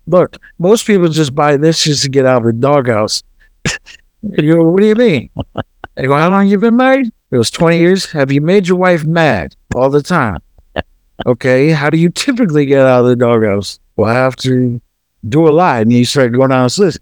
look, 0.07 0.37
most 0.57 0.87
people 0.87 1.07
just 1.07 1.35
buy 1.35 1.55
this 1.55 1.83
just 1.83 2.03
to 2.03 2.09
get 2.09 2.25
out 2.25 2.37
of 2.37 2.45
the 2.45 2.53
doghouse. 2.53 3.21
you 4.23 4.55
go, 4.55 4.63
what 4.63 4.81
do 4.81 4.87
you 4.87 4.95
mean? 4.95 5.29
I 5.55 6.03
go, 6.03 6.15
how 6.15 6.29
long 6.29 6.47
you 6.47 6.57
been 6.57 6.77
married? 6.77 7.11
It 7.29 7.37
was 7.37 7.51
20 7.51 7.77
years. 7.77 8.11
Have 8.11 8.31
you 8.31 8.41
made 8.41 8.67
your 8.67 8.77
wife 8.77 9.05
mad 9.05 9.55
all 9.75 9.89
the 9.89 10.03
time? 10.03 10.39
Okay. 11.25 11.71
How 11.71 11.89
do 11.89 11.97
you 11.97 12.09
typically 12.09 12.65
get 12.65 12.85
out 12.85 13.01
of 13.01 13.07
the 13.07 13.15
doghouse? 13.17 13.77
Well, 13.97 14.09
I 14.09 14.13
have 14.13 14.37
to 14.37 14.79
do 15.27 15.49
a 15.49 15.51
lot. 15.51 15.81
And 15.81 15.91
you 15.91 16.05
start 16.05 16.31
going 16.31 16.51
down 16.51 16.63
this 16.63 16.79
list. 16.79 17.01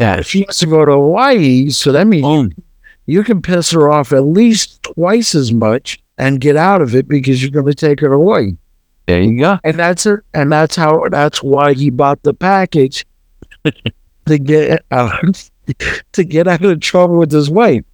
Yeah. 0.00 0.20
She 0.22 0.40
wants 0.40 0.58
to 0.58 0.66
go 0.66 0.84
to 0.84 0.90
Hawaii, 0.90 1.70
so 1.70 1.92
that 1.92 2.08
means 2.08 2.54
you 3.06 3.22
can 3.22 3.40
piss 3.40 3.70
her 3.70 3.88
off 3.88 4.12
at 4.12 4.24
least 4.24 4.82
twice 4.82 5.36
as 5.36 5.52
much 5.52 6.01
and 6.18 6.40
get 6.40 6.56
out 6.56 6.82
of 6.82 6.94
it 6.94 7.08
because 7.08 7.42
you're 7.42 7.50
going 7.50 7.66
to 7.66 7.74
take 7.74 8.00
her 8.00 8.12
away. 8.12 8.56
There 9.06 9.20
you 9.20 9.38
go. 9.38 9.58
And 9.64 9.78
that's 9.78 10.04
her. 10.04 10.24
And 10.34 10.52
that's 10.52 10.76
how. 10.76 11.08
That's 11.10 11.42
why 11.42 11.74
he 11.74 11.90
bought 11.90 12.22
the 12.22 12.34
package 12.34 13.04
to 14.26 14.38
get 14.38 14.84
out 14.90 15.24
uh, 15.24 15.32
to 16.12 16.24
get 16.24 16.48
out 16.48 16.64
of 16.64 16.80
trouble 16.80 17.18
with 17.18 17.32
his 17.32 17.50
wife. 17.50 17.84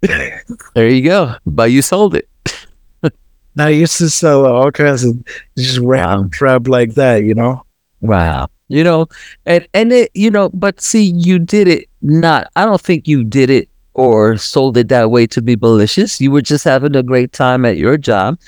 There 0.00 0.88
you 0.88 1.02
go. 1.02 1.34
But 1.46 1.70
you 1.70 1.82
sold 1.82 2.14
it. 2.14 2.28
Now 3.56 3.68
he 3.68 3.78
used 3.78 3.98
to 3.98 4.10
sell 4.10 4.44
uh, 4.46 4.48
all 4.48 4.72
kinds 4.72 5.04
of 5.04 5.16
just 5.56 5.78
random 5.78 6.28
crap 6.28 6.66
like 6.66 6.94
that, 6.94 7.22
you 7.22 7.34
know. 7.34 7.64
Wow. 8.00 8.48
You 8.66 8.82
know, 8.82 9.06
and 9.46 9.68
and 9.72 9.92
it, 9.92 10.10
you 10.12 10.28
know, 10.28 10.48
but 10.48 10.80
see, 10.80 11.04
you 11.04 11.38
did 11.38 11.68
it 11.68 11.88
not. 12.02 12.50
I 12.56 12.64
don't 12.64 12.80
think 12.80 13.06
you 13.06 13.22
did 13.22 13.50
it 13.50 13.68
or 13.94 14.36
sold 14.36 14.76
it 14.76 14.88
that 14.88 15.10
way 15.10 15.26
to 15.28 15.40
be 15.40 15.56
malicious. 15.56 16.20
You 16.20 16.30
were 16.30 16.42
just 16.42 16.64
having 16.64 16.94
a 16.96 17.02
great 17.02 17.32
time 17.32 17.64
at 17.64 17.76
your 17.76 17.96
job. 17.96 18.38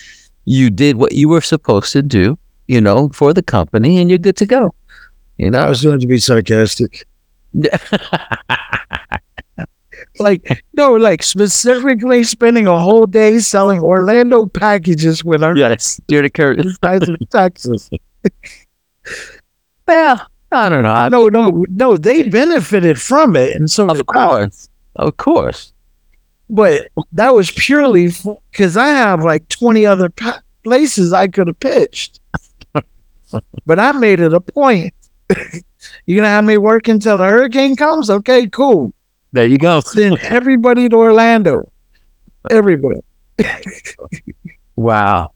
You 0.44 0.70
did 0.70 0.96
what 0.96 1.12
you 1.12 1.28
were 1.28 1.40
supposed 1.40 1.92
to 1.92 2.02
do, 2.02 2.38
you 2.66 2.80
know, 2.80 3.08
for 3.10 3.32
the 3.32 3.42
company, 3.42 3.98
and 3.98 4.10
you're 4.10 4.18
good 4.18 4.36
to 4.36 4.46
go. 4.46 4.74
You 5.38 5.50
know, 5.50 5.58
I 5.58 5.68
was 5.68 5.82
going 5.82 6.00
to 6.00 6.06
be 6.06 6.18
sarcastic. 6.18 7.06
Like 10.18 10.64
no, 10.74 10.94
like 10.94 11.22
specifically 11.22 12.24
spending 12.24 12.66
a 12.66 12.78
whole 12.78 13.06
day 13.06 13.38
selling 13.38 13.80
Orlando 13.80 14.46
packages 14.46 15.24
with 15.24 15.42
our 15.42 15.56
yes, 15.56 16.00
dear 16.06 16.22
to 16.22 16.30
Curtis. 16.30 16.78
Texas. 17.30 17.90
Well, 19.86 20.26
I 20.52 20.68
don't 20.68 20.82
know. 20.82 20.90
I, 20.90 21.08
No, 21.08 21.28
no, 21.28 21.64
no. 21.68 21.96
They 21.96 22.28
benefited 22.28 23.00
from 23.00 23.36
it, 23.36 23.56
and 23.56 23.70
so 23.70 23.88
of 23.88 24.06
course, 24.06 24.68
of 24.96 25.16
course. 25.16 25.72
But 26.48 26.88
that 27.12 27.34
was 27.34 27.50
purely 27.50 28.10
because 28.50 28.76
I 28.76 28.88
have 28.88 29.24
like 29.24 29.48
twenty 29.48 29.84
other 29.84 30.08
pa- 30.10 30.42
places 30.64 31.12
I 31.12 31.28
could 31.28 31.48
have 31.48 31.60
pitched. 31.60 32.20
but 33.64 33.78
I 33.78 33.92
made 33.92 34.20
it 34.20 34.32
a 34.32 34.40
point. 34.40 34.94
You're 36.06 36.18
gonna 36.18 36.28
have 36.28 36.44
me 36.44 36.58
work 36.58 36.88
until 36.88 37.18
the 37.18 37.24
hurricane 37.24 37.76
comes? 37.76 38.10
Okay, 38.10 38.46
cool. 38.48 38.92
There 39.32 39.46
you 39.46 39.58
go. 39.58 39.80
Send 39.80 40.18
everybody 40.20 40.88
to 40.88 40.96
Orlando. 40.96 41.70
Everybody. 42.50 43.00
Wow. 44.76 45.32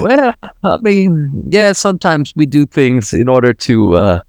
Well, 0.00 0.34
I 0.62 0.76
mean, 0.78 1.32
yeah, 1.48 1.72
sometimes 1.72 2.32
we 2.36 2.46
do 2.46 2.64
things 2.64 3.12
in 3.12 3.28
order 3.28 3.52
to 3.52 3.96
uh, 3.96 4.20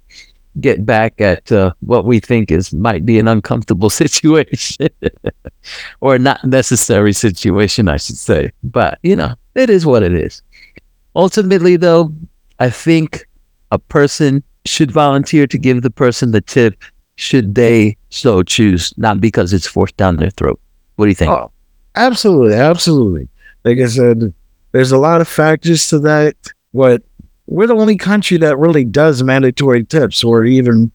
get 0.60 0.86
back 0.86 1.20
at 1.20 1.50
uh, 1.50 1.72
what 1.80 2.04
we 2.04 2.20
think 2.20 2.50
is 2.50 2.72
might 2.72 3.04
be 3.04 3.18
an 3.18 3.28
uncomfortable 3.28 3.90
situation 4.02 4.88
or 6.00 6.18
not 6.18 6.44
necessary 6.44 7.12
situation, 7.12 7.88
I 7.88 7.96
should 7.96 8.18
say. 8.18 8.52
But, 8.62 8.98
you 9.02 9.16
know, 9.16 9.34
it 9.54 9.70
is 9.70 9.86
what 9.86 10.02
it 10.02 10.14
is. 10.14 10.42
Ultimately, 11.16 11.76
though, 11.76 12.12
I 12.58 12.70
think 12.70 13.26
a 13.70 13.78
person 13.78 14.42
should 14.64 14.90
volunteer 14.90 15.46
to 15.46 15.58
give 15.58 15.82
the 15.82 15.90
person 15.90 16.32
the 16.32 16.40
tip 16.40 16.82
should 17.16 17.54
they 17.54 17.96
so 18.08 18.42
choose, 18.42 18.92
not 18.96 19.20
because 19.20 19.52
it's 19.52 19.66
forced 19.66 19.96
down 19.96 20.16
their 20.16 20.30
throat. 20.30 20.60
What 20.96 21.06
do 21.06 21.08
you 21.10 21.14
think? 21.14 21.30
Oh, 21.30 21.50
absolutely, 21.94 22.54
absolutely. 22.54 23.28
Like 23.64 23.78
I 23.78 23.86
said, 23.86 24.34
there's 24.72 24.92
a 24.92 24.98
lot 24.98 25.20
of 25.20 25.28
factors 25.28 25.88
to 25.88 25.98
that. 26.00 26.36
But 26.72 27.02
we're 27.46 27.66
the 27.66 27.74
only 27.74 27.96
country 27.96 28.36
that 28.38 28.56
really 28.58 28.84
does 28.84 29.22
mandatory 29.22 29.84
tips, 29.84 30.24
or 30.24 30.44
even 30.44 30.90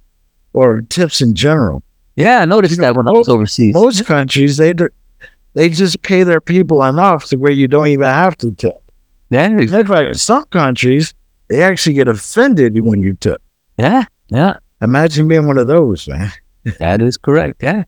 or 0.53 0.81
tips 0.81 1.21
in 1.21 1.35
general. 1.35 1.83
yeah, 2.15 2.39
I 2.39 2.45
noticed 2.45 2.75
you 2.75 2.81
know, 2.81 2.87
that 2.87 2.95
when 2.95 3.07
I 3.07 3.11
was 3.11 3.29
overseas. 3.29 3.73
Most 3.73 4.05
countries 4.05 4.57
they 4.57 4.73
they 5.53 5.69
just 5.69 6.01
pay 6.01 6.23
their 6.23 6.41
people 6.41 6.83
enough 6.83 7.25
to 7.25 7.37
where 7.37 7.51
you 7.51 7.67
don't 7.67 7.87
even 7.87 8.05
have 8.07 8.37
to 8.37 8.51
tip. 8.51 8.81
yeah, 9.29 9.47
In 9.47 9.67
fact, 9.67 10.15
some 10.17 10.45
countries 10.45 11.13
they 11.47 11.61
actually 11.63 11.93
get 11.93 12.07
offended 12.07 12.79
when 12.81 13.01
you 13.01 13.13
tip. 13.15 13.41
yeah, 13.77 14.05
yeah. 14.29 14.57
Imagine 14.81 15.27
being 15.27 15.45
one 15.45 15.57
of 15.57 15.67
those, 15.67 16.07
man. 16.07 16.31
That 16.79 17.01
is 17.01 17.17
correct. 17.17 17.61
Yeah. 17.61 17.83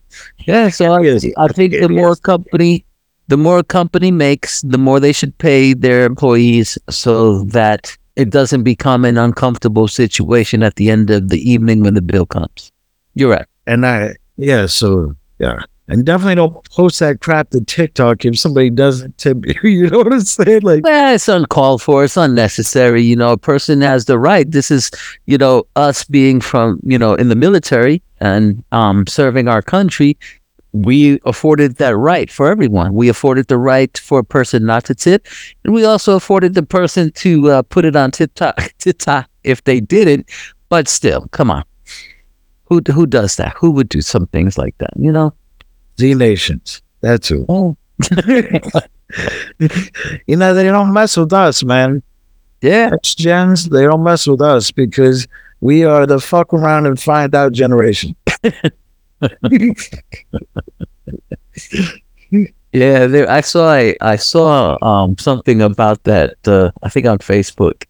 Yeah. 0.46 0.68
So 0.78 0.92
I, 0.92 0.98
I 1.38 1.48
think 1.48 1.72
the 1.72 1.88
more 1.88 2.16
company, 2.16 2.84
the 3.28 3.36
more 3.36 3.58
a 3.60 3.64
company 3.64 4.10
makes, 4.10 4.60
the 4.62 4.76
more 4.78 4.98
they 5.00 5.12
should 5.12 5.36
pay 5.38 5.72
their 5.74 6.04
employees 6.04 6.76
so 6.90 7.44
that 7.44 7.96
it 8.16 8.30
doesn't 8.30 8.62
become 8.62 9.04
an 9.04 9.18
uncomfortable 9.18 9.88
situation 9.88 10.62
at 10.62 10.76
the 10.76 10.90
end 10.90 11.10
of 11.10 11.28
the 11.28 11.38
evening 11.50 11.82
when 11.82 11.94
the 11.94 12.02
bill 12.02 12.26
comes. 12.26 12.70
You're 13.14 13.30
right. 13.30 13.46
And 13.66 13.86
I, 13.86 14.16
yeah, 14.36 14.66
so 14.66 15.14
yeah, 15.38 15.62
and 15.88 16.06
definitely 16.06 16.36
don't 16.36 16.70
post 16.70 17.00
that 17.00 17.20
crap 17.20 17.50
to 17.50 17.60
TikTok 17.60 18.24
if 18.24 18.38
somebody 18.38 18.70
doesn't 18.70 19.18
tip 19.18 19.44
you. 19.62 19.70
You 19.70 19.90
know 19.90 19.98
what 19.98 20.12
I'm 20.12 20.20
saying? 20.20 20.62
Like, 20.62 20.84
Well, 20.84 21.14
it's 21.14 21.28
uncalled 21.28 21.82
for. 21.82 22.04
It's 22.04 22.16
unnecessary. 22.16 23.02
You 23.02 23.16
know, 23.16 23.32
a 23.32 23.36
person 23.36 23.80
has 23.80 24.06
the 24.06 24.18
right. 24.18 24.50
This 24.50 24.70
is, 24.70 24.90
you 25.26 25.36
know, 25.36 25.64
us 25.76 26.04
being 26.04 26.40
from, 26.40 26.80
you 26.82 26.98
know, 26.98 27.14
in 27.14 27.28
the 27.28 27.36
military 27.36 28.02
and 28.20 28.64
um, 28.72 29.06
serving 29.06 29.48
our 29.48 29.60
country. 29.60 30.16
We 30.72 31.20
afforded 31.26 31.76
that 31.76 31.96
right 31.96 32.30
for 32.30 32.50
everyone. 32.50 32.94
We 32.94 33.08
afforded 33.08 33.48
the 33.48 33.58
right 33.58 33.96
for 33.98 34.20
a 34.20 34.24
person 34.24 34.64
not 34.64 34.84
to 34.86 34.94
tip, 34.94 35.26
and 35.64 35.74
we 35.74 35.84
also 35.84 36.16
afforded 36.16 36.54
the 36.54 36.62
person 36.62 37.12
to 37.12 37.50
uh, 37.50 37.62
put 37.62 37.84
it 37.84 37.94
on 37.94 38.10
TikTok, 38.10 38.56
TikTok 38.78 39.28
if 39.44 39.64
they 39.64 39.80
didn't. 39.80 40.28
But 40.70 40.88
still, 40.88 41.28
come 41.32 41.50
on, 41.50 41.64
who 42.64 42.80
who 42.90 43.06
does 43.06 43.36
that? 43.36 43.54
Who 43.58 43.70
would 43.72 43.88
do 43.90 44.00
some 44.00 44.26
things 44.28 44.56
like 44.56 44.76
that? 44.78 44.90
You 44.96 45.12
know? 45.12 45.34
Z 46.00 46.14
Nations. 46.14 46.80
That's 47.02 47.28
who. 47.28 47.44
Oh, 47.48 47.76
you 50.26 50.36
know, 50.36 50.54
they 50.54 50.64
don't 50.64 50.92
mess 50.92 51.16
with 51.16 51.32
us, 51.32 51.62
man. 51.62 52.02
yeah. 52.62 52.90
X 52.92 53.14
gens, 53.14 53.68
they 53.68 53.82
don't 53.82 54.02
mess 54.02 54.26
with 54.26 54.40
us 54.40 54.70
because 54.70 55.28
we 55.60 55.84
are 55.84 56.06
the 56.06 56.20
fuck 56.20 56.52
around 56.52 56.86
and 56.86 56.98
find 56.98 57.34
out 57.34 57.52
generation. 57.52 58.16
Yeah, 62.74 63.06
there, 63.06 63.30
I 63.30 63.42
saw 63.42 63.74
a, 63.74 63.94
I 64.00 64.16
saw 64.16 64.78
um 64.80 65.18
something 65.18 65.60
about 65.60 66.02
that. 66.04 66.36
Uh, 66.46 66.70
I 66.82 66.88
think 66.88 67.06
on 67.06 67.18
Facebook. 67.18 67.84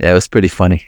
Yeah, 0.00 0.10
it 0.10 0.14
was 0.14 0.26
pretty 0.26 0.48
funny. 0.48 0.84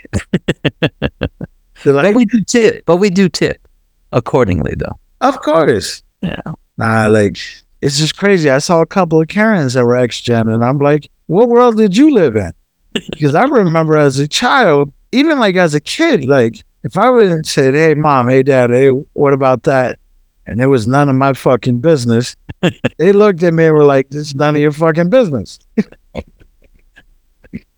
But 1.84 2.14
we 2.14 2.24
do 2.24 2.42
tip, 2.42 2.84
but 2.86 2.96
we 2.96 3.10
do 3.10 3.28
tip 3.28 3.66
accordingly, 4.12 4.74
though. 4.76 4.98
of 5.20 5.40
course. 5.40 6.02
Yeah. 6.22 6.40
Nah, 6.78 7.06
like, 7.08 7.38
it's 7.80 7.98
just 7.98 8.16
crazy. 8.16 8.50
I 8.50 8.58
saw 8.58 8.80
a 8.80 8.86
couple 8.86 9.20
of 9.20 9.28
Karens 9.28 9.74
that 9.74 9.84
were 9.84 9.96
X 9.96 10.20
gen, 10.20 10.48
and 10.48 10.64
I'm 10.64 10.78
like, 10.78 11.10
what 11.26 11.48
world 11.48 11.76
did 11.76 11.96
you 11.96 12.12
live 12.12 12.36
in? 12.36 12.52
Because 13.10 13.34
I 13.34 13.44
remember 13.44 13.96
as 13.96 14.18
a 14.18 14.28
child, 14.28 14.92
even 15.12 15.38
like 15.38 15.56
as 15.56 15.74
a 15.74 15.80
kid, 15.80 16.24
like, 16.24 16.62
if 16.84 16.96
I 16.96 17.10
would 17.10 17.28
have 17.28 17.46
said, 17.46 17.74
hey, 17.74 17.94
mom, 17.94 18.28
hey, 18.28 18.42
dad, 18.42 18.70
hey, 18.70 18.88
what 18.88 19.32
about 19.32 19.64
that? 19.64 19.98
And 20.46 20.60
it 20.60 20.66
was 20.66 20.86
none 20.86 21.08
of 21.08 21.14
my 21.14 21.32
fucking 21.32 21.80
business. 21.80 22.36
they 22.98 23.12
looked 23.12 23.42
at 23.42 23.54
me 23.54 23.66
and 23.66 23.74
were 23.74 23.84
like, 23.84 24.10
this 24.10 24.28
is 24.28 24.34
none 24.34 24.56
of 24.56 24.60
your 24.60 24.72
fucking 24.72 25.10
business. 25.10 25.58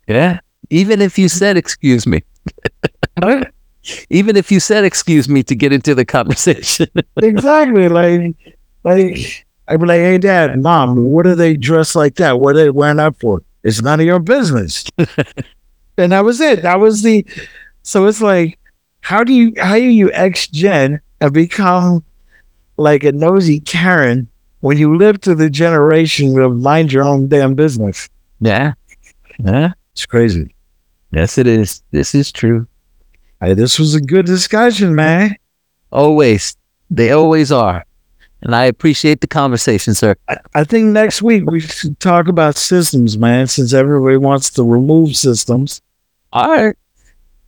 Yeah. 0.07 0.39
Even 0.69 1.01
if 1.01 1.17
you 1.17 1.29
said 1.29 1.57
excuse 1.57 2.05
me, 2.07 2.23
even 4.09 4.35
if 4.35 4.51
you 4.51 4.59
said 4.59 4.83
excuse 4.83 5.29
me 5.29 5.43
to 5.43 5.55
get 5.55 5.73
into 5.73 5.95
the 5.95 6.05
conversation. 6.05 6.87
exactly. 7.17 7.89
Like, 7.89 8.35
like 8.83 9.45
I'd 9.67 9.79
be 9.79 9.85
like, 9.85 9.99
"Hey, 9.99 10.17
Dad, 10.17 10.61
Mom, 10.61 10.95
what 11.05 11.25
are 11.25 11.35
they 11.35 11.55
dressed 11.55 11.95
like 11.95 12.15
that? 12.15 12.39
What 12.39 12.55
are 12.55 12.59
they 12.59 12.69
wearing 12.69 12.97
that 12.97 13.19
for? 13.19 13.41
It's 13.63 13.81
none 13.81 13.99
of 13.99 14.05
your 14.05 14.19
business." 14.19 14.85
and 15.97 16.11
that 16.11 16.23
was 16.23 16.41
it. 16.41 16.61
That 16.61 16.79
was 16.79 17.01
the. 17.01 17.25
So 17.83 18.05
it's 18.05 18.21
like, 18.21 18.59
how 19.05 19.23
do 19.23 19.33
you 19.33 19.53
how 19.59 19.75
do 19.75 19.83
you 19.83 20.11
ex 20.13 20.47
gen 20.47 20.99
and 21.21 21.31
become 21.31 22.03
like 22.77 23.03
a 23.03 23.11
nosy 23.11 23.59
Karen 23.59 24.27
when 24.61 24.79
you 24.79 24.97
live 24.97 25.21
to 25.21 25.35
the 25.35 25.47
generation 25.47 26.39
of 26.39 26.57
mind 26.57 26.91
your 26.91 27.03
own 27.03 27.27
damn 27.27 27.53
business. 27.53 28.09
Yeah. 28.41 28.73
Yeah. 29.37 29.73
It's 29.91 30.07
crazy. 30.07 30.55
Yes, 31.11 31.37
it 31.37 31.45
is. 31.45 31.83
This 31.91 32.15
is 32.15 32.31
true. 32.31 32.65
Hey, 33.39 33.53
this 33.53 33.77
was 33.77 33.93
a 33.93 34.01
good 34.01 34.25
discussion, 34.25 34.95
man. 34.95 35.35
Always. 35.91 36.57
They 36.89 37.11
always 37.11 37.51
are. 37.51 37.85
And 38.41 38.55
I 38.55 38.65
appreciate 38.65 39.21
the 39.21 39.27
conversation, 39.27 39.93
sir. 39.93 40.15
I, 40.27 40.37
I 40.55 40.63
think 40.63 40.87
next 40.87 41.21
week 41.21 41.43
we 41.45 41.59
should 41.59 41.99
talk 41.99 42.27
about 42.27 42.57
systems, 42.57 43.19
man, 43.19 43.45
since 43.45 43.71
everybody 43.71 44.17
wants 44.17 44.49
to 44.51 44.63
remove 44.63 45.15
systems. 45.15 45.83
All 46.33 46.49
right. 46.49 46.75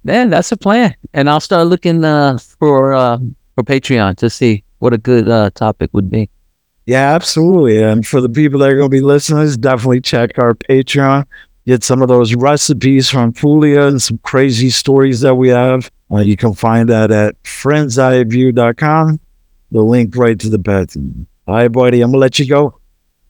Man, 0.08 0.30
that's 0.30 0.54
a 0.54 0.58
plan. 0.58 0.96
And 1.14 1.30
I'll 1.30 1.42
start 1.42 1.68
looking 1.68 2.06
uh, 2.06 2.38
for 2.38 2.94
uh, 2.94 3.18
for 3.56 3.64
Patreon 3.64 4.16
to 4.18 4.30
see 4.30 4.64
what 4.80 4.94
a 4.94 4.98
good 4.98 5.28
uh, 5.28 5.50
topic 5.54 5.90
would 5.92 6.10
be. 6.10 6.30
Yeah, 6.86 7.14
absolutely. 7.14 7.84
And 7.84 8.08
for 8.08 8.22
the 8.22 8.30
people 8.30 8.62
that 8.62 8.70
are 8.70 8.78
going 8.78 8.90
to 8.90 8.98
be 8.98 9.02
listeners, 9.02 9.58
definitely 9.58 10.00
check 10.00 10.40
our 10.40 10.56
Patreon. 10.56 11.26
Get 11.66 11.84
some 11.84 12.02
of 12.02 12.08
those 12.08 12.34
recipes 12.36 13.10
from 13.10 13.34
Fulia 13.34 13.90
and 13.90 14.02
some 14.02 14.20
crazy 14.20 14.70
stories 14.70 15.20
that 15.20 15.36
we 15.36 15.50
have. 15.50 15.92
Uh, 16.10 16.20
you 16.20 16.38
can 16.38 16.54
find 16.54 16.88
that 16.88 17.12
at 17.12 17.44
friendseyeview.com. 17.44 19.20
The 19.72 19.82
link 19.82 20.16
right 20.16 20.40
to 20.40 20.48
the 20.48 20.60
pet. 20.60 20.96
All 21.48 21.56
right, 21.56 21.68
buddy, 21.68 22.00
I'm 22.00 22.12
going 22.12 22.14
to 22.14 22.20
let 22.20 22.40
you 22.40 22.48
go. 22.48 22.80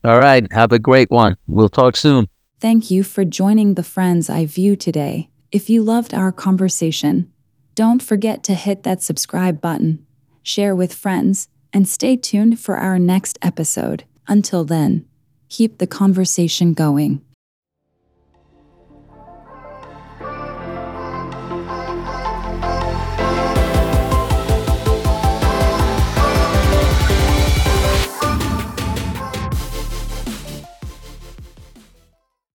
All 0.04 0.20
right. 0.20 0.46
Have 0.52 0.70
a 0.70 0.78
great 0.78 1.10
one. 1.10 1.36
We'll 1.48 1.68
talk 1.68 1.96
soon. 1.96 2.28
Thank 2.60 2.88
you 2.88 3.02
for 3.02 3.24
joining 3.24 3.74
the 3.74 3.82
Friend's 3.82 4.30
Eye 4.30 4.46
View 4.46 4.76
today. 4.76 5.30
If 5.50 5.70
you 5.70 5.82
loved 5.82 6.12
our 6.12 6.30
conversation, 6.30 7.32
don't 7.74 8.02
forget 8.02 8.42
to 8.44 8.54
hit 8.54 8.82
that 8.82 9.02
subscribe 9.02 9.62
button, 9.62 10.04
share 10.42 10.76
with 10.76 10.92
friends, 10.92 11.48
and 11.72 11.88
stay 11.88 12.16
tuned 12.16 12.60
for 12.60 12.76
our 12.76 12.98
next 12.98 13.38
episode. 13.40 14.04
Until 14.26 14.64
then, 14.64 15.06
keep 15.48 15.78
the 15.78 15.86
conversation 15.86 16.74
going. 16.74 17.22